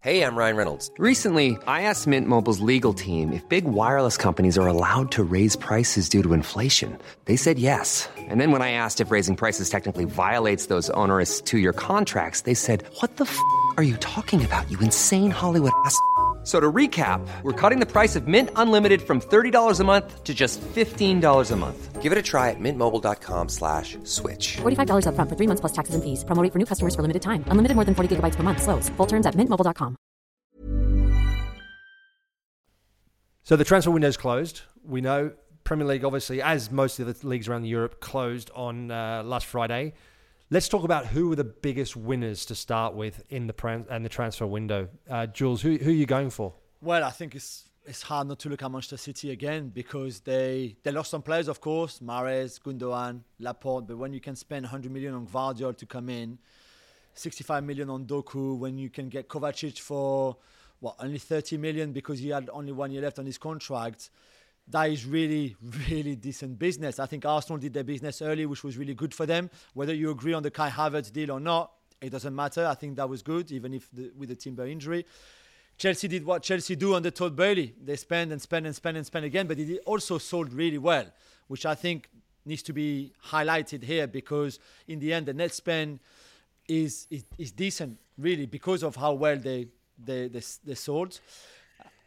Hey, 0.00 0.22
I'm 0.22 0.36
Ryan 0.36 0.54
Reynolds. 0.54 0.92
Recently, 0.96 1.58
I 1.66 1.82
asked 1.82 2.06
Mint 2.06 2.28
Mobile's 2.28 2.60
legal 2.60 2.94
team 2.94 3.32
if 3.32 3.46
big 3.48 3.64
wireless 3.64 4.16
companies 4.16 4.56
are 4.56 4.68
allowed 4.68 5.10
to 5.10 5.24
raise 5.24 5.56
prices 5.56 6.08
due 6.08 6.22
to 6.22 6.34
inflation. 6.34 6.96
They 7.24 7.34
said 7.34 7.58
yes. 7.58 8.08
And 8.16 8.40
then 8.40 8.52
when 8.52 8.62
I 8.62 8.70
asked 8.70 9.00
if 9.00 9.10
raising 9.10 9.34
prices 9.34 9.68
technically 9.68 10.04
violates 10.04 10.66
those 10.66 10.88
onerous 10.90 11.40
two 11.40 11.58
year 11.58 11.72
contracts, 11.72 12.42
they 12.42 12.54
said, 12.54 12.84
What 13.00 13.16
the 13.16 13.24
f 13.24 13.38
are 13.76 13.82
you 13.82 13.96
talking 13.96 14.44
about, 14.44 14.70
you 14.70 14.78
insane 14.78 15.32
Hollywood 15.32 15.72
ass? 15.84 15.98
F- 16.48 16.54
So 16.54 16.60
to 16.60 16.72
recap, 16.72 17.20
we're 17.42 17.52
cutting 17.52 17.78
the 17.78 17.84
price 17.84 18.16
of 18.16 18.26
Mint 18.26 18.50
Unlimited 18.56 19.02
from 19.02 19.20
$30 19.20 19.80
a 19.80 19.84
month 19.84 20.24
to 20.24 20.34
just 20.34 20.62
$15 20.62 21.52
a 21.52 21.56
month. 21.56 22.02
Give 22.02 22.10
it 22.10 22.16
a 22.16 22.22
try 22.22 22.48
at 22.48 22.56
mintmobile.com 22.58 23.50
slash 23.50 23.98
switch. 24.04 24.56
$45 24.56 25.04
upfront 25.04 25.28
for 25.28 25.36
three 25.36 25.46
months 25.46 25.60
plus 25.60 25.72
taxes 25.72 25.94
and 25.94 26.02
fees. 26.02 26.24
Promo 26.24 26.50
for 26.50 26.58
new 26.58 26.64
customers 26.64 26.94
for 26.94 27.02
limited 27.02 27.20
time. 27.20 27.44
Unlimited 27.48 27.74
more 27.74 27.84
than 27.84 27.94
40 27.94 28.16
gigabytes 28.16 28.34
per 28.34 28.42
month. 28.42 28.62
Slows. 28.62 28.88
Full 28.96 29.06
terms 29.06 29.26
at 29.26 29.34
mintmobile.com. 29.34 29.96
So 33.42 33.56
the 33.56 33.64
transfer 33.64 33.90
window 33.90 34.08
is 34.08 34.16
closed. 34.16 34.62
We 34.82 35.02
know 35.02 35.32
Premier 35.64 35.86
League, 35.86 36.04
obviously, 36.04 36.40
as 36.40 36.70
most 36.70 36.98
of 36.98 37.06
the 37.06 37.28
leagues 37.28 37.46
around 37.48 37.66
Europe, 37.66 38.00
closed 38.00 38.50
on 38.54 38.90
uh, 38.90 39.22
last 39.22 39.44
Friday. 39.44 39.92
Let's 40.50 40.66
talk 40.66 40.82
about 40.82 41.04
who 41.04 41.28
were 41.28 41.36
the 41.36 41.44
biggest 41.44 41.94
winners 41.94 42.46
to 42.46 42.54
start 42.54 42.94
with 42.94 43.22
in 43.28 43.46
the 43.46 43.52
pran- 43.52 43.84
and 43.90 44.02
the 44.02 44.08
transfer 44.08 44.46
window. 44.46 44.88
Uh, 45.08 45.26
Jules, 45.26 45.60
who, 45.60 45.76
who 45.76 45.90
are 45.90 45.92
you 45.92 46.06
going 46.06 46.30
for? 46.30 46.54
Well, 46.80 47.04
I 47.04 47.10
think 47.10 47.34
it's 47.34 47.68
it's 47.84 48.00
hard 48.00 48.28
not 48.28 48.38
to 48.40 48.48
look 48.48 48.62
at 48.62 48.70
Manchester 48.70 48.96
City 48.96 49.30
again 49.30 49.68
because 49.68 50.20
they 50.20 50.76
they 50.82 50.90
lost 50.90 51.10
some 51.10 51.20
players, 51.20 51.48
of 51.48 51.60
course, 51.60 51.98
Mahrez, 51.98 52.58
Gundogan, 52.62 53.20
Laporte. 53.38 53.88
But 53.88 53.98
when 53.98 54.14
you 54.14 54.20
can 54.20 54.36
spend 54.36 54.64
100 54.64 54.90
million 54.90 55.12
on 55.12 55.26
Gvardiol 55.26 55.76
to 55.76 55.84
come 55.84 56.08
in, 56.08 56.38
65 57.12 57.62
million 57.62 57.90
on 57.90 58.06
Doku, 58.06 58.56
when 58.56 58.78
you 58.78 58.88
can 58.88 59.10
get 59.10 59.28
Kovacic 59.28 59.78
for 59.78 60.38
what 60.80 60.96
only 61.00 61.18
30 61.18 61.58
million 61.58 61.92
because 61.92 62.20
he 62.20 62.30
had 62.30 62.48
only 62.54 62.72
one 62.72 62.90
year 62.90 63.02
left 63.02 63.18
on 63.18 63.26
his 63.26 63.36
contract, 63.36 64.08
that 64.70 64.90
is 64.90 65.06
really, 65.06 65.56
really 65.90 66.14
decent 66.16 66.58
business. 66.58 66.98
I 66.98 67.06
think 67.06 67.24
Arsenal 67.24 67.58
did 67.58 67.72
their 67.72 67.84
business 67.84 68.20
early, 68.22 68.46
which 68.46 68.62
was 68.62 68.76
really 68.76 68.94
good 68.94 69.14
for 69.14 69.26
them. 69.26 69.50
Whether 69.74 69.94
you 69.94 70.10
agree 70.10 70.34
on 70.34 70.42
the 70.42 70.50
Kai 70.50 70.70
Havertz 70.70 71.12
deal 71.12 71.30
or 71.30 71.40
not, 71.40 71.72
it 72.00 72.10
doesn't 72.10 72.34
matter. 72.34 72.66
I 72.66 72.74
think 72.74 72.96
that 72.96 73.08
was 73.08 73.22
good, 73.22 73.50
even 73.50 73.74
if 73.74 73.90
the, 73.92 74.12
with 74.16 74.28
the 74.28 74.36
Timber 74.36 74.66
injury. 74.66 75.04
Chelsea 75.78 76.08
did 76.08 76.24
what 76.24 76.42
Chelsea 76.42 76.74
do 76.76 76.94
under 76.94 77.10
Todd 77.10 77.36
Boehly. 77.36 77.72
They 77.82 77.96
spend 77.96 78.32
and 78.32 78.42
spend 78.42 78.66
and 78.66 78.74
spend 78.74 78.96
and 78.96 79.06
spend 79.06 79.24
again, 79.24 79.46
but 79.46 79.56
they 79.56 79.78
also 79.78 80.18
sold 80.18 80.52
really 80.52 80.78
well, 80.78 81.06
which 81.46 81.64
I 81.64 81.74
think 81.74 82.08
needs 82.44 82.62
to 82.64 82.72
be 82.72 83.12
highlighted 83.26 83.82
here 83.82 84.06
because 84.06 84.58
in 84.88 84.98
the 84.98 85.12
end 85.12 85.26
the 85.26 85.34
net 85.34 85.52
spend 85.52 86.00
is 86.66 87.06
is, 87.10 87.24
is 87.36 87.52
decent 87.52 87.98
really 88.16 88.46
because 88.46 88.82
of 88.82 88.96
how 88.96 89.12
well 89.12 89.36
they 89.36 89.68
they 90.02 90.28
they, 90.28 90.42
they 90.64 90.74
sold. 90.74 91.20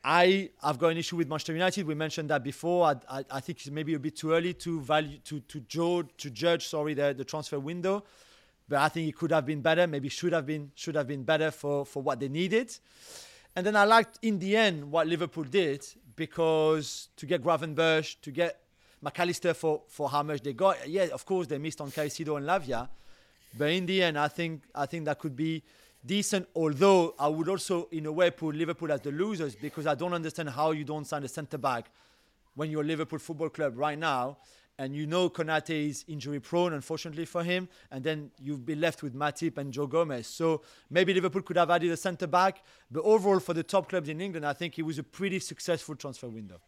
I 0.03 0.49
have 0.63 0.79
got 0.79 0.89
an 0.89 0.97
issue 0.97 1.15
with 1.15 1.27
Manchester 1.27 1.53
United. 1.53 1.85
We 1.85 1.93
mentioned 1.93 2.29
that 2.31 2.43
before. 2.43 2.87
I, 2.87 3.19
I, 3.19 3.25
I 3.29 3.39
think 3.39 3.59
it's 3.59 3.69
maybe 3.69 3.93
a 3.93 3.99
bit 3.99 4.15
too 4.15 4.31
early 4.31 4.53
to 4.55 4.81
value 4.81 5.19
to 5.25 5.39
to 5.41 5.59
judge 5.61 6.07
to 6.17 6.29
judge 6.31 6.67
sorry 6.67 6.95
the, 6.95 7.13
the 7.15 7.23
transfer 7.23 7.59
window, 7.59 8.03
but 8.67 8.79
I 8.79 8.89
think 8.89 9.07
it 9.07 9.15
could 9.15 9.31
have 9.31 9.45
been 9.45 9.61
better. 9.61 9.85
Maybe 9.85 10.09
should 10.09 10.33
have 10.33 10.47
been 10.47 10.71
should 10.75 10.95
have 10.95 11.07
been 11.07 11.23
better 11.23 11.51
for 11.51 11.85
for 11.85 12.01
what 12.01 12.19
they 12.19 12.29
needed. 12.29 12.75
And 13.55 13.65
then 13.65 13.75
I 13.75 13.83
liked 13.83 14.17
in 14.21 14.39
the 14.39 14.55
end 14.55 14.91
what 14.91 15.07
Liverpool 15.07 15.43
did 15.43 15.85
because 16.15 17.09
to 17.17 17.25
get 17.25 17.43
Gravenberch, 17.43 18.15
to 18.21 18.31
get 18.31 18.61
McAllister 19.03 19.55
for, 19.55 19.81
for 19.87 20.09
how 20.09 20.23
much 20.23 20.41
they 20.41 20.53
got. 20.53 20.87
Yeah, 20.87 21.07
of 21.13 21.25
course 21.25 21.47
they 21.47 21.57
missed 21.57 21.81
on 21.81 21.91
Caicedo 21.91 22.37
and 22.37 22.45
Lavia, 22.45 22.87
but 23.57 23.69
in 23.69 23.85
the 23.85 24.01
end 24.01 24.17
I 24.17 24.29
think 24.29 24.63
I 24.73 24.87
think 24.87 25.05
that 25.05 25.19
could 25.19 25.35
be 25.35 25.63
decent. 26.05 26.47
Although 26.55 27.15
I 27.19 27.27
would 27.27 27.49
also 27.49 27.87
in 27.91 28.05
a 28.05 28.11
way 28.11 28.31
put 28.31 28.55
Liverpool 28.55 28.91
as 28.91 29.01
the 29.01 29.11
losers 29.11 29.55
because 29.55 29.87
I 29.87 29.95
don't 29.95 30.13
understand 30.13 30.49
how 30.49 30.71
you 30.71 30.83
don't 30.83 31.05
sign 31.05 31.23
a 31.23 31.27
centre 31.27 31.57
back 31.57 31.91
when 32.55 32.69
you're 32.69 32.83
Liverpool 32.83 33.19
Football 33.19 33.49
Club 33.49 33.77
right 33.77 33.97
now. 33.97 34.37
And 34.77 34.95
you 34.95 35.05
know 35.05 35.29
Konate 35.29 35.89
is 35.89 36.05
injury 36.07 36.39
prone, 36.39 36.73
unfortunately 36.73 37.25
for 37.25 37.43
him. 37.43 37.69
And 37.91 38.03
then 38.03 38.31
you've 38.41 38.65
been 38.65 38.81
left 38.81 39.03
with 39.03 39.13
Matip 39.13 39.57
and 39.57 39.71
Joe 39.71 39.85
Gomez. 39.85 40.25
So 40.25 40.63
maybe 40.89 41.13
Liverpool 41.13 41.43
could 41.43 41.57
have 41.57 41.69
added 41.69 41.91
a 41.91 41.97
centre 41.97 42.25
back. 42.25 42.63
But 42.89 43.01
overall, 43.03 43.39
for 43.39 43.53
the 43.53 43.63
top 43.63 43.89
clubs 43.89 44.09
in 44.09 44.19
England, 44.21 44.45
I 44.45 44.53
think 44.53 44.79
it 44.79 44.83
was 44.83 44.97
a 44.97 45.03
pretty 45.03 45.39
successful 45.39 45.95
transfer 45.95 46.29
window. 46.29 46.61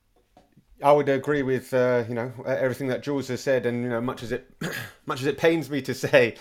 I 0.84 0.92
would 0.92 1.08
agree 1.08 1.44
with 1.44 1.74
uh, 1.74 2.04
you 2.08 2.14
know 2.14 2.32
everything 2.46 2.88
that 2.88 3.04
Jules 3.04 3.30
has 3.30 3.42
said, 3.42 3.66
and 3.66 3.84
you 3.84 3.90
know 3.90 4.02
much 4.02 4.22
as 4.22 4.32
it 4.32 4.50
much 5.06 5.22
as 5.22 5.28
it 5.28 5.38
pains 5.38 5.70
me 5.70 5.82
to 5.82 5.94
say, 5.94 6.36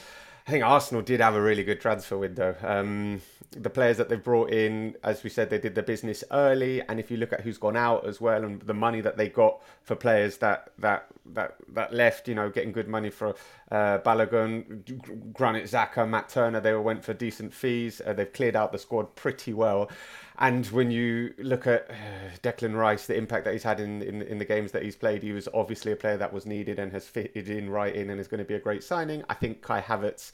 I 0.46 0.50
think 0.50 0.64
Arsenal 0.64 1.02
did 1.02 1.20
have 1.20 1.34
a 1.34 1.40
really 1.40 1.62
good 1.62 1.80
transfer 1.80 2.18
window. 2.18 2.56
Um, 2.62 3.20
the 3.52 3.70
players 3.70 3.96
that 3.98 4.08
they've 4.08 4.22
brought 4.22 4.50
in, 4.50 4.96
as 5.04 5.22
we 5.22 5.30
said, 5.30 5.50
they 5.50 5.58
did 5.58 5.74
the 5.74 5.82
business 5.82 6.24
early, 6.32 6.82
and 6.88 6.98
if 6.98 7.10
you 7.10 7.16
look 7.16 7.32
at 7.32 7.42
who's 7.42 7.58
gone 7.58 7.76
out 7.76 8.06
as 8.06 8.20
well, 8.20 8.44
and 8.44 8.60
the 8.62 8.74
money 8.74 9.00
that 9.02 9.16
they 9.16 9.28
got 9.28 9.62
for 9.82 9.94
players 9.94 10.38
that 10.38 10.72
that 10.78 11.06
that 11.26 11.54
that 11.74 11.94
left, 11.94 12.26
you 12.26 12.34
know, 12.34 12.50
getting 12.50 12.72
good 12.72 12.88
money 12.88 13.10
for 13.10 13.36
uh, 13.70 13.98
Balogun, 13.98 15.32
Granit 15.32 15.64
Xhaka, 15.64 16.08
Matt 16.08 16.28
Turner, 16.28 16.60
they 16.60 16.72
all 16.72 16.82
went 16.82 17.04
for 17.04 17.14
decent 17.14 17.54
fees. 17.54 18.00
Uh, 18.04 18.12
they've 18.12 18.32
cleared 18.32 18.56
out 18.56 18.72
the 18.72 18.78
squad 18.78 19.14
pretty 19.14 19.52
well. 19.52 19.90
And 20.42 20.66
when 20.66 20.90
you 20.90 21.34
look 21.38 21.68
at 21.68 21.88
uh, 21.88 21.94
Declan 22.42 22.76
Rice, 22.76 23.06
the 23.06 23.16
impact 23.16 23.44
that 23.44 23.52
he's 23.52 23.62
had 23.62 23.78
in, 23.78 24.02
in 24.02 24.22
in 24.22 24.38
the 24.38 24.44
games 24.44 24.72
that 24.72 24.82
he's 24.82 24.96
played, 24.96 25.22
he 25.22 25.30
was 25.30 25.48
obviously 25.54 25.92
a 25.92 25.96
player 25.96 26.16
that 26.16 26.32
was 26.32 26.46
needed 26.46 26.80
and 26.80 26.90
has 26.90 27.06
fitted 27.06 27.48
in 27.48 27.70
right 27.70 27.94
in 27.94 28.10
and 28.10 28.20
is 28.20 28.26
going 28.26 28.38
to 28.38 28.44
be 28.44 28.54
a 28.54 28.58
great 28.58 28.82
signing. 28.82 29.22
I 29.30 29.34
think 29.34 29.62
Kai 29.62 29.80
Havertz, 29.80 30.32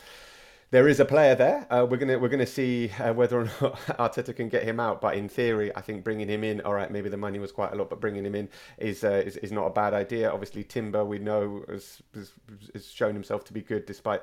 there 0.70 0.88
is 0.88 0.98
a 0.98 1.04
player 1.04 1.34
there. 1.34 1.66
Uh, 1.70 1.86
we're 1.88 1.98
gonna 1.98 2.18
we're 2.18 2.30
gonna 2.30 2.46
see 2.46 2.90
uh, 2.98 3.12
whether 3.12 3.40
or 3.40 3.44
not 3.60 3.76
Arteta 3.98 4.34
can 4.34 4.48
get 4.48 4.62
him 4.62 4.80
out. 4.80 5.02
But 5.02 5.14
in 5.14 5.28
theory, 5.28 5.76
I 5.76 5.82
think 5.82 6.04
bringing 6.04 6.28
him 6.30 6.42
in, 6.42 6.62
all 6.62 6.72
right, 6.72 6.90
maybe 6.90 7.10
the 7.10 7.18
money 7.18 7.38
was 7.38 7.52
quite 7.52 7.74
a 7.74 7.76
lot, 7.76 7.90
but 7.90 8.00
bringing 8.00 8.24
him 8.24 8.34
in 8.34 8.48
is 8.78 9.04
uh, 9.04 9.22
is, 9.26 9.36
is 9.36 9.52
not 9.52 9.66
a 9.66 9.70
bad 9.70 9.92
idea. 9.92 10.30
Obviously, 10.30 10.64
Timber 10.64 11.04
we 11.04 11.18
know 11.18 11.64
has, 11.68 12.00
has, 12.14 12.32
has 12.72 12.90
shown 12.90 13.12
himself 13.12 13.44
to 13.44 13.52
be 13.52 13.60
good 13.60 13.84
despite 13.84 14.22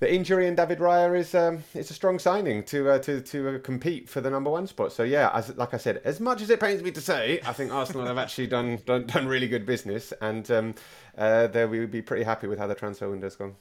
the 0.00 0.12
injury 0.12 0.46
in 0.48 0.54
David 0.54 0.78
Raya 0.78 1.16
is 1.16 1.34
um, 1.34 1.62
it's 1.74 1.90
a 1.90 1.94
strong 1.94 2.18
signing 2.18 2.64
to 2.64 2.90
uh, 2.90 2.98
to 3.00 3.20
to 3.20 3.56
uh, 3.56 3.58
compete 3.60 4.08
for 4.08 4.20
the 4.20 4.30
number 4.30 4.50
one 4.50 4.66
spot. 4.66 4.92
So 4.92 5.02
yeah, 5.02 5.30
as 5.32 5.54
like 5.56 5.72
I 5.74 5.76
said, 5.76 6.00
as 6.04 6.18
much 6.20 6.42
as 6.42 6.50
it 6.50 6.58
pains 6.58 6.82
me 6.82 6.90
to 6.90 7.00
say, 7.00 7.40
I 7.46 7.52
think 7.52 7.72
Arsenal 7.72 8.06
have 8.06 8.18
actually 8.18 8.48
done, 8.48 8.80
done 8.86 9.06
done 9.06 9.28
really 9.28 9.46
good 9.46 9.64
business, 9.66 10.12
and 10.20 10.50
um, 10.50 10.74
uh, 11.16 11.46
there 11.46 11.68
we 11.68 11.78
would 11.80 11.90
be 11.90 12.02
pretty 12.02 12.24
happy 12.24 12.46
with 12.48 12.58
how 12.58 12.66
the 12.66 12.74
transfer 12.74 13.08
window's 13.08 13.36
gone. 13.36 13.54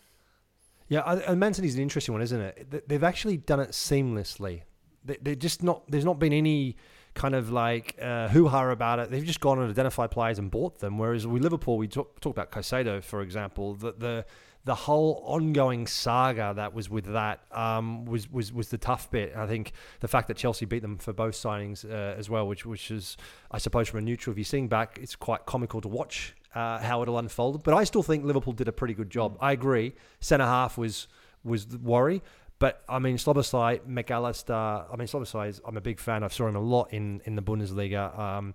Yeah, 0.87 1.01
and 1.27 1.39
Man 1.39 1.53
City's 1.53 1.75
an 1.75 1.81
interesting 1.83 2.13
one, 2.13 2.21
isn't 2.23 2.41
it? 2.41 2.71
They- 2.71 2.81
They've 2.87 3.03
actually 3.03 3.37
done 3.37 3.59
it 3.59 3.69
seamlessly. 3.71 4.63
They, 5.05 5.17
they're 5.21 5.35
just 5.35 5.61
not. 5.61 5.83
There's 5.89 6.05
not 6.05 6.19
been 6.19 6.33
any 6.33 6.77
kind 7.15 7.35
of 7.35 7.51
like 7.51 7.97
uh, 8.01 8.29
hoo 8.29 8.47
ha 8.47 8.69
about 8.69 8.99
it. 8.99 9.11
They've 9.11 9.25
just 9.25 9.39
gone 9.41 9.59
and 9.59 9.69
identified 9.69 10.09
players 10.09 10.39
and 10.39 10.49
bought 10.49 10.79
them. 10.79 10.97
Whereas 10.97 11.27
with 11.27 11.43
Liverpool, 11.43 11.77
we 11.77 11.87
talk, 11.87 12.19
talk 12.21 12.33
about 12.35 12.51
Caicedo, 12.51 13.03
for 13.03 13.21
example. 13.21 13.73
The, 13.75 13.93
the 13.97 14.25
the 14.65 14.75
whole 14.75 15.23
ongoing 15.25 15.87
saga 15.87 16.53
that 16.55 16.73
was 16.73 16.89
with 16.89 17.05
that 17.05 17.39
um, 17.51 18.05
was 18.05 18.29
was 18.31 18.51
was 18.51 18.69
the 18.69 18.77
tough 18.77 19.09
bit. 19.09 19.35
I 19.35 19.47
think 19.47 19.71
the 19.99 20.07
fact 20.07 20.27
that 20.27 20.37
Chelsea 20.37 20.65
beat 20.65 20.81
them 20.81 20.97
for 20.97 21.13
both 21.13 21.33
signings 21.33 21.89
uh, 21.89 22.17
as 22.17 22.29
well, 22.29 22.47
which 22.47 22.65
which 22.65 22.91
is 22.91 23.17
I 23.51 23.57
suppose 23.57 23.87
from 23.87 23.99
a 23.99 24.01
neutral 24.01 24.33
view, 24.33 24.43
seeing 24.43 24.67
back, 24.67 24.99
it's 25.01 25.15
quite 25.15 25.45
comical 25.45 25.81
to 25.81 25.87
watch 25.87 26.35
uh, 26.55 26.79
how 26.79 27.01
it'll 27.01 27.17
unfold. 27.17 27.63
But 27.63 27.73
I 27.73 27.83
still 27.83 28.03
think 28.03 28.25
Liverpool 28.25 28.53
did 28.53 28.67
a 28.67 28.71
pretty 28.73 28.93
good 28.93 29.09
job. 29.09 29.37
I 29.39 29.53
agree. 29.53 29.93
Centre 30.19 30.45
half 30.45 30.77
was 30.77 31.07
was 31.43 31.67
the 31.67 31.77
worry. 31.77 32.21
But 32.59 32.83
I 32.89 32.99
mean, 32.99 33.15
Szoboszlai, 33.15 33.79
McAllister. 33.87 34.85
I 34.91 34.95
mean, 34.97 35.07
Szoboszlai 35.07 35.47
is. 35.47 35.61
I'm 35.65 35.77
a 35.77 35.81
big 35.81 35.99
fan. 35.99 36.23
I've 36.23 36.33
saw 36.33 36.47
him 36.47 36.57
a 36.57 36.61
lot 36.61 36.91
in 36.91 37.21
in 37.23 37.35
the 37.35 37.41
Bundesliga. 37.41 38.17
Um, 38.19 38.53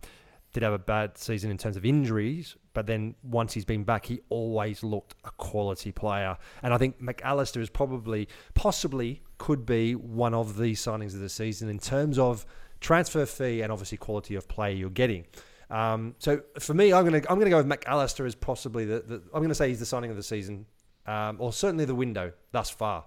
did 0.52 0.62
have 0.62 0.72
a 0.72 0.78
bad 0.78 1.18
season 1.18 1.50
in 1.50 1.58
terms 1.58 1.76
of 1.76 1.84
injuries, 1.84 2.56
but 2.74 2.86
then 2.86 3.14
once 3.22 3.54
he's 3.54 3.64
been 3.64 3.84
back, 3.84 4.04
he 4.04 4.20
always 4.28 4.82
looked 4.82 5.14
a 5.24 5.30
quality 5.30 5.92
player. 5.92 6.36
And 6.62 6.74
I 6.74 6.78
think 6.78 7.00
McAllister 7.00 7.60
is 7.60 7.70
probably, 7.70 8.28
possibly, 8.54 9.22
could 9.38 9.64
be 9.64 9.94
one 9.94 10.34
of 10.34 10.58
the 10.58 10.72
signings 10.74 11.14
of 11.14 11.20
the 11.20 11.28
season 11.28 11.68
in 11.70 11.78
terms 11.78 12.18
of 12.18 12.44
transfer 12.80 13.24
fee 13.24 13.62
and 13.62 13.72
obviously 13.72 13.96
quality 13.96 14.34
of 14.34 14.46
play 14.48 14.74
you're 14.74 14.90
getting. 14.90 15.24
Um, 15.70 16.14
so 16.18 16.42
for 16.58 16.74
me, 16.74 16.92
I'm 16.92 17.04
gonna 17.04 17.22
I'm 17.30 17.38
gonna 17.38 17.50
go 17.50 17.56
with 17.56 17.68
McAllister 17.68 18.26
as 18.26 18.34
possibly 18.34 18.84
the, 18.84 19.00
the 19.00 19.22
I'm 19.32 19.40
gonna 19.40 19.54
say 19.54 19.68
he's 19.68 19.80
the 19.80 19.86
signing 19.86 20.10
of 20.10 20.16
the 20.16 20.22
season 20.22 20.66
um, 21.06 21.36
or 21.38 21.52
certainly 21.52 21.84
the 21.84 21.94
window 21.94 22.32
thus 22.52 22.70
far. 22.70 23.04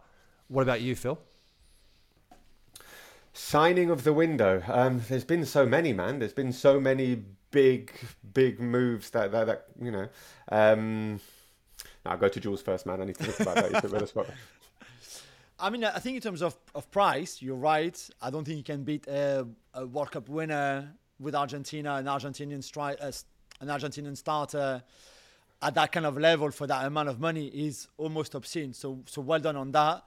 What 0.47 0.63
about 0.63 0.81
you, 0.81 0.95
Phil? 0.95 1.19
Signing 3.33 3.91
of 3.91 4.03
the 4.03 4.13
window. 4.13 4.63
Um, 4.67 5.03
there's 5.09 5.23
been 5.23 5.45
so 5.45 5.65
many, 5.65 5.93
man. 5.93 6.19
There's 6.19 6.33
been 6.33 6.53
so 6.53 6.79
many 6.79 7.23
big, 7.51 7.91
big 8.33 8.59
moves 8.59 9.09
that 9.11 9.31
that, 9.31 9.47
that 9.47 9.65
you 9.81 9.91
know. 9.91 10.07
Um, 10.51 11.19
I'll 12.05 12.17
go 12.17 12.29
to 12.29 12.39
Jules 12.39 12.61
first, 12.61 12.85
man. 12.85 13.01
I 13.01 13.05
need 13.05 13.17
to 13.17 13.23
think 13.23 13.39
about 13.39 13.71
that. 13.71 14.07
Spot. 14.09 14.27
I 15.59 15.69
mean, 15.69 15.83
I 15.83 15.99
think 15.99 16.15
in 16.15 16.21
terms 16.21 16.41
of, 16.41 16.55
of 16.75 16.89
price, 16.91 17.41
you're 17.41 17.55
right. 17.55 18.09
I 18.21 18.29
don't 18.29 18.45
think 18.45 18.57
you 18.57 18.63
can 18.63 18.83
beat 18.83 19.07
a, 19.07 19.47
a 19.73 19.85
World 19.87 20.11
Cup 20.11 20.29
winner 20.29 20.93
with 21.19 21.33
Argentina, 21.33 21.95
an 21.95 22.05
Argentinian 22.05 22.59
stri- 22.59 22.95
uh, 23.01 23.11
an 23.59 23.67
Argentinian 23.67 24.15
starter 24.15 24.83
at 25.61 25.73
that 25.73 25.91
kind 25.91 26.05
of 26.05 26.17
level 26.17 26.51
for 26.51 26.67
that 26.67 26.85
amount 26.85 27.09
of 27.09 27.19
money 27.19 27.47
is 27.47 27.87
almost 27.97 28.35
obscene. 28.35 28.73
So, 28.73 29.01
so 29.07 29.21
well 29.21 29.39
done 29.39 29.55
on 29.55 29.71
that. 29.71 30.03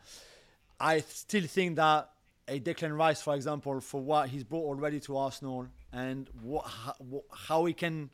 I 0.78 1.01
still 1.01 1.47
think 1.47 1.76
that 1.76 2.11
a 2.47 2.61
Declan 2.61 2.97
Rice, 2.97 3.20
for 3.20 3.34
example, 3.34 3.80
for 3.80 4.01
what 4.01 4.28
he's 4.28 4.45
brought 4.45 4.64
already 4.64 5.01
to 5.01 5.16
Arsenal 5.16 5.66
and 5.93 6.28
what, 6.43 6.66
how, 6.66 6.95
how 7.32 7.64
he 7.64 7.72
can 7.72 8.11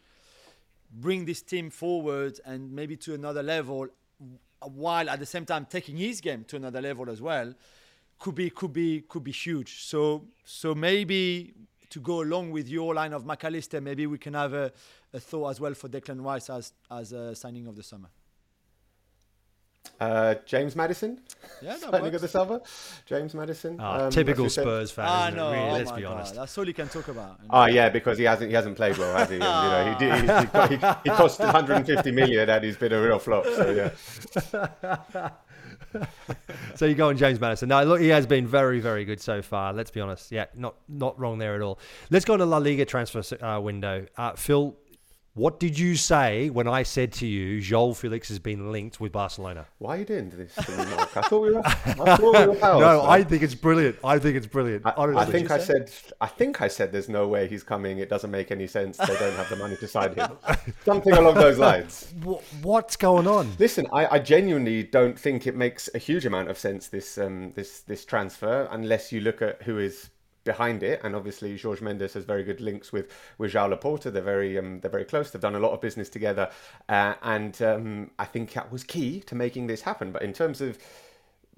bring 0.90 1.24
this 1.24 1.42
team 1.42 1.70
forward 1.70 2.40
and 2.44 2.72
maybe 2.72 2.96
to 2.96 3.14
another 3.14 3.42
level 3.42 3.88
uh, 4.62 4.66
while 4.68 5.10
at 5.10 5.18
the 5.18 5.26
same 5.26 5.44
time 5.44 5.66
taking 5.68 5.96
his 5.96 6.20
game 6.20 6.44
to 6.44 6.56
another 6.56 6.80
level 6.80 7.10
as 7.10 7.20
well 7.20 7.52
could 8.18 8.34
be 8.34 8.48
could 8.48 8.72
be 8.72 9.02
could 9.02 9.24
be 9.24 9.32
huge. 9.32 9.82
So 9.82 10.24
so 10.44 10.74
maybe 10.74 11.52
to 11.90 12.00
go 12.00 12.22
along 12.22 12.50
with 12.50 12.68
your 12.68 12.94
line 12.94 13.12
of 13.12 13.24
McAllister, 13.24 13.82
maybe 13.82 14.06
we 14.06 14.18
can 14.18 14.34
have 14.34 14.54
a, 14.54 14.72
a 15.12 15.20
thought 15.20 15.50
as 15.50 15.60
well 15.60 15.74
for 15.74 15.88
Declan 15.88 16.24
Rice 16.24 16.48
as 16.48 16.72
as 16.90 17.12
a 17.12 17.34
signing 17.34 17.66
of 17.66 17.76
the 17.76 17.82
summer 17.82 18.08
uh, 20.00 20.34
James 20.44 20.76
Maddison. 20.76 21.20
yeah, 21.62 21.76
signing 21.90 22.14
of 22.14 22.20
the 22.20 22.28
summer. 22.28 22.60
James 23.06 23.34
Maddison. 23.34 23.76
oh, 23.80 24.06
um, 24.06 24.10
typical 24.10 24.48
Spurs 24.50 24.90
fan. 24.90 25.06
Ah, 25.08 25.30
no, 25.30 25.52
really, 25.52 25.64
oh 25.64 25.72
let's 25.72 25.92
be 25.92 26.02
God. 26.02 26.12
honest. 26.14 26.34
That's 26.34 26.56
all 26.58 26.66
you 26.66 26.74
can 26.74 26.88
talk 26.88 27.08
about. 27.08 27.40
Oh 27.50 27.66
yeah, 27.66 27.88
because 27.88 28.18
he 28.18 28.24
hasn't 28.24 28.50
he 28.50 28.54
hasn't 28.54 28.76
played 28.76 28.96
well, 28.98 29.16
has 29.16 29.28
he? 29.28 29.36
And, 29.36 29.44
you 29.44 29.48
know, 29.48 29.92
he, 29.92 29.98
did, 29.98 30.70
he, 30.70 30.76
he, 30.76 31.10
he, 31.10 31.16
cost 31.16 31.40
150 31.40 32.10
million, 32.12 32.48
and 32.48 32.64
he's 32.64 32.76
been 32.76 32.92
a 32.92 33.00
real 33.00 33.18
flop. 33.18 33.44
So 33.46 33.70
yeah. 33.70 35.30
so 36.74 36.86
you 36.86 36.94
go 36.94 37.08
on 37.08 37.16
James 37.16 37.40
Maddison. 37.40 37.68
No, 37.68 37.82
look, 37.84 38.00
he 38.00 38.08
has 38.08 38.26
been 38.26 38.46
very, 38.46 38.80
very 38.80 39.04
good 39.04 39.20
so 39.20 39.42
far. 39.42 39.72
Let's 39.72 39.90
be 39.90 40.00
honest. 40.00 40.32
Yeah, 40.32 40.46
not 40.54 40.74
not 40.88 41.18
wrong 41.18 41.38
there 41.38 41.54
at 41.54 41.62
all. 41.62 41.78
Let's 42.10 42.24
go 42.24 42.34
on 42.34 42.38
to 42.40 42.46
La 42.46 42.58
Liga 42.58 42.84
transfer 42.84 43.22
uh, 43.44 43.60
window. 43.60 44.06
Uh, 44.16 44.32
Phil, 44.32 44.76
what 45.36 45.60
did 45.60 45.78
you 45.78 45.96
say 45.96 46.48
when 46.48 46.66
I 46.66 46.82
said 46.82 47.12
to 47.14 47.26
you, 47.26 47.60
João 47.60 47.94
Felix 47.94 48.28
has 48.30 48.38
been 48.38 48.72
linked 48.72 49.00
with 49.00 49.12
Barcelona? 49.12 49.66
Why 49.76 49.96
are 49.96 49.98
you 49.98 50.04
doing 50.06 50.30
this 50.30 50.54
to 50.54 50.70
me, 50.70 50.84
Mark? 50.96 51.14
I 51.14 51.20
thought 51.20 51.40
we 51.40 51.52
were. 51.52 51.66
I 51.66 51.70
thought 51.70 52.20
we 52.20 52.46
were 52.46 52.54
no, 52.62 53.02
I 53.02 53.22
think 53.22 53.42
it's 53.42 53.54
brilliant. 53.54 53.98
I 54.02 54.18
think 54.18 54.34
it's 54.36 54.46
brilliant. 54.46 54.86
I, 54.86 54.94
I 54.96 55.26
think 55.26 55.50
I 55.50 55.58
said. 55.58 55.90
I 56.22 56.26
think 56.26 56.62
I 56.62 56.68
said 56.68 56.90
there's 56.90 57.10
no 57.10 57.28
way 57.28 57.48
he's 57.48 57.62
coming. 57.62 57.98
It 57.98 58.08
doesn't 58.08 58.30
make 58.30 58.50
any 58.50 58.66
sense. 58.66 58.96
They 58.96 59.14
don't 59.18 59.36
have 59.36 59.50
the 59.50 59.56
money 59.56 59.76
to 59.76 59.86
sign 59.86 60.14
him. 60.14 60.38
Something 60.86 61.12
along 61.12 61.34
those 61.34 61.58
lines. 61.58 62.14
What's 62.62 62.96
going 62.96 63.26
on? 63.26 63.52
Listen, 63.58 63.86
I, 63.92 64.06
I, 64.06 64.18
genuinely 64.18 64.84
don't 64.84 65.20
think 65.20 65.46
it 65.46 65.54
makes 65.54 65.90
a 65.94 65.98
huge 65.98 66.24
amount 66.24 66.48
of 66.48 66.56
sense 66.56 66.88
this 66.88 67.18
um, 67.18 67.52
this 67.54 67.80
this 67.80 68.06
transfer 68.06 68.68
unless 68.70 69.12
you 69.12 69.20
look 69.20 69.42
at 69.42 69.62
who 69.64 69.76
is 69.78 70.08
behind 70.46 70.82
it. 70.82 71.00
And 71.04 71.14
obviously, 71.14 71.58
Jorge 71.58 71.84
Mendes 71.84 72.14
has 72.14 72.24
very 72.24 72.42
good 72.42 72.62
links 72.62 72.92
with 72.92 73.12
with 73.36 73.50
Joan 73.50 73.72
Laporta. 73.72 74.10
They're 74.10 74.22
very 74.22 74.58
um, 74.58 74.80
they're 74.80 74.90
very 74.90 75.04
close. 75.04 75.30
They've 75.30 75.42
done 75.42 75.54
a 75.54 75.60
lot 75.60 75.72
of 75.72 75.82
business 75.82 76.08
together, 76.08 76.50
uh, 76.88 77.14
and 77.22 77.60
um, 77.60 78.10
I 78.18 78.24
think 78.24 78.54
that 78.54 78.72
was 78.72 78.82
key 78.82 79.20
to 79.20 79.34
making 79.34 79.66
this 79.66 79.82
happen. 79.82 80.12
But 80.12 80.22
in 80.22 80.32
terms 80.32 80.62
of 80.62 80.78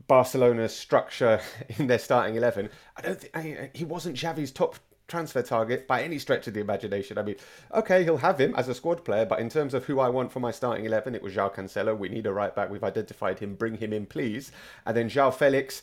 Barcelona's 0.09 0.75
structure 0.75 1.41
in 1.79 1.87
their 1.87 2.01
starting 2.01 2.35
eleven, 2.35 2.71
I 2.97 3.03
don't 3.03 3.21
think 3.21 3.37
I, 3.37 3.71
he 3.73 3.85
wasn't 3.85 4.17
Xavi's 4.17 4.51
top 4.51 4.81
transfer 5.09 5.43
target 5.43 5.89
by 5.89 6.03
any 6.03 6.19
stretch 6.19 6.47
of 6.47 6.55
the 6.55 6.61
imagination. 6.61 7.19
I 7.19 7.23
mean, 7.23 7.37
okay, 7.75 8.05
he'll 8.05 8.19
have 8.19 8.39
him 8.39 8.55
as 8.57 8.69
a 8.69 8.75
squad 8.75 9.05
player, 9.05 9.25
but 9.25 9.41
in 9.41 9.49
terms 9.49 9.75
of 9.75 9.87
who 9.87 10.01
I 10.01 10.11
want 10.11 10.31
for 10.31 10.41
my 10.41 10.51
starting 10.51 10.85
11, 10.85 11.15
it 11.15 11.23
was 11.23 11.35
João 11.35 11.53
Cancelo. 11.53 11.97
We 11.97 12.11
need 12.11 12.27
a 12.27 12.33
right 12.33 12.55
back. 12.55 12.71
We've 12.71 12.85
identified 12.85 13.39
him. 13.39 13.55
Bring 13.55 13.79
him 13.79 13.93
in, 13.93 14.05
please. 14.07 14.53
And 14.87 14.97
then 14.97 15.09
João 15.09 15.35
Felix. 15.35 15.83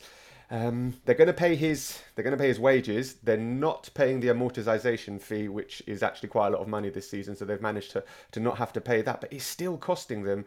Um, 0.50 0.94
they're 1.04 1.16
going 1.16 1.26
to 1.26 1.34
pay 1.34 1.56
his 1.56 2.00
they're 2.14 2.22
going 2.22 2.36
to 2.36 2.40
pay 2.40 2.48
his 2.48 2.60
wages. 2.60 3.14
They're 3.22 3.36
not 3.36 3.90
paying 3.94 4.20
the 4.20 4.28
amortization 4.28 5.20
fee, 5.20 5.48
which 5.48 5.82
is 5.86 6.02
actually 6.02 6.28
quite 6.28 6.48
a 6.48 6.50
lot 6.50 6.62
of 6.62 6.68
money 6.68 6.88
this 6.88 7.10
season. 7.10 7.34
So 7.34 7.44
they've 7.44 7.60
managed 7.60 7.90
to 7.92 8.04
to 8.32 8.40
not 8.40 8.58
have 8.58 8.72
to 8.74 8.80
pay 8.80 9.02
that, 9.02 9.20
but 9.20 9.32
it's 9.32 9.44
still 9.44 9.76
costing 9.76 10.22
them 10.22 10.44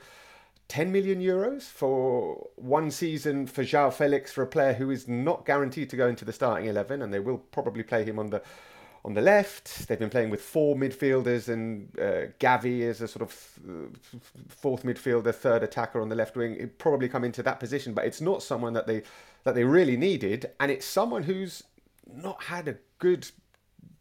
10 0.69 0.91
million 0.91 1.19
euros 1.19 1.63
for 1.63 2.47
one 2.55 2.91
season 2.91 3.47
for 3.47 3.63
João 3.63 3.91
Felix 3.91 4.31
for 4.31 4.43
a 4.43 4.47
player 4.47 4.73
who 4.73 4.91
is 4.91 5.07
not 5.07 5.45
guaranteed 5.45 5.89
to 5.89 5.97
go 5.97 6.07
into 6.07 6.23
the 6.23 6.31
starting 6.31 6.69
11 6.69 7.01
and 7.01 7.11
they 7.11 7.19
will 7.19 7.39
probably 7.39 7.81
play 7.81 8.05
him 8.05 8.19
on 8.19 8.29
the 8.29 8.41
on 9.05 9.13
the 9.13 9.21
left. 9.21 9.87
They've 9.87 9.99
been 9.99 10.09
playing 10.09 10.29
with 10.29 10.41
four 10.41 10.75
midfielders 10.75 11.47
and 11.49 11.89
uh, 11.99 12.31
Gavi 12.39 12.81
is 12.81 13.01
a 13.01 13.07
sort 13.07 13.21
of 13.21 13.31
fourth 14.49 14.83
midfielder, 14.83 15.33
third 15.33 15.63
attacker 15.63 16.01
on 16.01 16.09
the 16.09 16.15
left 16.15 16.35
wing. 16.35 16.59
He'd 16.59 16.77
probably 16.77 17.07
come 17.09 17.23
into 17.23 17.43
that 17.43 17.59
position, 17.59 17.93
but 17.93 18.05
it's 18.05 18.21
not 18.21 18.43
someone 18.43 18.73
that 18.73 18.87
they 18.87 19.03
that 19.45 19.55
they 19.55 19.63
really 19.63 19.95
needed, 19.95 20.51
and 20.59 20.69
it's 20.69 20.85
someone 20.85 21.23
who's 21.23 21.63
not 22.13 22.43
had 22.43 22.67
a 22.67 22.75
good 22.97 23.29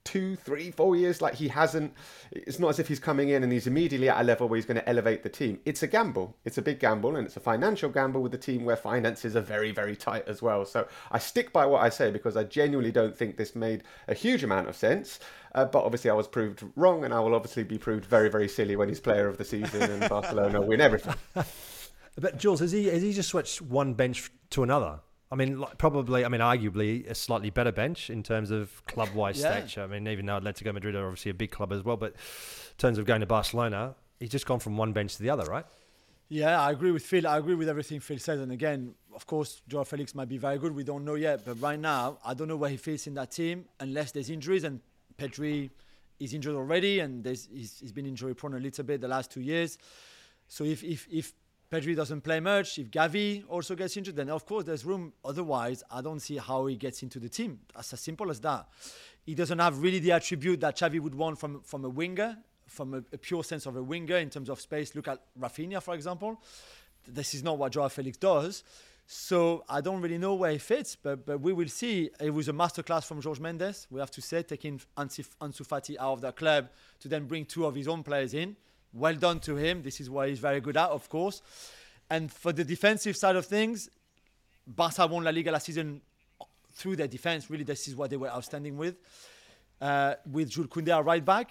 two, 0.09 0.37
three, 0.37 0.71
four 0.71 0.97
years. 0.97 1.21
Like 1.21 1.35
he 1.35 1.49
hasn't. 1.49 1.93
It's 2.33 2.59
not 2.59 2.69
as 2.69 2.79
if 2.79 2.89
he's 2.89 2.99
coming 2.99 3.29
in 3.29 3.43
and 3.43 3.53
he's 3.53 3.67
immediately 3.67 4.09
at 4.09 4.21
a 4.21 4.25
level 4.25 4.49
where 4.49 4.57
he's 4.57 4.65
going 4.65 4.81
to 4.81 4.89
elevate 4.89 5.23
the 5.23 5.29
team. 5.29 5.61
It's 5.67 5.83
a 5.83 5.87
gamble. 5.87 6.35
It's 6.47 6.57
a 6.57 6.63
big 6.63 6.81
gamble, 6.81 7.17
and 7.17 7.27
it's 7.27 7.37
a 7.37 7.41
financial 7.41 7.91
gamble 7.91 8.23
with 8.23 8.33
a 8.35 8.39
team 8.39 8.65
where 8.65 8.77
finances 8.77 9.37
are 9.37 9.43
very, 9.43 9.71
very 9.71 9.95
tight 9.95 10.27
as 10.27 10.41
well. 10.41 10.65
So 10.65 10.89
I 11.11 11.19
stick 11.19 11.53
by 11.53 11.67
what 11.67 11.83
I 11.83 11.91
say 11.91 12.11
because 12.11 12.37
I 12.37 12.45
genuinely 12.45 12.91
don't 12.91 13.17
think 13.17 13.37
this 13.37 13.55
made 13.55 13.83
a 14.07 14.15
huge 14.15 14.43
amount 14.43 14.69
of 14.69 14.77
sense. 14.77 15.21
Uh, 15.55 15.65
but 15.67 15.85
obviously, 15.85 16.11
I 16.11 16.15
was 16.15 16.29
proved 16.29 16.65
wrong, 16.75 17.05
and 17.05 17.13
I 17.13 17.21
will 17.21 17.35
obviously 17.35 17.65
be 17.65 17.79
proved 17.79 18.07
very, 18.07 18.31
very 18.31 18.49
silly 18.49 18.77
when 18.77 18.89
he's 18.89 19.01
player 19.01 19.29
of 19.29 19.37
the 19.37 19.45
season 19.45 19.83
and 19.83 20.09
Barcelona 20.09 20.61
win 20.61 20.81
everything. 20.81 21.15
But 22.21 22.37
Jules, 22.37 22.59
has 22.59 22.73
he 22.73 22.87
has 22.87 23.01
he 23.01 23.13
just 23.13 23.29
switched 23.29 23.63
one 23.63 23.95
bench 23.95 24.33
to 24.51 24.65
another? 24.65 24.99
I 25.31 25.37
mean, 25.37 25.61
like, 25.61 25.77
probably. 25.79 26.25
I 26.25 26.29
mean, 26.29 26.41
arguably 26.41 27.09
a 27.09 27.15
slightly 27.15 27.51
better 27.51 27.73
bench 27.73 28.09
in 28.09 28.23
terms 28.23 28.51
of 28.51 28.85
club-wise 28.87 29.41
yeah. 29.41 29.59
stature. 29.59 29.83
I 29.83 29.87
mean, 29.87 30.09
even 30.09 30.27
though 30.27 30.41
Atletico 30.41 30.73
Madrid 30.73 30.95
are 30.95 31.05
obviously 31.07 31.31
a 31.31 31.35
big 31.35 31.51
club 31.51 31.73
as 31.73 31.85
well, 31.85 31.97
but 31.97 32.13
in 32.13 32.79
terms 32.79 32.99
of 32.99 33.05
going 33.05 33.21
to 33.21 33.27
Barcelona, 33.27 33.95
he's 34.21 34.31
just 34.31 34.47
gone 34.47 34.59
from 34.59 34.77
one 34.77 34.93
bench 34.93 35.17
to 35.17 35.23
the 35.23 35.31
other, 35.31 35.45
right? 35.45 35.67
Yeah, 36.31 36.61
I 36.61 36.73
agree 36.73 36.91
with 36.91 37.05
Phil. 37.05 37.27
I 37.27 37.39
agree 37.39 37.55
with 37.55 37.69
everything 37.69 38.01
Phil 38.01 38.19
said. 38.19 38.39
And 38.39 38.53
again, 38.53 38.95
of 39.15 39.27
course, 39.27 39.63
Joao 39.69 39.85
Felix 39.85 40.15
might 40.15 40.29
be 40.29 40.39
very 40.39 40.59
good. 40.59 40.75
We 40.75 40.85
don't 40.85 41.05
know 41.05 41.15
yet. 41.15 41.45
But 41.45 41.61
right 41.61 41.79
now, 41.79 42.19
I 42.25 42.35
don't 42.35 42.49
know 42.49 42.57
where 42.57 42.71
he 42.71 42.77
fits 42.77 43.07
in 43.07 43.15
that 43.15 43.31
team 43.31 43.65
unless 43.81 44.13
there's 44.13 44.29
injuries. 44.29 44.65
And 44.65 44.81
Pedri 45.17 45.71
is 46.21 46.35
injured 46.35 46.55
already, 46.55 47.01
and 47.01 47.25
he's, 47.25 47.49
he's 47.81 47.93
been 47.93 48.07
injury 48.07 48.35
prone 48.35 48.55
a 48.55 48.59
little 48.59 48.85
bit 48.85 49.01
the 49.01 49.09
last 49.09 49.31
two 49.31 49.41
years. 49.41 49.79
So 50.49 50.65
if 50.65 50.83
if 50.83 51.07
if 51.11 51.33
Pedri 51.71 51.95
doesn't 51.95 52.23
play 52.23 52.41
much. 52.41 52.79
If 52.79 52.91
Gavi 52.91 53.45
also 53.49 53.75
gets 53.75 53.97
injured, 53.97 54.17
then 54.17 54.31
of 54.31 54.47
course 54.47 54.65
there's 54.65 54.85
room. 54.85 55.13
Otherwise, 55.25 55.83
I 55.91 56.01
don't 56.01 56.21
see 56.21 56.39
how 56.39 56.67
he 56.67 56.77
gets 56.77 57.03
into 57.03 57.19
the 57.19 57.29
team. 57.29 57.61
That's 57.75 57.93
as 57.93 58.01
simple 58.01 58.31
as 58.31 58.41
that. 58.41 58.69
He 59.27 59.35
doesn't 59.35 59.59
have 59.59 59.83
really 59.83 59.99
the 59.99 60.13
attribute 60.13 60.61
that 60.61 60.79
Xavi 60.79 60.99
would 61.01 61.15
want 61.15 61.39
from, 61.39 61.61
from 61.61 61.85
a 61.85 61.89
winger, 61.89 62.39
from 62.67 62.95
a, 62.95 62.99
a 63.13 63.19
pure 63.19 63.45
sense 63.45 63.67
of 63.67 63.77
a 63.77 63.83
winger 63.83 64.17
in 64.17 64.31
terms 64.31 64.49
of 64.49 64.61
space. 64.61 64.95
Look 64.95 65.09
at 65.09 65.21
Rafinha, 65.39 65.83
for 65.83 65.95
example. 65.95 66.41
This 67.07 67.35
is 67.35 67.43
not 67.43 67.59
what 67.59 67.73
Joao 67.73 67.89
Felix 67.89 68.17
does. 68.17 68.65
So 69.07 69.65
I 69.69 69.81
don't 69.81 70.01
really 70.01 70.19
know 70.19 70.35
where 70.35 70.53
he 70.53 70.59
fits, 70.59 70.97
but, 70.97 71.27
but 71.27 71.41
we 71.41 71.53
will 71.53 71.69
see. 71.69 72.11
It 72.21 72.31
was 72.31 72.49
a 72.49 72.53
masterclass 72.53 73.05
from 73.05 73.21
Jorge 73.21 73.41
Mendes, 73.43 73.87
we 73.91 74.01
have 74.01 74.11
to 74.13 74.23
say, 74.23 74.43
taking 74.43 74.81
Ansu 74.97 75.27
Fati 75.67 75.97
out 75.99 76.15
of 76.15 76.21
the 76.23 76.33
club 76.33 76.69
to 77.01 77.09
then 77.09 77.25
bring 77.25 77.45
two 77.45 77.67
of 77.67 77.75
his 77.75 77.89
own 77.89 78.03
players 78.03 78.33
in 78.33 78.57
well 78.93 79.15
done 79.15 79.41
to 79.41 79.57
him. 79.57 79.83
This 79.83 80.01
is 80.01 80.09
what 80.11 80.29
he's 80.29 80.39
very 80.39 80.61
good 80.61 80.77
at, 80.77 80.91
of 80.91 81.09
course. 81.09 81.43
And 82.11 82.33
for 82.33 82.53
the 82.53 82.65
defensive 82.65 83.17
side 83.17 83.37
of 83.37 83.47
things, 83.47 83.91
Barca 84.67 85.07
won 85.07 85.25
La 85.25 85.31
Liga 85.31 85.51
last 85.51 85.67
season 85.67 86.01
through 86.73 86.97
their 86.97 87.09
defense. 87.09 87.51
Really, 87.51 87.65
this 87.65 87.89
is 87.89 87.97
what 87.97 88.11
they 88.11 88.17
were 88.17 88.31
outstanding 88.31 88.77
with. 88.77 88.97
Uh, 89.81 90.15
with 90.31 90.51
Jules 90.51 90.69
Koundé 90.69 90.97
at 90.97 91.05
right 91.05 91.25
back, 91.25 91.51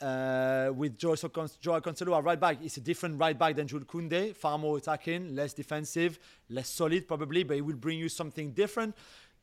uh, 0.00 0.70
with 0.74 0.96
Joao 0.96 1.16
Cancelo 1.16 2.16
at 2.16 2.24
right 2.24 2.38
back, 2.38 2.58
it's 2.62 2.76
a 2.76 2.80
different 2.80 3.18
right 3.18 3.36
back 3.36 3.56
than 3.56 3.66
Jules 3.66 3.84
Koundé. 3.84 4.34
Far 4.34 4.58
more 4.58 4.76
attacking, 4.76 5.34
less 5.34 5.54
defensive, 5.54 6.18
less 6.50 6.68
solid 6.68 7.08
probably, 7.08 7.42
but 7.42 7.56
it 7.56 7.62
will 7.62 7.76
bring 7.76 7.98
you 7.98 8.08
something 8.08 8.52
different. 8.52 8.94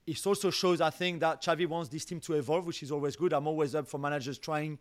It 0.07 0.25
also 0.25 0.51
shows, 0.51 0.81
I 0.81 0.91
think, 0.91 1.19
that 1.21 1.41
Xavi 1.41 1.67
wants 1.67 1.89
this 1.89 2.05
team 2.05 2.19
to 2.21 2.33
evolve, 2.33 2.67
which 2.67 2.83
is 2.83 2.91
always 2.91 3.15
good. 3.15 3.33
I'm 3.33 3.47
always 3.47 3.73
up 3.73 3.87
for 3.87 3.97
managers 3.97 4.37
trying 4.37 4.77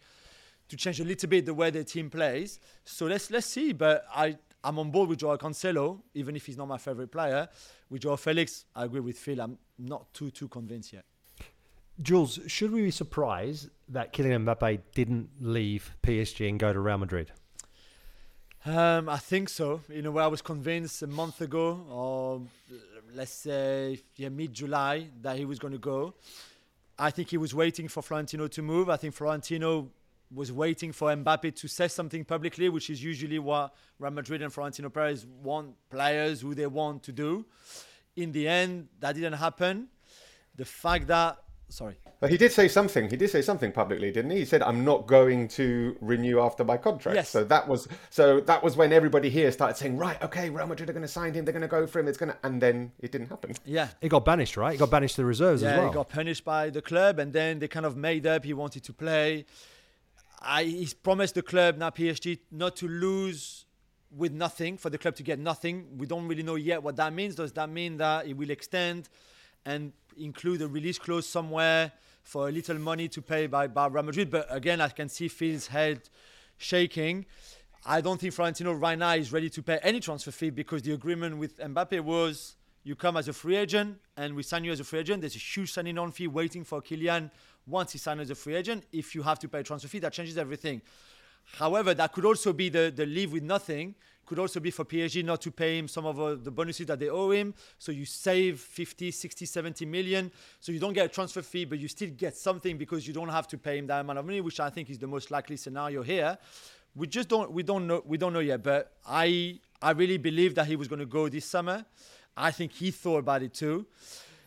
to 0.69 0.77
change 0.77 1.01
a 1.01 1.05
little 1.05 1.29
bit 1.29 1.47
the 1.47 1.55
way 1.55 1.71
the 1.71 1.85
team 1.85 2.11
plays. 2.11 2.61
So 2.85 3.07
let's 3.07 3.31
let's 3.31 3.47
see. 3.47 3.73
But 3.73 4.07
I 4.15 4.37
I'm 4.63 4.79
on 4.79 4.91
board 4.91 5.11
with 5.11 5.19
Joao 5.19 5.37
Cancelo, 5.37 6.01
even 6.15 6.37
if 6.37 6.47
he's 6.47 6.57
not 6.57 6.69
my 6.69 6.79
favorite 6.79 7.13
player. 7.13 7.49
With 7.91 8.03
Joao 8.03 8.17
Felix, 8.17 8.65
I 8.75 8.85
agree 8.85 9.01
with 9.01 9.19
Phil. 9.19 9.41
I'm 9.41 9.59
not 9.79 10.13
too 10.15 10.31
too 10.31 10.49
convinced 10.49 10.93
yet. 10.93 11.05
Jules, 12.03 12.41
should 12.49 12.73
we 12.73 12.83
be 12.83 12.91
surprised 12.91 13.69
that 13.89 14.13
Kylian 14.13 14.45
Mbappe 14.45 14.81
didn't 14.95 15.31
leave 15.41 15.95
PSG 16.03 16.49
and 16.49 16.59
go 16.59 16.73
to 16.73 16.81
Real 16.81 16.99
Madrid? 16.99 17.31
Um, 18.67 19.09
I 19.09 19.19
think 19.19 19.49
so. 19.49 19.83
In 19.91 20.07
a 20.07 20.11
way, 20.11 20.25
I 20.25 20.27
was 20.27 20.43
convinced 20.43 21.03
a 21.03 21.07
month 21.07 21.41
ago, 21.41 21.87
or 21.91 22.43
let's 23.15 23.33
say 23.33 24.01
yeah, 24.17 24.31
mid-July, 24.31 25.09
that 25.21 25.37
he 25.37 25.45
was 25.45 25.59
going 25.59 25.73
to 25.73 25.79
go. 25.79 26.15
I 26.99 27.11
think 27.11 27.29
he 27.29 27.37
was 27.37 27.55
waiting 27.55 27.89
for 27.89 28.03
Florentino 28.03 28.49
to 28.49 28.63
move. 28.63 28.89
I 28.89 28.97
think 28.97 29.15
Florentino 29.15 29.91
was 30.33 30.51
waiting 30.53 30.93
for 30.93 31.15
Mbappe 31.15 31.55
to 31.57 31.69
say 31.69 31.89
something 31.89 32.25
publicly, 32.25 32.69
which 32.69 32.91
is 32.91 33.03
usually 33.03 33.39
what 33.39 33.75
Real 33.99 34.11
Madrid 34.11 34.43
and 34.43 34.53
Florentino 34.53 34.89
Perez 34.89 35.27
want 35.27 35.75
players 35.91 36.41
who 36.41 36.55
they 36.55 36.67
want 36.67 37.03
to 37.05 37.13
do. 37.13 37.45
In 38.17 38.33
the 38.33 38.47
end, 38.47 38.89
that 39.01 39.15
didn't 39.15 39.35
happen. 39.35 39.89
The 40.57 40.65
fact 40.65 41.09
that 41.09 41.39
sorry. 41.69 41.97
But 42.21 42.31
he 42.31 42.37
did 42.37 42.53
say 42.53 42.69
something. 42.69 43.11
He 43.11 43.17
did 43.17 43.29
say 43.31 43.43
something 43.43 43.73
publicly, 43.73 44.11
didn't 44.11 44.31
he? 44.31 44.39
He 44.39 44.45
said, 44.45 44.63
"I'm 44.63 44.85
not 44.85 45.07
going 45.07 45.49
to 45.49 45.97
renew 46.01 46.41
after 46.41 46.65
my 46.65 46.77
contract." 46.77 47.17
Yes. 47.17 47.29
So 47.29 47.45
that 47.45 47.69
was 47.69 47.89
so 48.11 48.41
that 48.41 48.63
was 48.63 48.77
when 48.77 48.93
everybody 48.93 49.29
here 49.29 49.51
started 49.53 49.77
saying, 49.77 49.99
"Right, 49.99 50.21
okay, 50.23 50.49
Real 50.49 50.67
Madrid 50.67 50.89
are 50.89 50.93
going 50.93 51.03
to 51.03 51.09
sign 51.09 51.35
him. 51.35 51.45
They're 51.45 51.53
going 51.53 51.63
to 51.63 51.69
go 51.69 51.87
for 51.87 51.99
him. 51.99 52.09
It's 52.09 52.19
going 52.19 52.33
to," 52.33 52.39
and 52.43 52.63
then 52.63 52.93
it 53.01 53.13
didn't 53.13 53.29
happen. 53.29 53.55
Yeah. 53.65 53.89
He 54.01 54.09
got 54.09 54.25
banished, 54.25 54.57
right? 54.57 54.73
He 54.73 54.79
got 54.79 54.91
banished 54.91 55.17
to 55.17 55.23
the 55.23 55.27
reserves 55.27 55.63
yeah, 55.63 55.71
as 55.71 55.79
well. 55.79 55.89
he 55.89 55.95
got 55.95 56.09
punished 56.09 56.45
by 56.45 56.71
the 56.71 56.81
club, 56.81 57.19
and 57.19 57.33
then 57.33 57.59
they 57.59 57.69
kind 57.69 57.85
of 57.85 57.97
made 57.97 58.27
up. 58.27 58.45
He 58.45 58.55
wanted 58.55 58.85
to 58.85 58.93
play. 58.93 59.45
I, 60.45 60.65
he's 60.65 60.95
promised 60.95 61.35
the 61.35 61.43
club 61.43 61.79
now 61.79 61.91
PSG 61.91 62.39
not 62.51 62.77
to 62.77 62.89
lose 62.89 63.65
with 64.11 64.33
nothing 64.33 64.77
for 64.77 64.91
the 64.91 64.99
club 64.99 65.17
to 65.17 65.23
get 65.23 65.39
nothing. 65.39 65.87
We 65.99 66.07
don't 66.07 66.29
really 66.29 66.43
know 66.43 66.55
yet 66.55 66.83
what 66.83 66.97
that 66.97 67.13
means. 67.13 67.35
Does 67.35 67.53
that 67.53 67.69
mean 67.69 67.97
that 67.97 68.27
it 68.27 68.37
will 68.37 68.51
extend 68.51 69.09
and 69.65 69.93
include 70.17 70.63
a 70.63 70.69
release 70.69 70.99
clause 70.99 71.27
somewhere 71.27 71.93
for 72.23 72.49
a 72.49 72.53
little 72.53 72.79
money 72.79 73.09
to 73.09 73.23
pay 73.23 73.47
by, 73.47 73.67
by 73.67 73.87
Real 73.87 74.05
Madrid? 74.05 74.31
But 74.31 74.47
again, 74.51 74.81
I 74.81 74.89
can 74.89 75.09
see 75.09 75.29
Phil's 75.29 75.67
head 75.67 76.09
shaking. 76.59 77.27
I 77.85 78.01
don't 78.01 78.21
think 78.21 78.33
Florentino 78.33 78.73
right 78.73 78.99
now 78.99 79.15
is 79.15 79.33
ready 79.33 79.51
to 79.51 79.63
pay 79.63 79.79
any 79.83 80.01
transfer 80.01 80.31
fee 80.31 80.51
because 80.51 80.83
the 80.83 80.93
agreement 80.93 81.37
with 81.37 81.59
Mbappe 81.59 82.01
was 82.01 82.57
you 82.85 82.95
come 82.95 83.17
as 83.17 83.29
a 83.29 83.33
free 83.33 83.57
agent 83.57 83.97
and 84.17 84.37
we 84.37 84.43
sign 84.43 84.63
you 84.63 84.71
as 84.71 84.79
a 84.79 84.85
free 84.85 85.01
agent. 85.01 85.23
There's 85.23 85.35
a 85.35 85.39
huge 85.39 85.73
signing 85.73 85.99
on 85.99 86.13
fee 86.13 86.29
waiting 86.29 86.65
for 86.65 86.83
Kylian 86.83 87.31
once 87.67 87.93
he 87.93 87.99
signs 87.99 88.21
as 88.21 88.31
a 88.31 88.35
free 88.35 88.55
agent. 88.55 88.85
If 88.93 89.15
you 89.15 89.23
have 89.23 89.39
to 89.41 89.49
pay 89.49 89.61
a 89.61 89.63
transfer 89.63 89.89
fee, 89.89 90.01
that 90.01 90.13
changes 90.13 90.37
everything. 90.37 90.83
However, 91.53 91.95
that 91.95 92.13
could 92.13 92.27
also 92.27 92.53
be 92.53 92.69
the, 92.69 92.93
the 92.95 93.07
leave 93.07 93.33
with 93.33 93.43
nothing. 93.43 93.95
Could 94.27 94.39
also 94.39 94.61
be 94.61 94.71
for 94.71 94.85
PSG 94.85 95.25
not 95.25 95.41
to 95.43 95.51
pay 95.51 95.79
him 95.79 95.89
some 95.89 96.07
of 96.07 96.19
uh, 96.19 96.35
the 96.35 96.51
bonuses 96.51 96.87
that 96.87 96.99
they 96.99 97.09
owe 97.09 97.31
him. 97.31 97.55
So 97.79 97.93
you 97.93 98.05
save 98.07 98.61
50, 98.61 99.11
60, 99.11 99.45
70 99.45 99.87
million. 99.87 100.31
So 100.61 100.73
you 100.73 100.79
don't 100.79 100.95
get 100.95 101.07
a 101.07 101.09
transfer 101.09 101.43
fee, 101.43 101.67
but 101.67 101.79
you 101.79 101.89
still 101.89 102.11
get 102.11 102.37
something 102.37 102.79
because 102.79 103.07
you 103.07 103.13
don't 103.13 103.29
have 103.29 103.47
to 103.49 103.59
pay 103.59 103.79
him 103.79 103.87
that 103.89 104.01
amount 104.01 104.19
of 104.19 104.25
money, 104.25 104.41
which 104.41 104.61
I 104.61 104.71
think 104.71 104.89
is 104.89 104.99
the 104.99 105.07
most 105.07 105.31
likely 105.31 105.57
scenario 105.57 106.03
here. 106.03 106.39
We 106.97 107.07
just 107.07 107.29
don't 107.29 107.51
we 107.51 107.63
don't 107.63 107.87
know 107.87 108.03
we 108.07 108.17
don't 108.17 108.33
know 108.33 108.41
yet. 108.41 108.63
But 108.63 108.93
I 109.07 109.59
I 109.83 109.91
really 109.91 110.17
believe 110.17 110.55
that 110.55 110.67
he 110.67 110.77
was 110.77 110.89
going 110.89 111.01
to 111.01 111.07
go 111.07 111.29
this 111.29 111.45
summer. 111.45 111.85
I 112.37 112.51
think 112.51 112.73
he 112.73 112.91
thought 112.91 113.19
about 113.19 113.43
it 113.43 113.55
too. 113.55 113.87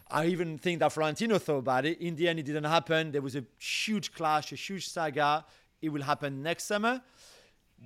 I 0.09 0.27
even 0.27 0.57
think 0.57 0.79
that 0.79 0.93
Florentino 0.93 1.37
thought 1.37 1.57
about 1.57 1.85
it. 1.85 1.99
In 1.99 2.15
the 2.15 2.27
end, 2.29 2.39
it 2.39 2.43
didn't 2.43 2.63
happen. 2.63 3.11
There 3.11 3.21
was 3.21 3.35
a 3.35 3.43
huge 3.57 4.13
clash, 4.13 4.51
a 4.53 4.55
huge 4.55 4.87
saga. 4.87 5.45
It 5.81 5.89
will 5.89 6.01
happen 6.01 6.41
next 6.41 6.63
summer. 6.63 7.01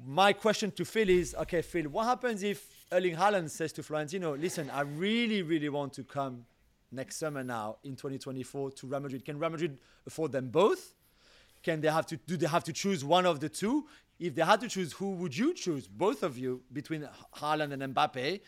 My 0.06 0.32
question 0.34 0.72
to 0.72 0.86
Phil 0.86 1.10
is 1.10 1.36
okay, 1.36 1.62
Phil, 1.62 1.86
what 1.86 2.06
happens 2.06 2.44
if 2.44 2.86
Erling 2.92 3.16
Haaland 3.16 3.50
says 3.50 3.74
to 3.74 3.84
Florentino, 3.84 4.36
listen, 4.36 4.70
I 4.70 4.82
really, 4.82 5.42
really 5.42 5.70
want 5.70 5.94
to 5.94 6.04
come 6.04 6.46
next 6.92 7.18
summer 7.18 7.44
now 7.44 7.78
in 7.84 7.96
2024 7.96 8.72
to 8.72 8.88
Real 8.88 9.00
Madrid? 9.00 9.26
Can 9.26 9.40
Real 9.40 9.50
Madrid 9.50 9.78
afford 10.06 10.32
them 10.32 10.50
both? 10.50 10.94
Can 11.64 11.82
they 11.82 11.90
have 11.90 12.06
to 12.08 12.18
do 12.18 12.38
they 12.38 12.48
have 12.48 12.64
to 12.66 12.74
choose 12.74 13.04
one 13.04 13.26
of 13.26 13.40
the 13.40 13.50
two? 13.50 13.88
If 14.20 14.36
they 14.36 14.44
had 14.44 14.62
to 14.62 14.68
choose, 14.68 14.94
who 14.94 15.12
would 15.12 15.36
you 15.36 15.54
choose? 15.54 15.88
Both 15.88 16.24
of 16.24 16.38
you 16.38 16.62
between 16.72 17.08
Haaland 17.36 17.74
and 17.74 17.96
Mbappe. 17.96 18.42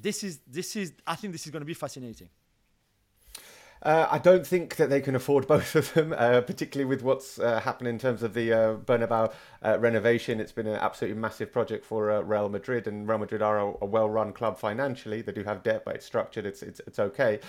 This 0.00 0.24
is 0.24 0.40
this 0.46 0.76
is 0.76 0.92
I 1.06 1.14
think 1.14 1.32
this 1.32 1.46
is 1.46 1.52
going 1.52 1.62
to 1.62 1.66
be 1.66 1.74
fascinating. 1.74 2.28
Uh, 3.82 4.06
I 4.10 4.18
don't 4.18 4.46
think 4.46 4.76
that 4.76 4.90
they 4.90 5.00
can 5.00 5.14
afford 5.14 5.46
both 5.54 5.74
of 5.74 5.94
them, 5.94 6.14
uh, 6.16 6.42
particularly 6.42 6.88
with 6.88 7.02
what's 7.02 7.38
uh, 7.38 7.60
happened 7.60 7.88
in 7.88 7.98
terms 7.98 8.22
of 8.22 8.34
the 8.34 8.52
uh, 8.52 8.74
Bernabeu 8.76 9.32
uh, 9.64 9.78
renovation. 9.78 10.38
It's 10.40 10.52
been 10.52 10.66
an 10.66 10.76
absolutely 10.76 11.18
massive 11.18 11.50
project 11.50 11.84
for 11.84 12.10
uh, 12.10 12.20
Real 12.20 12.48
Madrid, 12.48 12.86
and 12.86 13.08
Real 13.08 13.18
Madrid 13.18 13.40
are 13.42 13.58
a, 13.58 13.72
a, 13.80 13.86
well-run 13.86 14.32
club 14.32 14.58
financially. 14.58 15.22
They 15.22 15.32
do 15.32 15.44
have 15.44 15.62
debt, 15.62 15.82
but 15.84 15.94
it's 15.94 16.04
structured. 16.04 16.44
It's 16.44 16.62
it's, 16.62 16.80
it's 16.86 16.98
okay. 16.98 17.40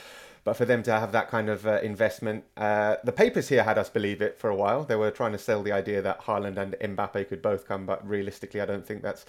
But 0.43 0.53
for 0.53 0.65
them 0.65 0.81
to 0.83 0.91
have 0.91 1.11
that 1.11 1.29
kind 1.29 1.49
of 1.49 1.67
investment, 1.67 2.45
the 2.55 3.13
papers 3.15 3.49
here 3.49 3.61
had 3.61 3.77
us 3.77 3.89
believe 3.89 4.23
it 4.23 4.39
for 4.39 4.49
a 4.49 4.55
while. 4.55 4.83
They 4.83 4.95
were 4.95 5.11
trying 5.11 5.33
to 5.33 5.37
sell 5.37 5.61
the 5.61 5.71
idea 5.71 6.01
that 6.01 6.21
Haaland 6.21 6.57
and 6.57 6.73
Mbappe 6.97 7.27
could 7.27 7.43
both 7.43 7.67
come, 7.67 7.85
but 7.85 8.07
realistically, 8.07 8.59
I 8.59 8.65
don't 8.65 8.83
think 8.83 9.03
that's 9.03 9.23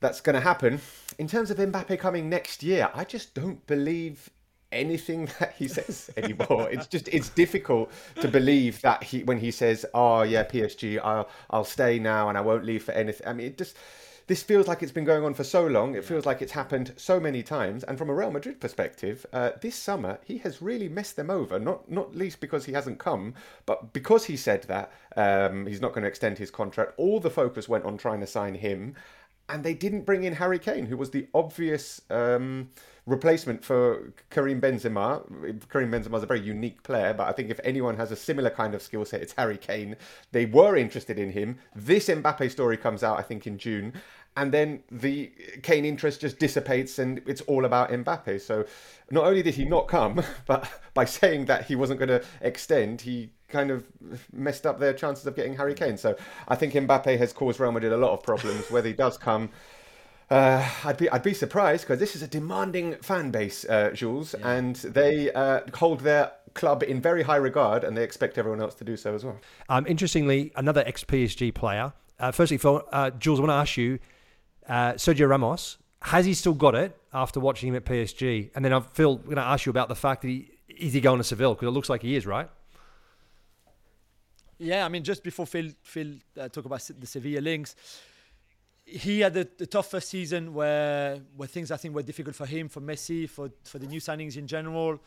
that's 0.00 0.20
going 0.20 0.34
to 0.34 0.40
happen. 0.40 0.80
In 1.18 1.28
terms 1.28 1.50
of 1.50 1.58
Mbappe 1.58 1.98
coming 1.98 2.28
next 2.28 2.62
year, 2.62 2.90
I 2.94 3.04
just 3.04 3.34
don't 3.34 3.64
believe 3.66 4.30
anything 4.72 5.28
that 5.40 5.54
he 5.58 5.68
says 5.68 6.10
anymore. 6.16 6.68
it's 6.70 6.86
just 6.86 7.08
it's 7.08 7.28
difficult 7.28 7.90
to 8.20 8.28
believe 8.28 8.80
that 8.82 9.02
he 9.02 9.22
when 9.24 9.38
he 9.38 9.50
says, 9.50 9.86
"Oh 9.94 10.22
yeah, 10.22 10.44
PSG, 10.44 11.00
I'll 11.02 11.28
I'll 11.50 11.64
stay 11.64 11.98
now 11.98 12.28
and 12.28 12.38
I 12.38 12.40
won't 12.40 12.64
leave 12.64 12.84
for 12.84 12.92
anything." 12.92 13.26
I 13.26 13.32
mean, 13.32 13.46
it 13.46 13.58
just 13.58 13.76
this 14.30 14.44
feels 14.44 14.68
like 14.68 14.80
it's 14.80 14.92
been 14.92 15.04
going 15.04 15.24
on 15.24 15.34
for 15.34 15.42
so 15.42 15.66
long. 15.66 15.96
It 15.96 16.04
feels 16.04 16.24
like 16.24 16.40
it's 16.40 16.52
happened 16.52 16.92
so 16.96 17.18
many 17.18 17.42
times. 17.42 17.82
And 17.82 17.98
from 17.98 18.08
a 18.08 18.14
Real 18.14 18.30
Madrid 18.30 18.60
perspective, 18.60 19.26
uh, 19.32 19.50
this 19.60 19.74
summer 19.74 20.20
he 20.24 20.38
has 20.38 20.62
really 20.62 20.88
messed 20.88 21.16
them 21.16 21.30
over. 21.30 21.58
Not 21.58 21.90
not 21.90 22.14
least 22.14 22.38
because 22.38 22.64
he 22.64 22.72
hasn't 22.72 23.00
come, 23.00 23.34
but 23.66 23.92
because 23.92 24.26
he 24.26 24.36
said 24.36 24.62
that 24.64 24.92
um, 25.16 25.66
he's 25.66 25.80
not 25.80 25.92
going 25.92 26.02
to 26.02 26.08
extend 26.08 26.38
his 26.38 26.50
contract. 26.52 26.92
All 26.96 27.18
the 27.18 27.28
focus 27.28 27.68
went 27.68 27.84
on 27.84 27.98
trying 27.98 28.20
to 28.20 28.26
sign 28.26 28.54
him, 28.54 28.94
and 29.50 29.64
they 29.64 29.74
didn't 29.74 30.06
bring 30.06 30.24
in 30.24 30.34
Harry 30.34 30.58
Kane, 30.58 30.86
who 30.86 30.96
was 30.96 31.10
the 31.10 31.28
obvious. 31.34 32.00
Um, 32.10 32.70
replacement 33.06 33.64
for 33.64 34.12
Karim 34.30 34.60
Benzema. 34.60 35.68
Karim 35.68 35.90
Benzema 35.90 36.16
is 36.16 36.22
a 36.22 36.26
very 36.26 36.40
unique 36.40 36.82
player, 36.82 37.12
but 37.12 37.26
I 37.26 37.32
think 37.32 37.50
if 37.50 37.60
anyone 37.64 37.96
has 37.96 38.12
a 38.12 38.16
similar 38.16 38.50
kind 38.50 38.74
of 38.74 38.82
skill 38.82 39.04
set, 39.04 39.20
it's 39.20 39.34
Harry 39.36 39.58
Kane. 39.58 39.96
They 40.32 40.46
were 40.46 40.76
interested 40.76 41.18
in 41.18 41.32
him. 41.32 41.58
This 41.74 42.08
Mbappe 42.08 42.50
story 42.50 42.76
comes 42.76 43.02
out, 43.02 43.18
I 43.18 43.22
think, 43.22 43.46
in 43.46 43.58
June. 43.58 43.92
And 44.40 44.52
then 44.52 44.82
the 44.90 45.30
Kane 45.62 45.84
interest 45.84 46.22
just 46.22 46.38
dissipates 46.38 46.98
and 46.98 47.20
it's 47.26 47.42
all 47.42 47.66
about 47.66 47.90
Mbappe. 47.90 48.40
So 48.40 48.64
not 49.10 49.24
only 49.24 49.42
did 49.42 49.54
he 49.54 49.66
not 49.66 49.86
come, 49.86 50.22
but 50.46 50.66
by 50.94 51.04
saying 51.04 51.44
that 51.44 51.66
he 51.66 51.76
wasn't 51.76 51.98
going 51.98 52.08
to 52.08 52.24
extend, 52.40 53.02
he 53.02 53.32
kind 53.48 53.70
of 53.70 53.84
messed 54.32 54.64
up 54.64 54.80
their 54.80 54.94
chances 54.94 55.26
of 55.26 55.36
getting 55.36 55.56
Harry 55.56 55.74
Kane. 55.74 55.98
So 55.98 56.16
I 56.48 56.56
think 56.56 56.72
Mbappe 56.72 57.18
has 57.18 57.34
caused 57.34 57.60
Real 57.60 57.70
Madrid 57.70 57.92
a 57.92 57.98
lot 57.98 58.12
of 58.12 58.22
problems. 58.22 58.70
Whether 58.70 58.88
he 58.88 58.94
does 58.94 59.18
come, 59.18 59.50
uh, 60.30 60.66
I'd 60.86 60.96
be 60.96 61.10
I'd 61.10 61.22
be 61.22 61.34
surprised 61.34 61.84
because 61.84 61.98
this 61.98 62.16
is 62.16 62.22
a 62.22 62.28
demanding 62.28 62.94
fan 63.02 63.30
base, 63.30 63.66
uh, 63.68 63.90
Jules, 63.90 64.34
yeah. 64.38 64.52
and 64.52 64.76
they 64.76 65.30
uh, 65.32 65.60
hold 65.74 66.00
their 66.00 66.32
club 66.54 66.82
in 66.82 67.02
very 67.02 67.24
high 67.24 67.36
regard, 67.36 67.84
and 67.84 67.94
they 67.94 68.04
expect 68.04 68.38
everyone 68.38 68.62
else 68.62 68.74
to 68.76 68.84
do 68.84 68.96
so 68.96 69.14
as 69.14 69.22
well. 69.22 69.36
Um, 69.68 69.86
interestingly, 69.86 70.50
another 70.56 70.82
ex 70.86 71.04
PSG 71.04 71.52
player. 71.52 71.92
Uh, 72.18 72.30
firstly, 72.30 72.58
Phil, 72.58 72.82
uh, 72.92 73.10
Jules, 73.10 73.38
I 73.38 73.42
want 73.42 73.50
to 73.50 73.54
ask 73.54 73.76
you, 73.76 73.98
uh, 74.70 74.92
Sergio 74.94 75.28
Ramos, 75.28 75.78
has 76.02 76.24
he 76.24 76.34
still 76.34 76.54
got 76.54 76.74
it 76.74 76.96
after 77.12 77.40
watching 77.40 77.68
him 77.68 77.74
at 77.74 77.84
PSG? 77.84 78.50
And 78.54 78.64
then 78.64 78.72
I 78.72 78.80
feel 78.80 79.16
going 79.16 79.36
to 79.36 79.42
ask 79.42 79.66
you 79.66 79.70
about 79.70 79.88
the 79.88 79.94
fact 79.94 80.22
that 80.22 80.28
he 80.28 80.50
is 80.68 80.92
he 80.94 81.00
going 81.00 81.18
to 81.18 81.24
Seville 81.24 81.54
because 81.54 81.66
it 81.66 81.72
looks 81.72 81.90
like 81.90 82.02
he 82.02 82.16
is, 82.16 82.24
right? 82.26 82.48
Yeah, 84.58 84.86
I 84.86 84.88
mean, 84.88 85.04
just 85.04 85.22
before 85.22 85.46
Phil 85.46 85.70
Phil 85.82 86.14
talk 86.34 86.64
about 86.64 86.88
the 86.98 87.06
Sevilla 87.06 87.40
links 87.40 87.74
he 88.90 89.20
had 89.20 89.36
a, 89.36 89.46
a 89.60 89.66
tough 89.66 89.90
first 89.90 90.08
season 90.08 90.52
where 90.52 91.20
where 91.36 91.48
things 91.48 91.70
I 91.70 91.76
think 91.76 91.94
were 91.94 92.02
difficult 92.02 92.34
for 92.34 92.46
him, 92.46 92.68
for 92.68 92.80
Messi, 92.80 93.28
for 93.28 93.50
for 93.64 93.78
the 93.78 93.86
new 93.86 94.00
signings 94.00 94.36
in 94.36 94.46
general, 94.46 95.00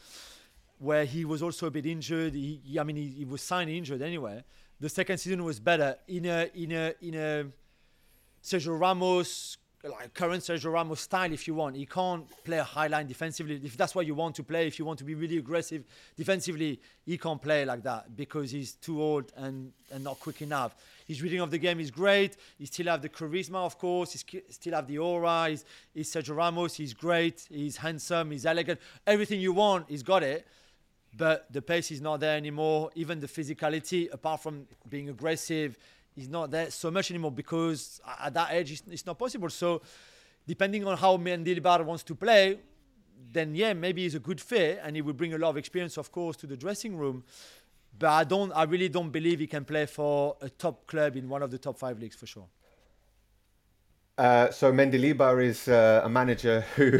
where 0.79 1.05
he 1.05 1.25
was 1.25 1.43
also 1.43 1.67
a 1.67 1.71
bit 1.71 1.85
injured. 1.85 2.33
He, 2.33 2.61
he 2.63 2.79
I 2.79 2.83
mean, 2.83 2.95
he, 2.95 3.07
he 3.07 3.25
was 3.25 3.41
signed 3.41 3.69
injured 3.69 4.01
anyway. 4.01 4.43
The 4.79 4.89
second 4.89 5.17
season 5.17 5.43
was 5.43 5.59
better 5.59 5.97
in 6.07 6.25
a 6.25 6.49
in 6.53 6.71
a 6.71 6.93
in 7.01 7.15
a 7.15 7.45
Sergio 8.43 8.79
Ramos 8.79 9.57
like 9.83 10.13
current 10.13 10.41
Sergio 10.41 10.71
Ramos 10.71 11.01
style 11.01 11.31
if 11.33 11.45
you 11.47 11.55
want. 11.55 11.75
He 11.75 11.85
can't 11.85 12.25
play 12.43 12.57
a 12.57 12.63
high 12.63 12.87
line 12.87 13.07
defensively. 13.07 13.59
If 13.63 13.75
that's 13.75 13.93
what 13.93 14.05
you 14.05 14.15
want 14.15 14.35
to 14.35 14.43
play, 14.43 14.65
if 14.65 14.79
you 14.79 14.85
want 14.85 14.99
to 14.99 15.05
be 15.05 15.13
really 15.13 15.37
aggressive 15.37 15.83
defensively, 16.15 16.79
he 17.05 17.17
can't 17.17 17.41
play 17.41 17.65
like 17.65 17.83
that 17.83 18.15
because 18.15 18.51
he's 18.51 18.73
too 18.73 19.01
old 19.01 19.31
and, 19.35 19.73
and 19.91 20.03
not 20.03 20.19
quick 20.19 20.41
enough. 20.41 20.75
His 21.05 21.21
reading 21.21 21.41
of 21.41 21.51
the 21.51 21.57
game 21.57 21.81
is 21.81 21.91
great. 21.91 22.37
He 22.57 22.65
still 22.65 22.85
have 22.85 23.01
the 23.01 23.09
charisma, 23.09 23.65
of 23.65 23.77
course. 23.77 24.13
He 24.13 24.41
still 24.49 24.73
have 24.73 24.87
the 24.87 24.99
aura. 24.99 25.49
He's, 25.49 25.65
he's 25.93 26.13
Sergio 26.13 26.35
Ramos. 26.37 26.75
He's 26.75 26.93
great. 26.93 27.45
He's 27.49 27.75
handsome. 27.75 28.31
He's 28.31 28.45
elegant. 28.45 28.79
Everything 29.05 29.41
you 29.41 29.51
want, 29.51 29.89
he's 29.89 30.03
got 30.03 30.23
it. 30.23 30.47
But 31.15 31.51
the 31.51 31.61
pace 31.61 31.91
is 31.91 31.99
not 31.99 32.21
there 32.21 32.37
anymore. 32.37 32.89
Even 32.95 33.19
the 33.19 33.27
physicality, 33.27 34.11
apart 34.13 34.41
from 34.41 34.65
being 34.89 35.09
aggressive, 35.09 35.77
is 36.15 36.27
not 36.29 36.51
there 36.51 36.69
so 36.71 36.91
much 36.91 37.11
anymore 37.11 37.31
because 37.31 38.01
at 38.21 38.33
that 38.33 38.51
age 38.51 38.71
it's, 38.71 38.83
it's 38.89 39.05
not 39.05 39.17
possible. 39.17 39.49
So 39.49 39.81
depending 40.47 40.85
on 40.85 40.97
how 40.97 41.17
Mendilibar 41.17 41.83
wants 41.85 42.03
to 42.03 42.15
play, 42.15 42.59
then 43.31 43.55
yeah, 43.55 43.73
maybe 43.73 44.03
he's 44.03 44.15
a 44.15 44.19
good 44.19 44.39
fit 44.39 44.79
and 44.83 44.95
he 44.95 45.01
will 45.01 45.13
bring 45.13 45.33
a 45.33 45.37
lot 45.37 45.49
of 45.49 45.57
experience, 45.57 45.97
of 45.97 46.11
course, 46.11 46.37
to 46.37 46.47
the 46.47 46.57
dressing 46.57 46.97
room. 46.97 47.23
But 47.97 48.09
I 48.09 48.23
don't, 48.23 48.51
I 48.51 48.63
really 48.63 48.89
don't 48.89 49.11
believe 49.11 49.39
he 49.39 49.47
can 49.47 49.65
play 49.65 49.85
for 49.85 50.35
a 50.41 50.49
top 50.49 50.87
club 50.87 51.15
in 51.15 51.29
one 51.29 51.43
of 51.43 51.51
the 51.51 51.57
top 51.57 51.77
five 51.77 51.99
leagues 51.99 52.15
for 52.15 52.25
sure. 52.25 52.47
Uh, 54.17 54.51
so 54.51 54.71
Mendilibar 54.71 55.43
is 55.43 55.67
uh, 55.67 56.01
a 56.03 56.09
manager 56.09 56.61
who 56.75 56.99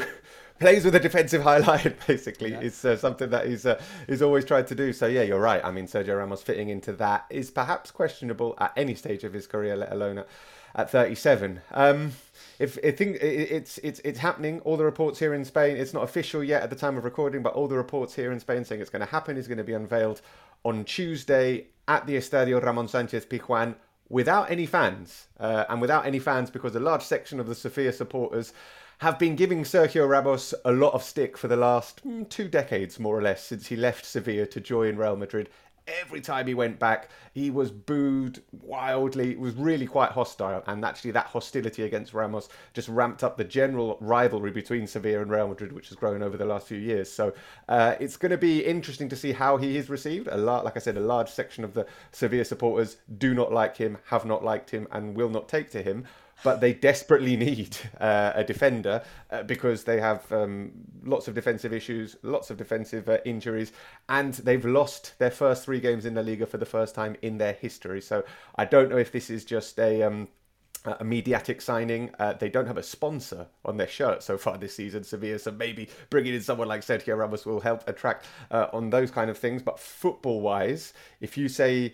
plays 0.60 0.86
with 0.86 0.96
a 0.96 1.00
defensive 1.00 1.44
highlight. 1.52 2.06
Basically, 2.08 2.52
yeah. 2.52 2.60
it's 2.62 2.84
uh, 2.86 2.98
something 2.98 3.30
that 3.30 3.48
he's 3.48 3.66
uh, 3.66 3.82
he's 4.08 4.22
always 4.22 4.46
tried 4.46 4.68
to 4.68 4.76
do. 4.76 4.94
So 4.94 5.08
yeah, 5.08 5.24
you're 5.24 5.40
right. 5.40 5.64
I 5.64 5.72
mean, 5.72 5.88
Sergio 5.88 6.18
Ramos 6.18 6.42
fitting 6.42 6.70
into 6.70 6.94
that 6.94 7.26
is 7.30 7.52
perhaps 7.52 7.92
questionable 7.92 8.56
at 8.60 8.74
any 8.76 8.96
stage 8.96 9.24
of 9.24 9.34
his 9.34 9.48
career, 9.48 9.76
let 9.76 9.92
alone 9.92 10.20
at, 10.20 10.28
at 10.76 10.90
37. 10.90 11.62
Um, 11.72 12.14
if 12.60 12.78
I 12.84 12.92
think 12.92 13.18
it's 13.22 13.78
it's 13.80 14.00
it's 14.04 14.20
happening, 14.20 14.60
all 14.62 14.78
the 14.78 14.86
reports 14.86 15.20
here 15.20 15.34
in 15.34 15.46
Spain. 15.46 15.78
It's 15.78 15.94
not 15.94 16.04
official 16.04 16.44
yet 16.44 16.64
at 16.64 16.70
the 16.70 16.76
time 16.76 16.98
of 16.98 17.04
recording, 17.04 17.42
but 17.44 17.54
all 17.54 17.68
the 17.68 17.78
reports 17.78 18.16
here 18.16 18.32
in 18.32 18.40
Spain 18.40 18.64
saying 18.64 18.82
it's 18.82 18.90
going 18.90 19.06
to 19.06 19.12
happen 19.12 19.38
is 19.38 19.48
going 19.48 19.58
to 19.58 19.64
be 19.64 19.74
unveiled 19.74 20.22
on 20.64 20.86
Tuesday 20.86 21.68
at 21.88 22.08
the 22.08 22.16
Estadio 22.16 22.64
Ramon 22.64 22.88
Sanchez 22.88 23.26
Pizjuan 23.26 23.76
without 24.10 24.52
any 24.52 24.66
fans, 24.66 25.28
uh, 25.40 25.66
and 25.70 25.82
without 25.82 26.06
any 26.06 26.20
fans 26.20 26.50
because 26.50 26.76
a 26.76 26.80
large 26.80 27.04
section 27.04 27.40
of 27.40 27.48
the 27.48 27.56
Sevilla 27.56 27.92
supporters 27.92 28.54
have 29.00 29.20
been 29.20 29.36
giving 29.36 29.64
Sergio 29.64 30.08
Ramos 30.08 30.54
a 30.64 30.72
lot 30.72 30.94
of 30.94 31.04
stick 31.04 31.38
for 31.38 31.48
the 31.48 31.58
last 31.58 32.06
mm, 32.08 32.28
two 32.30 32.48
decades, 32.48 33.00
more 33.00 33.18
or 33.18 33.22
less, 33.22 33.44
since 33.44 33.68
he 33.68 33.76
left 33.76 34.06
Sevilla 34.06 34.46
to 34.46 34.62
join 34.62 34.96
Real 34.96 35.16
Madrid 35.16 35.50
every 35.88 36.22
time 36.22 36.48
he 36.48 36.54
went 36.54 36.80
back, 36.80 37.10
he 37.34 37.50
was 37.50 37.72
booed 37.72 38.42
wildly. 38.52 39.32
It 39.32 39.40
was 39.40 39.56
really 39.56 39.86
quite 39.86 40.12
hostile, 40.12 40.64
and 40.68 40.84
actually, 40.86 41.12
that 41.12 41.28
hostility 41.28 41.84
against 41.84 42.14
Ramos 42.14 42.50
just 42.74 42.90
ramped 42.90 43.24
up 43.24 43.38
the 43.38 43.44
general 43.44 43.98
rivalry 44.00 44.52
between 44.52 44.88
Sevilla 44.88 45.22
and 45.22 45.32
Real 45.32 45.48
Madrid, 45.48 45.72
which 45.72 45.90
has 45.90 45.98
grown 45.98 46.24
over 46.24 46.38
the 46.38 46.46
last 46.46 46.68
few 46.68 46.78
years. 46.78 47.12
So 47.12 47.34
uh, 47.70 47.96
it's 48.00 48.18
going 48.18 48.32
to 48.32 48.38
be 48.38 48.64
interesting 48.64 49.10
to 49.10 49.16
see 49.16 49.32
how 49.32 49.58
he 49.58 49.78
is 49.78 49.90
received. 49.90 50.28
A 50.28 50.38
lot, 50.38 50.66
like 50.66 50.78
I 50.78 50.80
said, 50.80 50.98
a 50.98 51.02
large 51.02 51.30
section 51.30 51.64
of 51.64 51.74
the 51.74 51.86
Sevilla 52.12 52.46
supporters 52.46 52.98
do 53.18 53.34
not 53.34 53.52
like 53.52 53.78
him, 53.78 53.98
have 54.08 54.26
not 54.26 54.44
liked 54.44 54.70
him, 54.70 54.88
and 54.92 55.16
will 55.16 55.30
not 55.30 55.50
take 55.50 55.72
to 55.72 55.82
him 55.82 56.06
but 56.44 56.62
they 56.62 56.74
desperately 56.74 57.36
need 57.50 57.78
uh, 58.00 58.34
a 58.36 58.44
defender 58.44 59.04
uh, 59.32 59.44
because 59.44 59.84
they 59.84 60.00
have 60.00 60.30
um, 60.32 60.72
lots 61.04 61.28
of 61.28 61.34
defensive 61.34 61.74
issues, 61.74 62.16
lots 62.22 62.50
of 62.50 62.58
defensive 62.58 63.10
uh, 63.10 63.18
injuries, 63.26 63.72
and 64.10 64.34
they've 64.36 64.66
lost 64.66 65.18
their 65.20 65.32
first 65.32 65.66
three 65.66 65.80
games 65.80 66.06
in 66.06 66.16
La 66.16 66.22
Liga 66.22 66.46
for 66.46 66.58
the 66.58 66.66
first 66.66 66.94
time 66.94 67.16
in 67.22 67.38
their 67.38 67.54
history. 67.54 68.02
So 68.02 68.24
I 68.56 68.66
don't 68.66 68.90
know 68.90 68.98
if 68.98 69.12
this 69.12 69.30
is 69.30 69.46
just 69.46 69.80
a. 69.80 70.04
Um, 70.04 70.28
a 70.86 71.04
mediatic 71.04 71.62
signing. 71.62 72.10
Uh, 72.20 72.34
they 72.34 72.50
don't 72.50 72.68
have 72.68 72.78
a 72.78 72.84
sponsor 72.84 73.48
on 73.64 73.78
their 73.78 73.88
shirt 73.88 74.22
so 74.22 74.38
far 74.38 74.58
this 74.58 74.76
season, 74.76 75.04
Sevilla. 75.04 75.40
So 75.40 75.52
maybe 75.52 75.88
bringing 76.10 76.34
in 76.34 76.42
someone 76.42 76.68
like 76.68 76.82
Sergio 76.82 77.18
Ramos 77.18 77.46
will 77.46 77.62
help 77.62 77.88
attract 77.88 78.26
uh, 78.52 78.68
on 78.74 78.90
those 78.90 79.10
kind 79.10 79.30
of 79.30 79.38
things. 79.38 79.62
But 79.62 79.80
football 79.80 80.42
wise, 80.42 80.94
if 81.22 81.38
you 81.38 81.48
say 81.48 81.94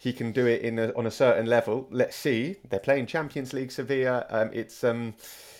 he 0.00 0.14
can 0.14 0.32
do 0.32 0.46
it 0.46 0.62
in 0.62 0.78
a, 0.78 0.94
on 0.96 1.06
a 1.06 1.10
certain 1.10 1.44
level. 1.44 1.86
Let's 1.90 2.16
see. 2.16 2.56
They're 2.66 2.80
playing 2.80 3.04
Champions 3.04 3.52
League 3.52 3.70
Sevilla. 3.70 4.24
Um, 4.30 4.48
it's 4.50 4.82
um, 4.82 5.12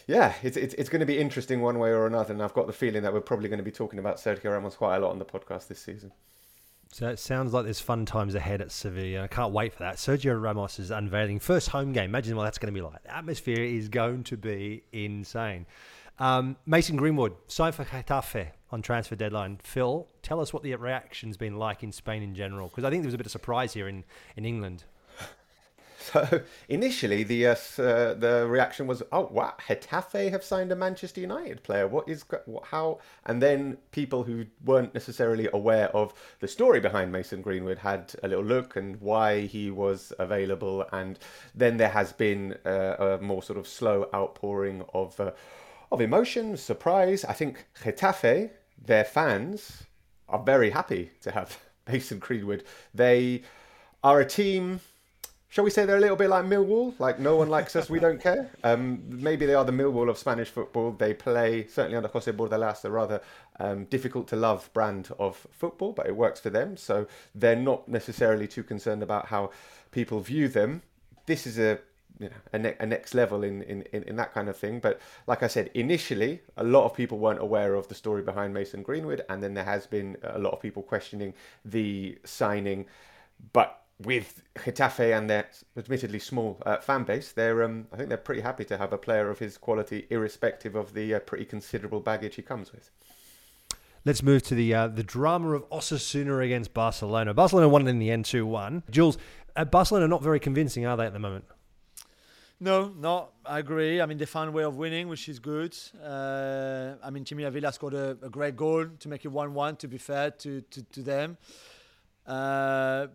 yeah, 0.06 0.32
it's, 0.42 0.56
it's 0.56 0.72
it's 0.74 0.88
going 0.88 1.00
to 1.00 1.06
be 1.06 1.18
interesting 1.18 1.60
one 1.60 1.78
way 1.78 1.90
or 1.90 2.06
another. 2.06 2.32
And 2.32 2.42
I've 2.42 2.54
got 2.54 2.66
the 2.66 2.72
feeling 2.72 3.02
that 3.02 3.12
we're 3.12 3.20
probably 3.20 3.50
going 3.50 3.58
to 3.58 3.64
be 3.64 3.70
talking 3.70 3.98
about 3.98 4.16
Sergio 4.16 4.50
Ramos 4.50 4.76
quite 4.76 4.96
a 4.96 5.00
lot 5.00 5.10
on 5.10 5.18
the 5.18 5.26
podcast 5.26 5.68
this 5.68 5.80
season. 5.80 6.10
So 6.90 7.06
it 7.08 7.18
sounds 7.18 7.52
like 7.52 7.64
there's 7.64 7.80
fun 7.80 8.06
times 8.06 8.34
ahead 8.34 8.62
at 8.62 8.72
Sevilla. 8.72 9.24
I 9.24 9.26
can't 9.26 9.52
wait 9.52 9.74
for 9.74 9.80
that. 9.80 9.96
Sergio 9.96 10.40
Ramos 10.40 10.78
is 10.78 10.90
unveiling 10.90 11.38
first 11.38 11.68
home 11.68 11.92
game. 11.92 12.06
Imagine 12.06 12.34
what 12.34 12.44
that's 12.44 12.58
going 12.58 12.72
to 12.72 12.78
be 12.78 12.82
like. 12.82 13.02
The 13.02 13.14
atmosphere 13.14 13.62
is 13.62 13.90
going 13.90 14.24
to 14.24 14.38
be 14.38 14.84
insane. 14.90 15.66
Um, 16.20 16.56
Mason 16.66 16.96
Greenwood 16.96 17.34
signed 17.48 17.74
for 17.74 17.84
Getafe 17.86 18.48
on 18.70 18.82
transfer 18.82 19.16
deadline. 19.16 19.58
Phil, 19.62 20.06
tell 20.22 20.38
us 20.38 20.52
what 20.52 20.62
the 20.62 20.74
reaction's 20.76 21.38
been 21.38 21.56
like 21.56 21.82
in 21.82 21.92
Spain 21.92 22.22
in 22.22 22.34
general, 22.34 22.68
because 22.68 22.84
I 22.84 22.90
think 22.90 23.02
there 23.02 23.08
was 23.08 23.14
a 23.14 23.18
bit 23.18 23.26
of 23.26 23.32
surprise 23.32 23.72
here 23.72 23.88
in, 23.88 24.04
in 24.36 24.44
England. 24.44 24.84
So 26.02 26.40
initially, 26.68 27.22
the 27.24 27.46
uh, 27.46 27.52
uh, 27.78 28.14
the 28.14 28.46
reaction 28.48 28.86
was, 28.86 29.02
"Oh 29.12 29.28
wow, 29.30 29.52
Getafe 29.68 30.30
have 30.30 30.42
signed 30.42 30.72
a 30.72 30.74
Manchester 30.74 31.20
United 31.20 31.62
player. 31.62 31.86
What 31.86 32.08
is 32.08 32.24
what, 32.46 32.64
how?" 32.64 33.00
And 33.26 33.40
then 33.40 33.76
people 33.92 34.24
who 34.24 34.46
weren't 34.64 34.94
necessarily 34.94 35.48
aware 35.52 35.94
of 35.94 36.14
the 36.40 36.48
story 36.48 36.80
behind 36.80 37.12
Mason 37.12 37.42
Greenwood 37.42 37.78
had 37.78 38.14
a 38.22 38.28
little 38.28 38.42
look 38.42 38.76
and 38.76 38.98
why 39.00 39.42
he 39.42 39.70
was 39.70 40.12
available. 40.18 40.86
And 40.90 41.18
then 41.54 41.76
there 41.76 41.90
has 41.90 42.12
been 42.14 42.56
uh, 42.64 42.96
a 42.98 43.18
more 43.18 43.42
sort 43.42 43.58
of 43.58 43.68
slow 43.68 44.08
outpouring 44.14 44.82
of 44.94 45.20
uh, 45.20 45.32
of 45.92 46.00
emotion, 46.00 46.56
surprise. 46.56 47.24
I 47.24 47.32
think 47.32 47.66
Getafe, 47.82 48.50
their 48.84 49.04
fans, 49.04 49.84
are 50.28 50.42
very 50.42 50.70
happy 50.70 51.10
to 51.22 51.30
have 51.32 51.58
Mason 51.88 52.18
Greenwood. 52.18 52.64
They 52.94 53.42
are 54.02 54.20
a 54.20 54.24
team. 54.24 54.80
Shall 55.48 55.64
we 55.64 55.70
say 55.70 55.84
they're 55.84 55.96
a 55.96 56.00
little 56.00 56.16
bit 56.16 56.30
like 56.30 56.44
Millwall? 56.44 56.94
Like 57.00 57.18
no 57.18 57.34
one 57.36 57.48
likes 57.48 57.74
us, 57.74 57.90
we 57.90 57.98
don't 57.98 58.20
care. 58.28 58.50
Um, 58.62 59.02
maybe 59.08 59.46
they 59.46 59.54
are 59.54 59.64
the 59.64 59.72
Millwall 59.72 60.08
of 60.08 60.16
Spanish 60.16 60.48
football. 60.48 60.92
They 60.92 61.12
play 61.12 61.66
certainly 61.66 61.96
under 61.96 62.08
Jose 62.08 62.30
Bordalas 62.30 62.84
a 62.84 62.90
rather 62.90 63.20
um, 63.58 63.84
difficult 63.86 64.28
to 64.28 64.36
love 64.36 64.70
brand 64.72 65.10
of 65.18 65.46
football, 65.50 65.92
but 65.92 66.06
it 66.06 66.14
works 66.14 66.38
for 66.38 66.50
them. 66.50 66.76
So 66.76 67.08
they're 67.34 67.56
not 67.56 67.88
necessarily 67.88 68.46
too 68.46 68.62
concerned 68.62 69.02
about 69.02 69.26
how 69.26 69.50
people 69.90 70.20
view 70.20 70.48
them. 70.48 70.82
This 71.26 71.48
is 71.48 71.58
a 71.58 71.80
you 72.20 72.28
know 72.28 72.36
a, 72.52 72.58
ne- 72.58 72.76
a 72.78 72.86
next 72.86 73.14
level 73.14 73.42
in, 73.42 73.62
in, 73.62 73.82
in, 73.92 74.02
in 74.04 74.16
that 74.16 74.32
kind 74.32 74.48
of 74.48 74.56
thing. 74.56 74.78
But 74.78 75.00
like 75.26 75.42
I 75.42 75.48
said, 75.48 75.70
initially 75.74 76.42
a 76.56 76.64
lot 76.64 76.84
of 76.84 76.94
people 76.94 77.18
weren't 77.18 77.40
aware 77.40 77.74
of 77.74 77.88
the 77.88 77.94
story 77.94 78.22
behind 78.22 78.54
Mason 78.54 78.82
Greenwood, 78.82 79.24
and 79.28 79.42
then 79.42 79.54
there 79.54 79.64
has 79.64 79.86
been 79.86 80.16
a 80.22 80.38
lot 80.38 80.52
of 80.52 80.60
people 80.60 80.82
questioning 80.82 81.34
the 81.64 82.18
signing. 82.24 82.86
But 83.52 83.82
with 83.98 84.42
Getafe 84.56 85.16
and 85.16 85.28
their 85.28 85.48
admittedly 85.76 86.18
small 86.18 86.58
uh, 86.64 86.78
fan 86.78 87.04
base, 87.04 87.32
they're 87.32 87.62
um, 87.62 87.86
I 87.92 87.96
think 87.96 88.08
they're 88.08 88.18
pretty 88.18 88.42
happy 88.42 88.64
to 88.66 88.78
have 88.78 88.92
a 88.92 88.98
player 88.98 89.30
of 89.30 89.38
his 89.38 89.58
quality, 89.58 90.06
irrespective 90.10 90.74
of 90.74 90.94
the 90.94 91.14
uh, 91.14 91.20
pretty 91.20 91.44
considerable 91.44 92.00
baggage 92.00 92.36
he 92.36 92.42
comes 92.42 92.72
with. 92.72 92.90
Let's 94.04 94.22
move 94.22 94.42
to 94.44 94.54
the 94.54 94.74
uh, 94.74 94.88
the 94.88 95.02
drama 95.02 95.56
of 95.56 95.68
Osasuna 95.70 96.42
against 96.44 96.72
Barcelona. 96.72 97.34
Barcelona 97.34 97.68
won 97.68 97.86
in 97.86 97.98
the 97.98 98.10
end 98.10 98.24
two 98.24 98.46
one. 98.46 98.82
Jules, 98.90 99.18
uh, 99.56 99.66
Barcelona 99.66 100.08
not 100.08 100.22
very 100.22 100.40
convincing, 100.40 100.86
are 100.86 100.96
they 100.96 101.04
at 101.04 101.12
the 101.12 101.18
moment? 101.18 101.44
No, 102.62 102.92
no, 102.94 103.30
I 103.46 103.60
agree. 103.60 104.02
I 104.02 104.06
mean, 104.06 104.18
they 104.18 104.26
found 104.26 104.50
a 104.50 104.52
way 104.52 104.64
of 104.64 104.76
winning, 104.76 105.08
which 105.08 105.30
is 105.30 105.38
good. 105.38 105.74
Uh, 106.04 106.92
I 107.02 107.08
mean, 107.08 107.24
Chimi 107.24 107.46
Avila 107.46 107.72
scored 107.72 107.94
a, 107.94 108.18
a, 108.20 108.28
great 108.28 108.54
goal 108.54 108.84
to 108.84 109.08
make 109.08 109.24
it 109.24 109.28
1 109.28 109.54
1, 109.54 109.76
to 109.76 109.88
be 109.88 109.96
fair 109.96 110.30
to, 110.30 110.60
to, 110.60 110.82
to 110.82 111.02
them. 111.02 111.38
Uh, 112.26 113.06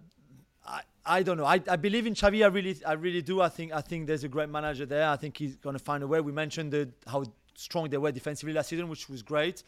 I, 0.66 0.82
I 1.06 1.22
don't 1.22 1.38
know. 1.38 1.46
I, 1.46 1.62
I 1.70 1.76
believe 1.76 2.08
in 2.08 2.16
Xavi. 2.16 2.44
I 2.44 2.48
really, 2.48 2.76
I 2.84 2.94
really 2.94 3.22
do. 3.22 3.40
I 3.40 3.50
think, 3.50 3.72
I 3.72 3.82
think 3.82 4.08
there's 4.08 4.24
a 4.24 4.28
great 4.28 4.50
manager 4.50 4.88
there. 4.88 5.08
I 5.08 5.16
think 5.16 5.38
he's 5.38 5.56
going 5.58 5.78
to 5.78 5.84
find 5.84 6.02
a 6.02 6.08
way. 6.08 6.22
We 6.22 6.32
mentioned 6.32 6.72
the, 6.74 6.90
how 7.06 7.24
strong 7.54 7.88
they 7.92 7.98
were 7.98 8.12
defensively 8.12 8.52
last 8.52 8.70
season, 8.70 8.90
which 8.90 9.08
was 9.10 9.22
great. 9.22 9.62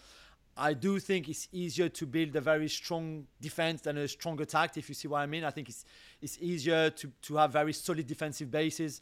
I 0.59 0.73
do 0.73 0.97
think 0.97 1.29
it's 1.29 1.47
easier 1.51 1.87
to 1.87 2.05
build 2.07 2.35
a 2.35 2.41
very 2.41 2.67
strong 2.67 3.27
defense 3.39 3.81
than 3.81 3.99
a 3.99 4.07
strong 4.07 4.41
attack, 4.41 4.75
if 4.75 4.89
you 4.89 4.95
see 4.95 5.07
what 5.07 5.19
I 5.19 5.27
mean. 5.27 5.43
I 5.43 5.51
think 5.51 5.69
it's, 5.69 5.85
it's 6.19 6.39
easier 6.41 6.89
to, 6.89 7.11
to 7.21 7.35
have 7.35 7.51
very 7.51 7.73
solid 7.73 8.07
defensive 8.07 8.49
bases 8.49 9.01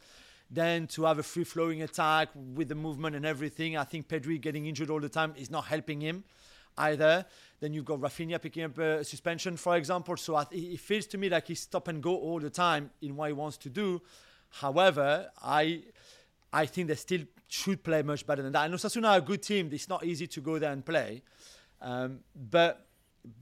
then 0.50 0.88
to 0.88 1.04
have 1.06 1.20
a 1.20 1.24
free 1.24 1.43
flowing 1.43 1.82
attack 1.82 2.30
with 2.36 2.70
the 2.70 2.76
movement 2.76 3.16
and 3.16 3.26
everything. 3.26 3.78
I 3.78 3.84
think 3.84 4.08
Pedri 4.08 4.39
getting 4.39 4.68
injured 4.68 4.89
all 4.89 5.00
the 5.00 5.10
time 5.10 5.34
is 5.38 5.50
not 5.50 5.66
helping 5.66 6.02
him 6.02 6.24
either. 6.78 7.26
Then 7.60 7.74
you've 7.74 7.86
got 7.86 8.00
Rafinha 8.00 8.41
picking 8.41 8.64
up 8.64 8.78
a 8.78 9.04
suspension, 9.04 9.58
for 9.58 9.76
example. 9.78 10.18
So 10.18 10.38
it 10.52 10.80
feels 10.80 11.08
to 11.08 11.18
me 11.18 11.30
like 11.30 11.48
he's 11.48 11.62
stop 11.62 11.88
and 11.88 12.02
go 12.02 12.16
all 12.16 12.39
the 12.39 12.50
time 12.50 12.91
in 13.02 13.16
what 13.16 13.28
he 13.28 13.34
wants 13.34 13.58
to 13.58 13.70
do. 13.70 14.02
However, 14.50 15.30
I 15.41 15.84
I 16.54 16.66
think 16.66 16.88
they 16.88 16.96
still 16.96 17.22
should 17.48 17.84
play 17.84 18.02
much 18.02 18.26
better 18.26 18.41
than 18.41 18.54
that. 18.54 18.66
And 18.66 18.74
Osasuna 18.74 19.10
are 19.10 19.18
a 19.18 19.22
good 19.22 19.41
team. 19.41 19.70
It's 19.72 19.89
not 19.89 20.06
easy 20.06 20.28
to 20.28 20.41
go 20.41 20.60
there 20.60 20.72
and 20.72 20.86
play. 20.86 21.22
Um, 21.82 22.20
but 22.34 22.86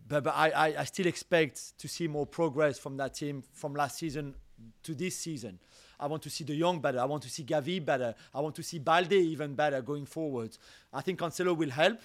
but, 0.08 0.24
but 0.24 0.34
I, 0.36 0.76
I 0.80 0.84
still 0.86 1.08
expect 1.08 1.78
to 1.80 1.88
see 1.88 2.08
more 2.08 2.26
progress 2.26 2.80
from 2.80 2.98
that 2.98 3.16
team 3.16 3.44
from 3.54 3.74
last 3.74 3.98
season 3.98 4.36
to 4.84 4.96
this 4.96 5.18
season. 5.18 5.60
I 6.00 6.08
want 6.08 6.24
to 6.24 6.30
see 6.30 6.44
De 6.44 6.58
Jong 6.58 6.80
better. 6.80 7.00
I 7.00 7.06
want 7.06 7.24
to 7.24 7.30
see 7.30 7.44
Gavi 7.44 7.84
better. 7.84 8.16
I 8.34 8.40
want 8.42 8.56
to 8.56 8.64
see 8.64 8.80
Balde 8.80 9.14
even 9.14 9.56
better 9.56 9.82
going 9.82 10.06
forward. 10.06 10.58
I 10.92 11.02
think 11.02 11.20
Cancelo 11.20 11.56
will 11.56 11.70
help, 11.70 12.00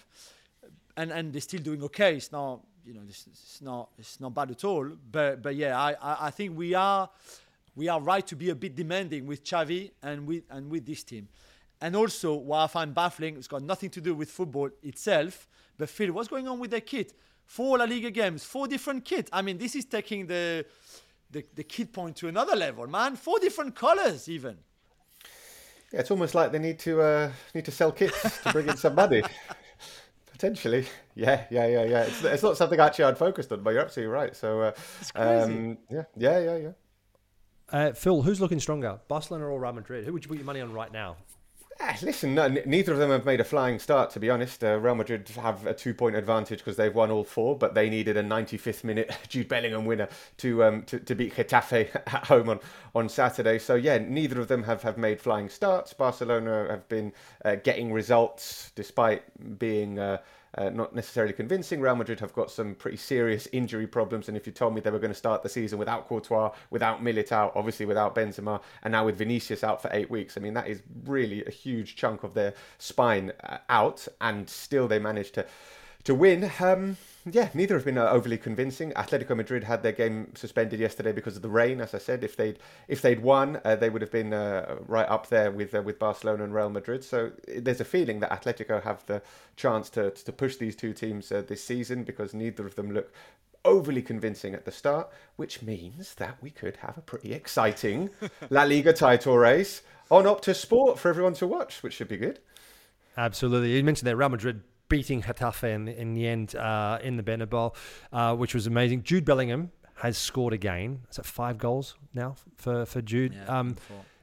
and 0.97 1.11
and 1.11 1.33
they're 1.33 1.41
still 1.41 1.61
doing 1.63 1.83
okay. 1.85 2.17
It's 2.17 2.33
not 2.33 2.61
you 2.85 2.95
know 2.95 3.01
it's, 3.09 3.27
it's 3.27 3.61
not 3.63 3.91
it's 3.99 4.21
not 4.21 4.35
bad 4.35 4.51
at 4.51 4.65
all. 4.65 4.89
But 5.11 5.43
but 5.43 5.57
yeah, 5.57 5.79
I, 5.79 5.93
I, 5.93 6.27
I 6.27 6.31
think 6.31 6.57
we 6.57 6.75
are 6.75 7.09
we 7.75 7.89
are 7.89 8.01
right 8.01 8.27
to 8.27 8.37
be 8.37 8.51
a 8.51 8.55
bit 8.55 8.75
demanding 8.75 9.27
with 9.27 9.45
Xavi 9.45 9.91
and 10.03 10.27
with 10.27 10.45
and 10.51 10.71
with 10.71 10.87
this 10.87 11.03
team. 11.05 11.29
And 11.81 11.95
also, 11.95 12.35
what 12.35 12.59
I 12.59 12.67
find 12.67 12.93
baffling, 12.93 13.37
it's 13.37 13.47
got 13.47 13.63
nothing 13.63 13.91
to 13.91 14.01
do 14.01 14.15
with 14.15 14.31
football 14.31 14.69
itself. 14.83 15.47
But 15.77 15.89
Phil, 15.89 16.13
what's 16.13 16.29
going 16.29 16.49
on 16.49 16.59
with 16.59 16.73
their 16.73 16.81
kit? 16.81 17.15
Four 17.47 17.79
La 17.79 17.85
Liga 17.85 18.11
games, 18.11 18.45
four 18.45 18.67
different 18.67 19.05
kits. 19.05 19.31
I 19.33 19.43
mean, 19.43 19.59
this 19.59 19.75
is 19.77 19.85
taking 19.85 20.27
the 20.27 20.67
the, 21.31 21.45
the 21.55 21.65
kid 21.65 21.93
point 21.93 22.17
to 22.17 22.29
another 22.29 22.57
level, 22.57 22.87
man. 22.87 23.17
Four 23.17 23.39
different 23.39 23.75
colors, 23.75 24.29
even. 24.29 24.59
Yeah, 25.93 26.01
it's 26.01 26.11
almost 26.11 26.35
like 26.35 26.53
they 26.53 26.59
need 26.59 26.79
to 26.81 27.01
uh, 27.01 27.33
need 27.55 27.65
to 27.65 27.71
sell 27.71 27.93
kits 27.93 28.43
to 28.43 28.53
bring 28.53 28.69
in 28.69 28.77
some 28.77 28.95
money. 28.95 29.23
Potentially, 30.33 30.87
yeah, 31.15 31.45
yeah, 31.51 31.67
yeah, 31.67 31.85
yeah. 31.85 32.03
It's, 32.03 32.23
it's 32.23 32.43
not 32.43 32.57
something 32.57 32.79
actually 32.79 33.07
I'd 33.07 33.19
focused 33.19 33.51
on, 33.53 33.63
but 33.63 33.71
you're 33.71 33.83
absolutely 33.83 34.13
right. 34.13 34.37
So, 34.37 34.63
uh, 34.63 34.73
um, 35.17 35.79
yeah, 35.91 36.05
yeah, 36.17 36.39
yeah, 36.39 36.57
yeah. 36.57 36.71
Uh, 37.71 37.93
Phil, 37.93 38.23
who's 38.23 38.41
looking 38.41 38.61
stronger, 38.61 39.01
Barcelona 39.09 39.47
or 39.47 39.61
Real 39.61 39.73
Madrid? 39.73 40.05
Who 40.05 40.13
would 40.13 40.25
you 40.25 40.29
put 40.29 40.39
your 40.39 40.47
money 40.47 40.61
on 40.61 40.73
right 40.73 40.93
now? 40.93 41.17
Ah, 41.81 41.97
listen, 42.03 42.35
no, 42.35 42.49
neither 42.49 42.93
of 42.93 42.99
them 42.99 43.11
have 43.11 43.25
made 43.25 43.41
a 43.41 43.45
flying 43.45 43.79
start, 43.79 44.11
to 44.11 44.19
be 44.19 44.29
honest. 44.29 44.65
Uh, 44.65 44.79
Real 44.81 44.97
Madrid 44.97 45.29
have 45.41 45.65
a 45.65 45.73
two 45.73 45.95
point 45.95 46.17
advantage 46.17 46.59
because 46.59 46.77
they've 46.77 46.95
won 46.95 47.13
all 47.13 47.23
four, 47.23 47.57
but 47.57 47.75
they 47.75 47.89
needed 47.89 48.17
a 48.17 48.23
95th 48.23 48.83
minute 48.83 49.17
Jude 49.29 49.47
Bellingham 49.49 49.85
winner 49.85 50.09
to, 50.39 50.65
um, 50.65 50.83
to, 50.85 50.99
to 50.99 51.15
beat 51.15 51.37
Getafe 51.37 51.95
at 51.95 52.27
home 52.27 52.49
on, 52.49 52.59
on 52.97 53.09
Saturday. 53.09 53.61
So, 53.61 53.77
yeah, 53.77 53.99
neither 53.99 54.41
of 54.41 54.49
them 54.49 54.65
have, 54.65 54.83
have 54.83 54.99
made 54.99 55.21
flying 55.21 55.49
starts. 55.49 55.93
Barcelona 55.93 56.67
have 56.69 56.89
been 56.89 57.13
uh, 57.45 57.55
getting 57.57 57.93
results 57.93 58.73
despite 58.75 59.23
being. 59.59 60.01
Uh, 60.01 60.19
uh, 60.57 60.71
not 60.71 60.95
necessarily 60.95 61.33
convincing. 61.33 61.81
Real 61.81 61.97
Madrid 61.97 62.21
have 62.21 62.33
got 62.33 62.51
some 62.51 62.75
pretty 62.75 62.97
serious 62.97 63.49
injury 63.53 63.87
problems, 63.87 64.29
and 64.29 64.37
if 64.37 64.47
you 64.47 64.53
told 64.53 64.75
me 64.75 64.81
they 64.81 64.91
were 64.91 64.99
going 64.99 65.13
to 65.13 65.19
start 65.19 65.43
the 65.43 65.49
season 65.49 65.79
without 65.79 66.09
Courtois, 66.09 66.53
without 66.71 67.03
Militao, 67.03 67.53
obviously 67.55 67.87
without 67.87 68.15
Benzema, 68.15 68.61
and 68.83 68.93
now 68.93 69.05
with 69.05 69.19
Vinicius 69.19 69.63
out 69.65 69.83
for 69.83 69.91
eight 69.93 70.11
weeks, 70.11 70.37
I 70.37 70.41
mean 70.41 70.55
that 70.55 70.69
is 70.69 70.83
really 71.05 71.45
a 71.45 71.51
huge 71.51 71.97
chunk 71.97 72.23
of 72.23 72.35
their 72.35 72.55
spine 72.79 73.33
uh, 73.45 73.59
out, 73.69 74.07
and 74.21 74.49
still 74.49 74.89
they 74.89 74.99
managed 74.99 75.35
to 75.35 75.47
to 76.05 76.15
win. 76.15 76.51
Um, 76.61 76.97
yeah, 77.25 77.49
neither 77.55 77.75
have 77.75 77.85
been 77.85 77.99
uh, 77.99 78.09
overly 78.11 78.39
convincing. 78.39 78.93
Atletico 78.93 79.37
Madrid 79.37 79.65
had 79.65 79.83
their 79.83 79.93
game 79.93 80.33
suspended 80.35 80.81
yesterday 80.81 81.13
because 81.13 81.37
of 81.37 81.43
the 81.43 81.49
rain. 81.49 81.81
As 81.81 81.95
I 81.95 81.99
said, 81.99 82.23
if 82.25 82.37
they'd 82.37 82.59
if 82.87 83.03
they'd 83.03 83.21
won, 83.21 83.61
uh, 83.65 83.77
they 83.77 83.91
would 83.91 84.03
have 84.03 84.11
been 84.11 84.33
uh, 84.33 84.77
right 84.87 85.09
up 85.09 85.29
there 85.29 85.51
with 85.51 85.75
uh, 85.75 85.83
with 85.83 85.99
Barcelona 85.99 86.45
and 86.45 86.55
Real 86.55 86.71
Madrid. 86.71 87.05
So 87.05 87.33
there's 87.47 87.81
a 87.81 87.85
feeling 87.85 88.21
that 88.21 88.31
Atletico 88.31 88.83
have 88.83 89.05
the 89.07 89.23
chance 89.57 89.91
to 89.91 90.11
to 90.11 90.33
push 90.33 90.57
these 90.57 90.77
two 90.77 90.93
teams 90.93 91.31
uh, 91.33 91.43
this 91.47 91.63
season 91.63 92.05
because 92.05 92.35
neither 92.35 92.67
of 92.67 92.77
them 92.77 92.93
look 92.93 93.13
overly 93.65 94.03
convincing 94.03 94.55
at 94.55 94.65
the 94.65 94.73
start, 94.73 95.11
which 95.37 95.63
means 95.63 96.15
that 96.15 96.37
we 96.41 96.51
could 96.51 96.77
have 96.77 96.97
a 96.97 97.03
pretty 97.03 97.33
exciting 97.33 98.11
La 98.51 98.63
Liga 98.63 98.93
title 98.93 99.37
race 99.37 99.83
on 100.11 100.25
Optus 100.25 100.57
Sport 100.57 100.99
for 100.99 101.09
everyone 101.09 101.35
to 101.35 101.47
watch, 101.47 101.83
which 101.83 101.95
should 101.95 102.09
be 102.09 102.17
good. 102.17 102.39
Absolutely. 103.17 103.77
You 103.77 103.83
mentioned 103.83 104.07
that 104.07 104.17
Real 104.17 104.29
Madrid 104.29 104.63
beating 104.89 105.23
Getafe 105.23 105.65
in, 105.65 105.89
in 105.89 106.15
the 106.15 106.27
end 106.27 106.55
uh, 106.57 106.99
in 107.03 107.17
the 107.17 107.23
Bernabeu, 107.23 107.75
uh, 108.13 108.35
which 108.37 108.55
was 108.55 108.67
amazing. 108.67 109.03
Jude 109.03 109.25
Bellingham 109.25 109.71
has 109.97 110.17
scored 110.17 110.53
again. 110.53 111.01
Is 111.11 111.17
that 111.17 111.27
five 111.27 111.59
goals 111.59 111.97
now 112.15 112.37
for 112.57 112.87
for 112.87 113.03
Jude? 113.03 113.35
Yeah, 113.35 113.59
um, 113.59 113.77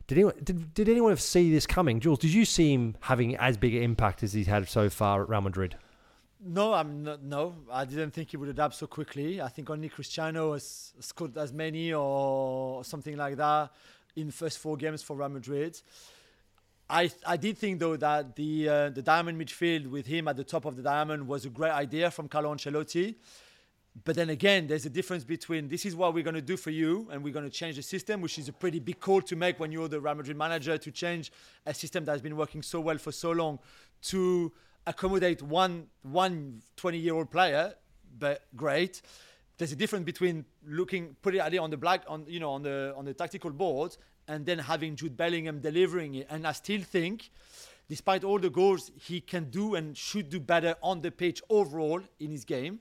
did 0.08 0.18
anyone 0.18 0.36
did, 0.44 0.74
did 0.74 0.90
anyone 0.90 1.16
see 1.18 1.52
this 1.52 1.66
coming, 1.66 2.00
Jules? 2.00 2.20
Did 2.20 2.34
you 2.34 2.46
see 2.46 2.74
him 2.74 2.96
having 3.02 3.36
as 3.38 3.58
big 3.58 3.76
an 3.76 3.84
impact 3.84 4.24
as 4.24 4.34
he's 4.34 4.48
had 4.48 4.68
so 4.70 4.90
far 4.90 5.24
at 5.24 5.30
Real 5.30 5.42
Madrid? 5.42 5.76
No, 6.48 6.74
I'm 6.74 7.04
not. 7.04 7.24
No, 7.24 7.56
I 7.72 7.86
didn't 7.86 8.12
think 8.12 8.30
he 8.30 8.38
would 8.38 8.50
adapt 8.50 8.76
so 8.76 8.86
quickly. 8.86 9.42
I 9.42 9.48
think 9.48 9.70
only 9.70 9.90
Cristiano 9.90 10.54
has 10.54 10.94
scored 11.00 11.36
as 11.38 11.52
many 11.52 11.92
or 11.92 12.84
something 12.84 13.18
like 13.18 13.38
that 13.38 13.72
in 14.16 14.30
first 14.32 14.60
four 14.60 14.78
games 14.78 15.02
for 15.02 15.16
Real 15.16 15.30
Madrid. 15.30 15.82
I 16.90 17.10
I 17.26 17.38
did 17.38 17.58
think 17.58 17.80
though 17.80 17.98
that 17.98 18.36
the 18.36 18.70
uh, 18.70 18.90
the 18.90 19.02
diamond 19.02 19.42
midfield 19.42 19.88
with 19.88 20.06
him 20.06 20.28
at 20.28 20.36
the 20.36 20.44
top 20.44 20.66
of 20.66 20.76
the 20.76 20.84
diamond 20.84 21.28
was 21.28 21.46
a 21.46 21.50
great 21.50 21.72
idea 21.72 22.12
from 22.12 22.28
Carlo 22.28 22.54
Ancelotti. 22.54 23.16
But 24.04 24.18
then 24.18 24.30
again, 24.30 24.68
there's 24.68 24.86
a 24.86 24.90
difference 24.90 25.24
between 25.24 25.70
this 25.70 25.86
is 25.86 25.96
what 25.96 26.14
we're 26.14 26.24
going 26.24 26.36
to 26.36 26.42
do 26.42 26.58
for 26.58 26.70
you, 26.70 27.08
and 27.12 27.24
we're 27.24 27.32
going 27.32 27.46
to 27.46 27.52
change 27.52 27.78
the 27.78 27.82
system, 27.82 28.20
which 28.20 28.38
is 28.38 28.50
a 28.50 28.54
pretty 28.54 28.80
big 28.80 29.00
call 29.00 29.22
to 29.22 29.38
make 29.38 29.58
when 29.58 29.72
you're 29.72 29.88
the 29.88 30.02
Real 30.02 30.16
Madrid 30.16 30.36
manager 30.36 30.78
to 30.78 30.92
change 30.92 31.32
a 31.66 31.74
system 31.74 32.04
that 32.04 32.12
has 32.12 32.22
been 32.22 32.36
working 32.36 32.62
so 32.62 32.82
well 32.82 32.98
for 32.98 33.14
so 33.14 33.32
long 33.32 33.58
to 34.04 34.52
accommodate 34.86 35.42
one 35.42 35.88
one 36.04 36.62
20 36.76 36.98
year 36.98 37.16
old 37.16 37.32
player. 37.32 37.74
But 38.20 38.44
great. 38.56 39.02
There's 39.58 39.72
a 39.72 39.78
difference 39.78 40.04
between 40.04 40.44
looking 40.68 41.16
put 41.22 41.34
it 41.34 41.58
on 41.58 41.70
the 41.70 41.78
black 41.78 42.04
on 42.08 42.26
you 42.28 42.42
know 42.42 42.52
on 42.52 42.64
the 42.64 42.94
on 42.98 43.06
the 43.06 43.14
tactical 43.14 43.52
board 43.52 43.96
and 44.28 44.46
then 44.46 44.60
having 44.60 44.96
Jude 44.96 45.16
Bellingham 45.16 45.60
delivering 45.60 46.16
it. 46.16 46.28
And 46.30 46.46
I 46.48 46.52
still 46.54 46.82
think, 46.82 47.30
despite 47.88 48.24
all 48.24 48.40
the 48.40 48.50
goals, 48.50 48.92
he 49.00 49.22
can 49.22 49.50
do 49.50 49.76
and 49.76 49.98
should 49.98 50.30
do 50.30 50.40
better 50.40 50.76
on 50.82 51.02
the 51.02 51.12
pitch 51.12 51.42
overall 51.50 52.02
in 52.20 52.32
his 52.32 52.46
game. 52.46 52.80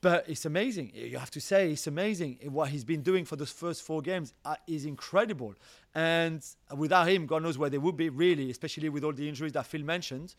But 0.00 0.28
it's 0.28 0.44
amazing. 0.44 0.92
You 0.94 1.18
have 1.18 1.30
to 1.32 1.40
say 1.40 1.72
it's 1.72 1.86
amazing. 1.86 2.38
What 2.50 2.68
he's 2.68 2.84
been 2.84 3.02
doing 3.02 3.24
for 3.24 3.34
those 3.34 3.50
first 3.50 3.82
four 3.82 4.02
games 4.02 4.34
uh, 4.44 4.54
is 4.66 4.84
incredible. 4.84 5.54
And 5.94 6.44
without 6.76 7.08
him, 7.08 7.26
God 7.26 7.42
knows 7.42 7.58
where 7.58 7.70
they 7.70 7.78
would 7.78 7.96
be, 7.96 8.10
really, 8.10 8.50
especially 8.50 8.88
with 8.88 9.02
all 9.02 9.12
the 9.12 9.28
injuries 9.28 9.52
that 9.52 9.66
Phil 9.66 9.82
mentioned. 9.82 10.34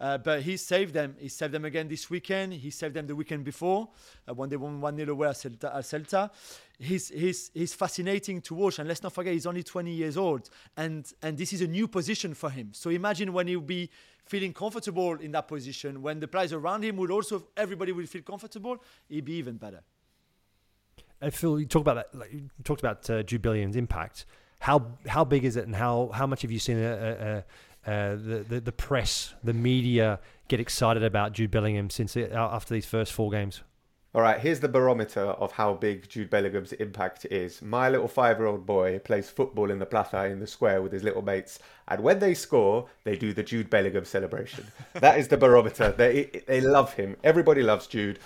Uh, 0.00 0.18
but 0.18 0.42
he 0.42 0.56
saved 0.56 0.94
them. 0.94 1.16
He 1.18 1.28
saved 1.28 1.52
them 1.52 1.64
again 1.64 1.88
this 1.88 2.10
weekend. 2.10 2.52
He 2.52 2.70
saved 2.70 2.94
them 2.94 3.06
the 3.06 3.16
weekend 3.16 3.44
before 3.44 3.88
uh, 4.28 4.34
when 4.34 4.48
they 4.48 4.56
won 4.56 4.80
1 4.80 4.96
0 4.96 5.12
away 5.12 5.28
at 5.28 5.36
Celta. 5.36 5.76
At 5.76 5.84
Celta. 5.84 6.30
He's, 6.78 7.08
he's, 7.08 7.50
he's 7.54 7.72
fascinating 7.72 8.40
to 8.42 8.54
watch. 8.54 8.78
And 8.78 8.88
let's 8.88 9.02
not 9.02 9.12
forget, 9.12 9.32
he's 9.32 9.46
only 9.46 9.62
20 9.62 9.92
years 9.92 10.16
old. 10.16 10.50
And, 10.76 11.10
and 11.22 11.38
this 11.38 11.52
is 11.52 11.60
a 11.60 11.66
new 11.66 11.86
position 11.86 12.34
for 12.34 12.50
him. 12.50 12.70
So 12.72 12.90
imagine 12.90 13.32
when 13.32 13.46
he'll 13.46 13.60
be 13.60 13.90
feeling 14.26 14.52
comfortable 14.52 15.14
in 15.14 15.32
that 15.32 15.46
position, 15.48 16.02
when 16.02 16.18
the 16.20 16.28
players 16.28 16.52
around 16.52 16.82
him 16.82 16.96
will 16.96 17.12
also, 17.12 17.46
everybody 17.56 17.92
will 17.92 18.06
feel 18.06 18.22
comfortable, 18.22 18.82
he'd 19.08 19.24
be 19.24 19.34
even 19.34 19.56
better. 19.56 19.82
Uh, 21.20 21.30
Phil, 21.30 21.60
you 21.60 21.66
talk 21.66 21.82
about 21.82 21.96
that. 21.96 22.18
Like, 22.18 22.32
you 22.32 22.50
talked 22.64 22.80
about 22.80 23.08
uh, 23.08 23.22
impact. 23.76 24.26
How 24.60 24.86
how 25.06 25.24
big 25.24 25.44
is 25.44 25.56
it, 25.56 25.66
and 25.66 25.76
how 25.76 26.10
how 26.14 26.26
much 26.26 26.42
have 26.42 26.50
you 26.50 26.58
seen 26.58 26.78
a, 26.78 26.92
a, 26.92 27.44
uh, 27.86 28.10
the, 28.10 28.44
the, 28.48 28.60
the 28.60 28.72
press, 28.72 29.34
the 29.42 29.54
media 29.54 30.20
get 30.48 30.60
excited 30.60 31.02
about 31.02 31.32
Jude 31.32 31.50
Bellingham 31.50 31.90
since 31.90 32.16
it, 32.16 32.32
uh, 32.32 32.48
after 32.52 32.74
these 32.74 32.86
first 32.86 33.12
four 33.12 33.30
games? 33.30 33.62
All 34.14 34.22
right, 34.22 34.38
here's 34.38 34.60
the 34.60 34.68
barometer 34.68 35.22
of 35.22 35.50
how 35.50 35.74
big 35.74 36.08
Jude 36.08 36.30
Bellingham's 36.30 36.72
impact 36.74 37.24
is. 37.32 37.60
My 37.60 37.88
little 37.88 38.06
five-year-old 38.06 38.64
boy 38.64 39.00
plays 39.00 39.28
football 39.28 39.72
in 39.72 39.80
the 39.80 39.86
plaza 39.86 40.26
in 40.26 40.38
the 40.38 40.46
square 40.46 40.80
with 40.80 40.92
his 40.92 41.02
little 41.02 41.22
mates, 41.22 41.58
and 41.88 42.00
when 42.00 42.20
they 42.20 42.32
score, 42.32 42.88
they 43.02 43.16
do 43.16 43.32
the 43.32 43.42
Jude 43.42 43.68
Bellingham 43.70 44.04
celebration. 44.04 44.68
that 44.92 45.18
is 45.18 45.26
the 45.26 45.36
barometer. 45.36 45.90
They 45.90 46.44
they 46.46 46.60
love 46.60 46.92
him. 46.92 47.16
Everybody 47.24 47.64
loves 47.64 47.88
Jude. 47.88 48.20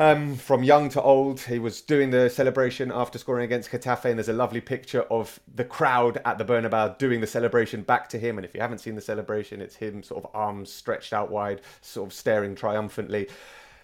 Um, 0.00 0.36
from 0.36 0.62
young 0.62 0.88
to 0.90 1.02
old, 1.02 1.40
he 1.40 1.58
was 1.58 1.82
doing 1.82 2.08
the 2.08 2.30
celebration 2.30 2.90
after 2.90 3.18
scoring 3.18 3.44
against 3.44 3.70
Getafe, 3.70 4.06
and 4.06 4.18
there's 4.18 4.30
a 4.30 4.32
lovely 4.32 4.62
picture 4.62 5.02
of 5.02 5.38
the 5.54 5.62
crowd 5.62 6.22
at 6.24 6.38
the 6.38 6.44
Bernabeu 6.46 6.96
doing 6.96 7.20
the 7.20 7.26
celebration 7.26 7.82
back 7.82 8.08
to 8.08 8.18
him. 8.18 8.38
And 8.38 8.46
if 8.46 8.54
you 8.54 8.62
haven't 8.62 8.78
seen 8.78 8.94
the 8.94 9.02
celebration, 9.02 9.60
it's 9.60 9.76
him 9.76 10.02
sort 10.02 10.24
of 10.24 10.30
arms 10.32 10.72
stretched 10.72 11.12
out 11.12 11.30
wide, 11.30 11.60
sort 11.82 12.08
of 12.08 12.14
staring 12.14 12.54
triumphantly. 12.54 13.28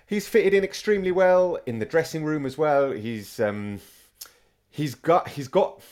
He's 0.07 0.27
fitted 0.27 0.55
in 0.55 0.65
extremely 0.65 1.13
well 1.13 1.59
in 1.67 1.81
the 1.81 1.85
dressing 1.85 2.25
room 2.25 2.47
as 2.47 2.57
well. 2.57 2.93
He's 2.93 3.39
um, 3.39 3.81
he's 4.71 4.95
got 4.95 5.29
he's 5.29 5.49
got. 5.49 5.83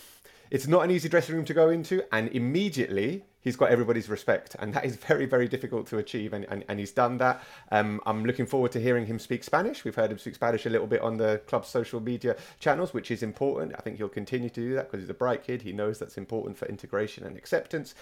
It's 0.50 0.66
not 0.66 0.84
an 0.84 0.90
easy 0.90 1.10
dressing 1.10 1.34
room 1.34 1.44
to 1.44 1.52
go 1.52 1.68
into, 1.68 2.02
and 2.10 2.30
immediately 2.30 3.24
he's 3.44 3.54
got 3.56 3.70
everybody's 3.70 4.08
respect, 4.08 4.56
and 4.58 4.74
that 4.74 4.84
is 4.84 4.96
very, 5.08 5.26
very 5.26 5.46
difficult 5.46 5.86
to 5.88 5.98
achieve. 5.98 6.32
And, 6.32 6.44
and, 6.48 6.64
and 6.68 6.80
he's 6.80 6.90
done 6.90 7.18
that. 7.18 7.42
Um, 7.70 8.00
I'm 8.06 8.24
looking 8.24 8.46
forward 8.46 8.72
to 8.72 8.80
hearing 8.80 9.06
him 9.06 9.18
speak 9.18 9.44
Spanish. 9.44 9.84
We've 9.84 9.94
heard 9.94 10.10
him 10.10 10.18
speak 10.18 10.34
Spanish 10.34 10.66
a 10.66 10.70
little 10.70 10.88
bit 10.88 11.02
on 11.02 11.18
the 11.18 11.40
club's 11.46 11.68
social 11.68 12.00
media 12.00 12.36
channels, 12.58 12.92
which 12.92 13.10
is 13.10 13.22
important. 13.22 13.74
I 13.78 13.82
think 13.82 13.98
he'll 13.98 14.08
continue 14.08 14.48
to 14.48 14.60
do 14.60 14.74
that 14.74 14.90
because 14.90 15.04
he's 15.04 15.10
a 15.10 15.14
bright 15.14 15.44
kid. 15.44 15.62
He 15.62 15.72
knows 15.72 15.98
that's 15.98 16.18
important 16.18 16.56
for 16.58 16.66
integration 16.66 17.24
and 17.24 17.36
acceptance 17.36 17.94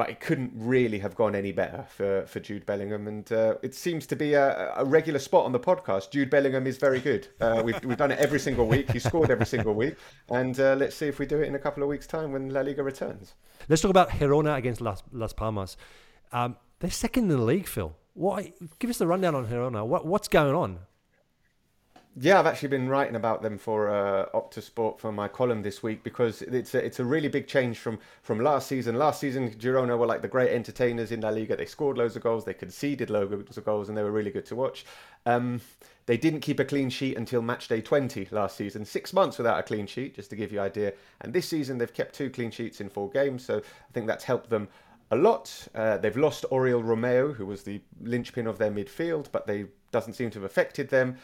but 0.00 0.08
it 0.08 0.18
couldn't 0.18 0.50
really 0.54 0.98
have 1.00 1.14
gone 1.14 1.34
any 1.34 1.52
better 1.52 1.84
for, 1.90 2.24
for 2.24 2.40
Jude 2.40 2.64
Bellingham. 2.64 3.06
And 3.06 3.30
uh, 3.30 3.56
it 3.62 3.74
seems 3.74 4.06
to 4.06 4.16
be 4.16 4.32
a, 4.32 4.72
a, 4.74 4.82
regular 4.82 5.18
spot 5.18 5.44
on 5.44 5.52
the 5.52 5.60
podcast. 5.60 6.10
Jude 6.10 6.30
Bellingham 6.30 6.66
is 6.66 6.78
very 6.78 7.00
good. 7.00 7.28
Uh, 7.38 7.60
we've, 7.62 7.84
we've 7.84 7.98
done 7.98 8.10
it 8.10 8.18
every 8.18 8.40
single 8.40 8.66
week. 8.66 8.90
He 8.92 8.98
scored 8.98 9.30
every 9.30 9.44
single 9.44 9.74
week. 9.74 9.96
And 10.30 10.58
uh, 10.58 10.74
let's 10.78 10.96
see 10.96 11.06
if 11.06 11.18
we 11.18 11.26
do 11.26 11.42
it 11.42 11.48
in 11.48 11.54
a 11.54 11.58
couple 11.58 11.82
of 11.82 11.90
weeks' 11.90 12.06
time 12.06 12.32
when 12.32 12.48
La 12.48 12.62
Liga 12.62 12.82
returns. 12.82 13.34
Let's 13.68 13.82
talk 13.82 13.90
about 13.90 14.08
Girona 14.08 14.56
against 14.56 14.80
Las, 14.80 15.02
Las 15.12 15.34
Palmas. 15.34 15.76
Um, 16.32 16.56
they're 16.78 16.90
second 16.90 17.24
in 17.24 17.36
the 17.36 17.44
league, 17.44 17.66
Phil. 17.66 17.94
What, 18.14 18.46
give 18.78 18.88
us 18.88 18.96
the 18.96 19.06
rundown 19.06 19.34
on 19.34 19.48
Girona. 19.48 19.86
What, 19.86 20.06
what's 20.06 20.28
going 20.28 20.54
on? 20.54 20.78
Yeah, 22.16 22.40
I've 22.40 22.46
actually 22.46 22.70
been 22.70 22.88
writing 22.88 23.14
about 23.14 23.40
them 23.40 23.56
for 23.56 23.88
uh, 23.88 24.26
Optus 24.34 24.64
Sport 24.64 24.98
for 24.98 25.12
my 25.12 25.28
column 25.28 25.62
this 25.62 25.80
week 25.80 26.02
because 26.02 26.42
it's 26.42 26.74
a, 26.74 26.84
it's 26.84 26.98
a 26.98 27.04
really 27.04 27.28
big 27.28 27.46
change 27.46 27.78
from, 27.78 28.00
from 28.22 28.40
last 28.40 28.66
season. 28.66 28.96
Last 28.96 29.20
season, 29.20 29.48
Girona 29.50 29.96
were 29.96 30.06
like 30.06 30.20
the 30.20 30.26
great 30.26 30.50
entertainers 30.50 31.12
in 31.12 31.20
La 31.20 31.28
Liga. 31.28 31.54
They 31.54 31.66
scored 31.66 31.96
loads 31.96 32.16
of 32.16 32.22
goals, 32.22 32.44
they 32.44 32.52
conceded 32.52 33.10
loads 33.10 33.56
of 33.56 33.64
goals, 33.64 33.88
and 33.88 33.96
they 33.96 34.02
were 34.02 34.10
really 34.10 34.32
good 34.32 34.44
to 34.46 34.56
watch. 34.56 34.84
Um, 35.24 35.60
they 36.06 36.16
didn't 36.16 36.40
keep 36.40 36.58
a 36.58 36.64
clean 36.64 36.90
sheet 36.90 37.16
until 37.16 37.42
match 37.42 37.68
day 37.68 37.80
20 37.80 38.26
last 38.32 38.56
season, 38.56 38.84
six 38.84 39.12
months 39.12 39.38
without 39.38 39.60
a 39.60 39.62
clean 39.62 39.86
sheet, 39.86 40.16
just 40.16 40.30
to 40.30 40.36
give 40.36 40.50
you 40.50 40.58
an 40.58 40.66
idea. 40.66 40.92
And 41.20 41.32
this 41.32 41.48
season, 41.48 41.78
they've 41.78 41.94
kept 41.94 42.16
two 42.16 42.28
clean 42.28 42.50
sheets 42.50 42.80
in 42.80 42.88
four 42.88 43.08
games, 43.08 43.44
so 43.44 43.58
I 43.58 43.92
think 43.92 44.08
that's 44.08 44.24
helped 44.24 44.50
them 44.50 44.66
a 45.12 45.16
lot. 45.16 45.68
Uh, 45.76 45.96
they've 45.98 46.16
lost 46.16 46.44
Oriol 46.50 46.82
Romeu, 46.82 47.36
who 47.36 47.46
was 47.46 47.62
the 47.62 47.80
linchpin 48.02 48.48
of 48.48 48.58
their 48.58 48.72
midfield, 48.72 49.26
but 49.30 49.46
they 49.46 49.66
doesn't 49.92 50.14
seem 50.14 50.30
to 50.30 50.40
have 50.40 50.50
affected 50.50 50.88
them. 50.88 51.16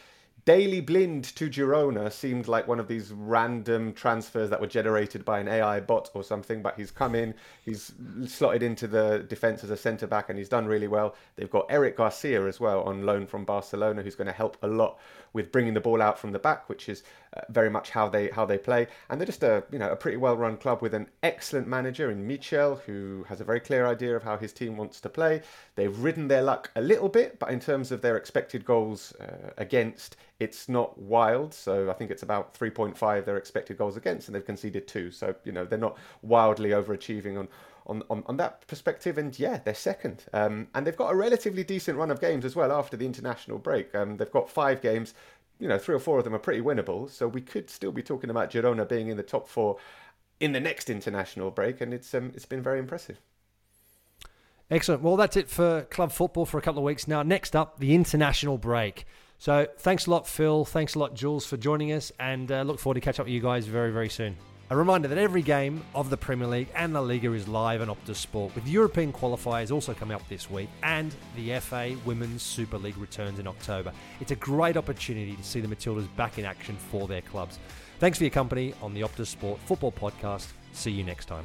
Daley 0.44 0.80
Blind 0.80 1.24
to 1.36 1.50
Girona 1.50 2.12
seemed 2.12 2.46
like 2.46 2.68
one 2.68 2.78
of 2.78 2.86
these 2.86 3.10
random 3.10 3.92
transfers 3.92 4.48
that 4.50 4.60
were 4.60 4.68
generated 4.68 5.24
by 5.24 5.40
an 5.40 5.48
AI 5.48 5.80
bot 5.80 6.10
or 6.14 6.22
something, 6.22 6.62
but 6.62 6.76
he's 6.76 6.92
come 6.92 7.16
in, 7.16 7.34
he's 7.64 7.92
slotted 8.26 8.62
into 8.62 8.86
the 8.86 9.24
defence 9.28 9.64
as 9.64 9.70
a 9.70 9.76
centre 9.76 10.06
back, 10.06 10.28
and 10.28 10.38
he's 10.38 10.48
done 10.48 10.66
really 10.66 10.86
well. 10.86 11.16
They've 11.34 11.50
got 11.50 11.66
Eric 11.68 11.96
Garcia 11.96 12.46
as 12.46 12.60
well 12.60 12.82
on 12.82 13.04
loan 13.04 13.26
from 13.26 13.44
Barcelona, 13.44 14.02
who's 14.02 14.14
going 14.14 14.28
to 14.28 14.32
help 14.32 14.56
a 14.62 14.68
lot 14.68 15.00
with 15.32 15.52
bringing 15.52 15.74
the 15.74 15.80
ball 15.80 16.02
out 16.02 16.18
from 16.18 16.32
the 16.32 16.38
back, 16.38 16.68
which 16.68 16.88
is 16.88 17.02
uh, 17.36 17.40
very 17.48 17.70
much 17.70 17.90
how 17.90 18.08
they 18.08 18.28
how 18.28 18.44
they 18.44 18.58
play. 18.58 18.86
And 19.08 19.20
they're 19.20 19.26
just 19.26 19.42
a 19.42 19.64
you 19.70 19.78
know 19.78 19.90
a 19.90 19.96
pretty 19.96 20.16
well 20.16 20.36
run 20.36 20.56
club 20.56 20.82
with 20.82 20.94
an 20.94 21.08
excellent 21.22 21.66
manager 21.68 22.10
in 22.10 22.26
Michel, 22.26 22.76
who 22.86 23.24
has 23.28 23.40
a 23.40 23.44
very 23.44 23.60
clear 23.60 23.86
idea 23.86 24.16
of 24.16 24.22
how 24.22 24.36
his 24.36 24.52
team 24.52 24.76
wants 24.76 25.00
to 25.00 25.08
play. 25.08 25.42
They've 25.74 25.98
ridden 25.98 26.28
their 26.28 26.42
luck 26.42 26.70
a 26.76 26.80
little 26.80 27.08
bit, 27.08 27.38
but 27.38 27.50
in 27.50 27.60
terms 27.60 27.92
of 27.92 28.02
their 28.02 28.16
expected 28.16 28.64
goals 28.64 29.12
uh, 29.20 29.50
against, 29.56 30.16
it's 30.38 30.68
not 30.68 30.98
wild. 30.98 31.54
So 31.54 31.90
I 31.90 31.94
think 31.94 32.10
it's 32.10 32.22
about 32.22 32.54
3.5 32.58 33.24
their 33.24 33.36
expected 33.36 33.78
goals 33.78 33.96
against, 33.96 34.28
and 34.28 34.34
they've 34.34 34.44
conceded 34.44 34.86
two. 34.86 35.10
So 35.10 35.34
you 35.44 35.52
know 35.52 35.64
they're 35.64 35.78
not 35.78 35.96
wildly 36.22 36.70
overachieving 36.70 37.38
on 37.38 37.48
on, 37.86 38.02
on, 38.10 38.22
on 38.26 38.36
that 38.36 38.66
perspective. 38.66 39.18
And 39.18 39.38
yeah, 39.38 39.60
they're 39.64 39.74
second. 39.74 40.24
Um, 40.32 40.68
and 40.74 40.86
they've 40.86 40.96
got 40.96 41.12
a 41.12 41.16
relatively 41.16 41.64
decent 41.64 41.98
run 41.98 42.10
of 42.10 42.20
games 42.20 42.44
as 42.44 42.56
well 42.56 42.72
after 42.72 42.96
the 42.96 43.06
international 43.06 43.58
break. 43.58 43.94
Um, 43.94 44.16
they've 44.16 44.30
got 44.30 44.50
five 44.50 44.82
games. 44.82 45.14
You 45.58 45.68
know, 45.68 45.78
three 45.78 45.94
or 45.94 45.98
four 45.98 46.18
of 46.18 46.24
them 46.24 46.34
are 46.34 46.40
pretty 46.40 46.60
winnable. 46.60 47.08
So 47.08 47.28
we 47.28 47.40
could 47.40 47.70
still 47.70 47.92
be 47.92 48.02
talking 48.02 48.28
about 48.28 48.50
Girona 48.50 48.88
being 48.88 49.08
in 49.08 49.16
the 49.16 49.22
top 49.22 49.48
four 49.48 49.76
in 50.40 50.52
the 50.52 50.60
next 50.60 50.90
international 50.90 51.50
break. 51.50 51.80
And 51.80 51.94
it's 51.94 52.12
um, 52.14 52.32
it's 52.34 52.44
been 52.44 52.62
very 52.62 52.78
impressive. 52.78 53.20
Excellent. 54.70 55.02
Well, 55.02 55.16
that's 55.16 55.36
it 55.36 55.48
for 55.48 55.82
club 55.82 56.10
football 56.10 56.44
for 56.44 56.58
a 56.58 56.62
couple 56.62 56.80
of 56.80 56.84
weeks 56.84 57.06
now. 57.06 57.22
Next 57.22 57.54
up, 57.54 57.78
the 57.78 57.94
international 57.94 58.58
break. 58.58 59.06
So 59.38 59.66
thanks 59.78 60.06
a 60.06 60.10
lot, 60.10 60.26
Phil. 60.26 60.64
Thanks 60.64 60.94
a 60.94 60.98
lot, 60.98 61.14
Jules, 61.14 61.46
for 61.46 61.56
joining 61.56 61.92
us, 61.92 62.10
and 62.18 62.50
uh, 62.50 62.62
look 62.62 62.78
forward 62.78 62.94
to 62.94 63.00
catch 63.00 63.20
up 63.20 63.26
with 63.26 63.32
you 63.32 63.40
guys 63.40 63.66
very, 63.66 63.92
very 63.92 64.08
soon. 64.08 64.36
A 64.68 64.76
reminder 64.76 65.06
that 65.06 65.18
every 65.18 65.42
game 65.42 65.84
of 65.94 66.10
the 66.10 66.16
Premier 66.16 66.48
League 66.48 66.68
and 66.74 66.92
La 66.92 66.98
Liga 66.98 67.32
is 67.32 67.46
live 67.46 67.80
on 67.82 67.86
Optus 67.86 68.16
Sport, 68.16 68.52
with 68.56 68.66
European 68.66 69.12
qualifiers 69.12 69.70
also 69.70 69.94
coming 69.94 70.16
up 70.16 70.28
this 70.28 70.50
week, 70.50 70.68
and 70.82 71.14
the 71.36 71.60
FA 71.60 71.96
Women's 72.04 72.42
Super 72.42 72.76
League 72.76 72.96
returns 72.98 73.38
in 73.38 73.46
October. 73.46 73.92
It's 74.20 74.32
a 74.32 74.36
great 74.36 74.76
opportunity 74.76 75.36
to 75.36 75.44
see 75.44 75.60
the 75.60 75.68
Matildas 75.68 76.08
back 76.16 76.38
in 76.38 76.44
action 76.44 76.76
for 76.90 77.06
their 77.06 77.22
clubs. 77.22 77.60
Thanks 78.00 78.18
for 78.18 78.24
your 78.24 78.32
company 78.32 78.74
on 78.82 78.92
the 78.92 79.02
Optus 79.02 79.28
Sport 79.28 79.60
Football 79.66 79.92
Podcast. 79.92 80.48
See 80.72 80.90
you 80.90 81.04
next 81.04 81.26
time. 81.26 81.44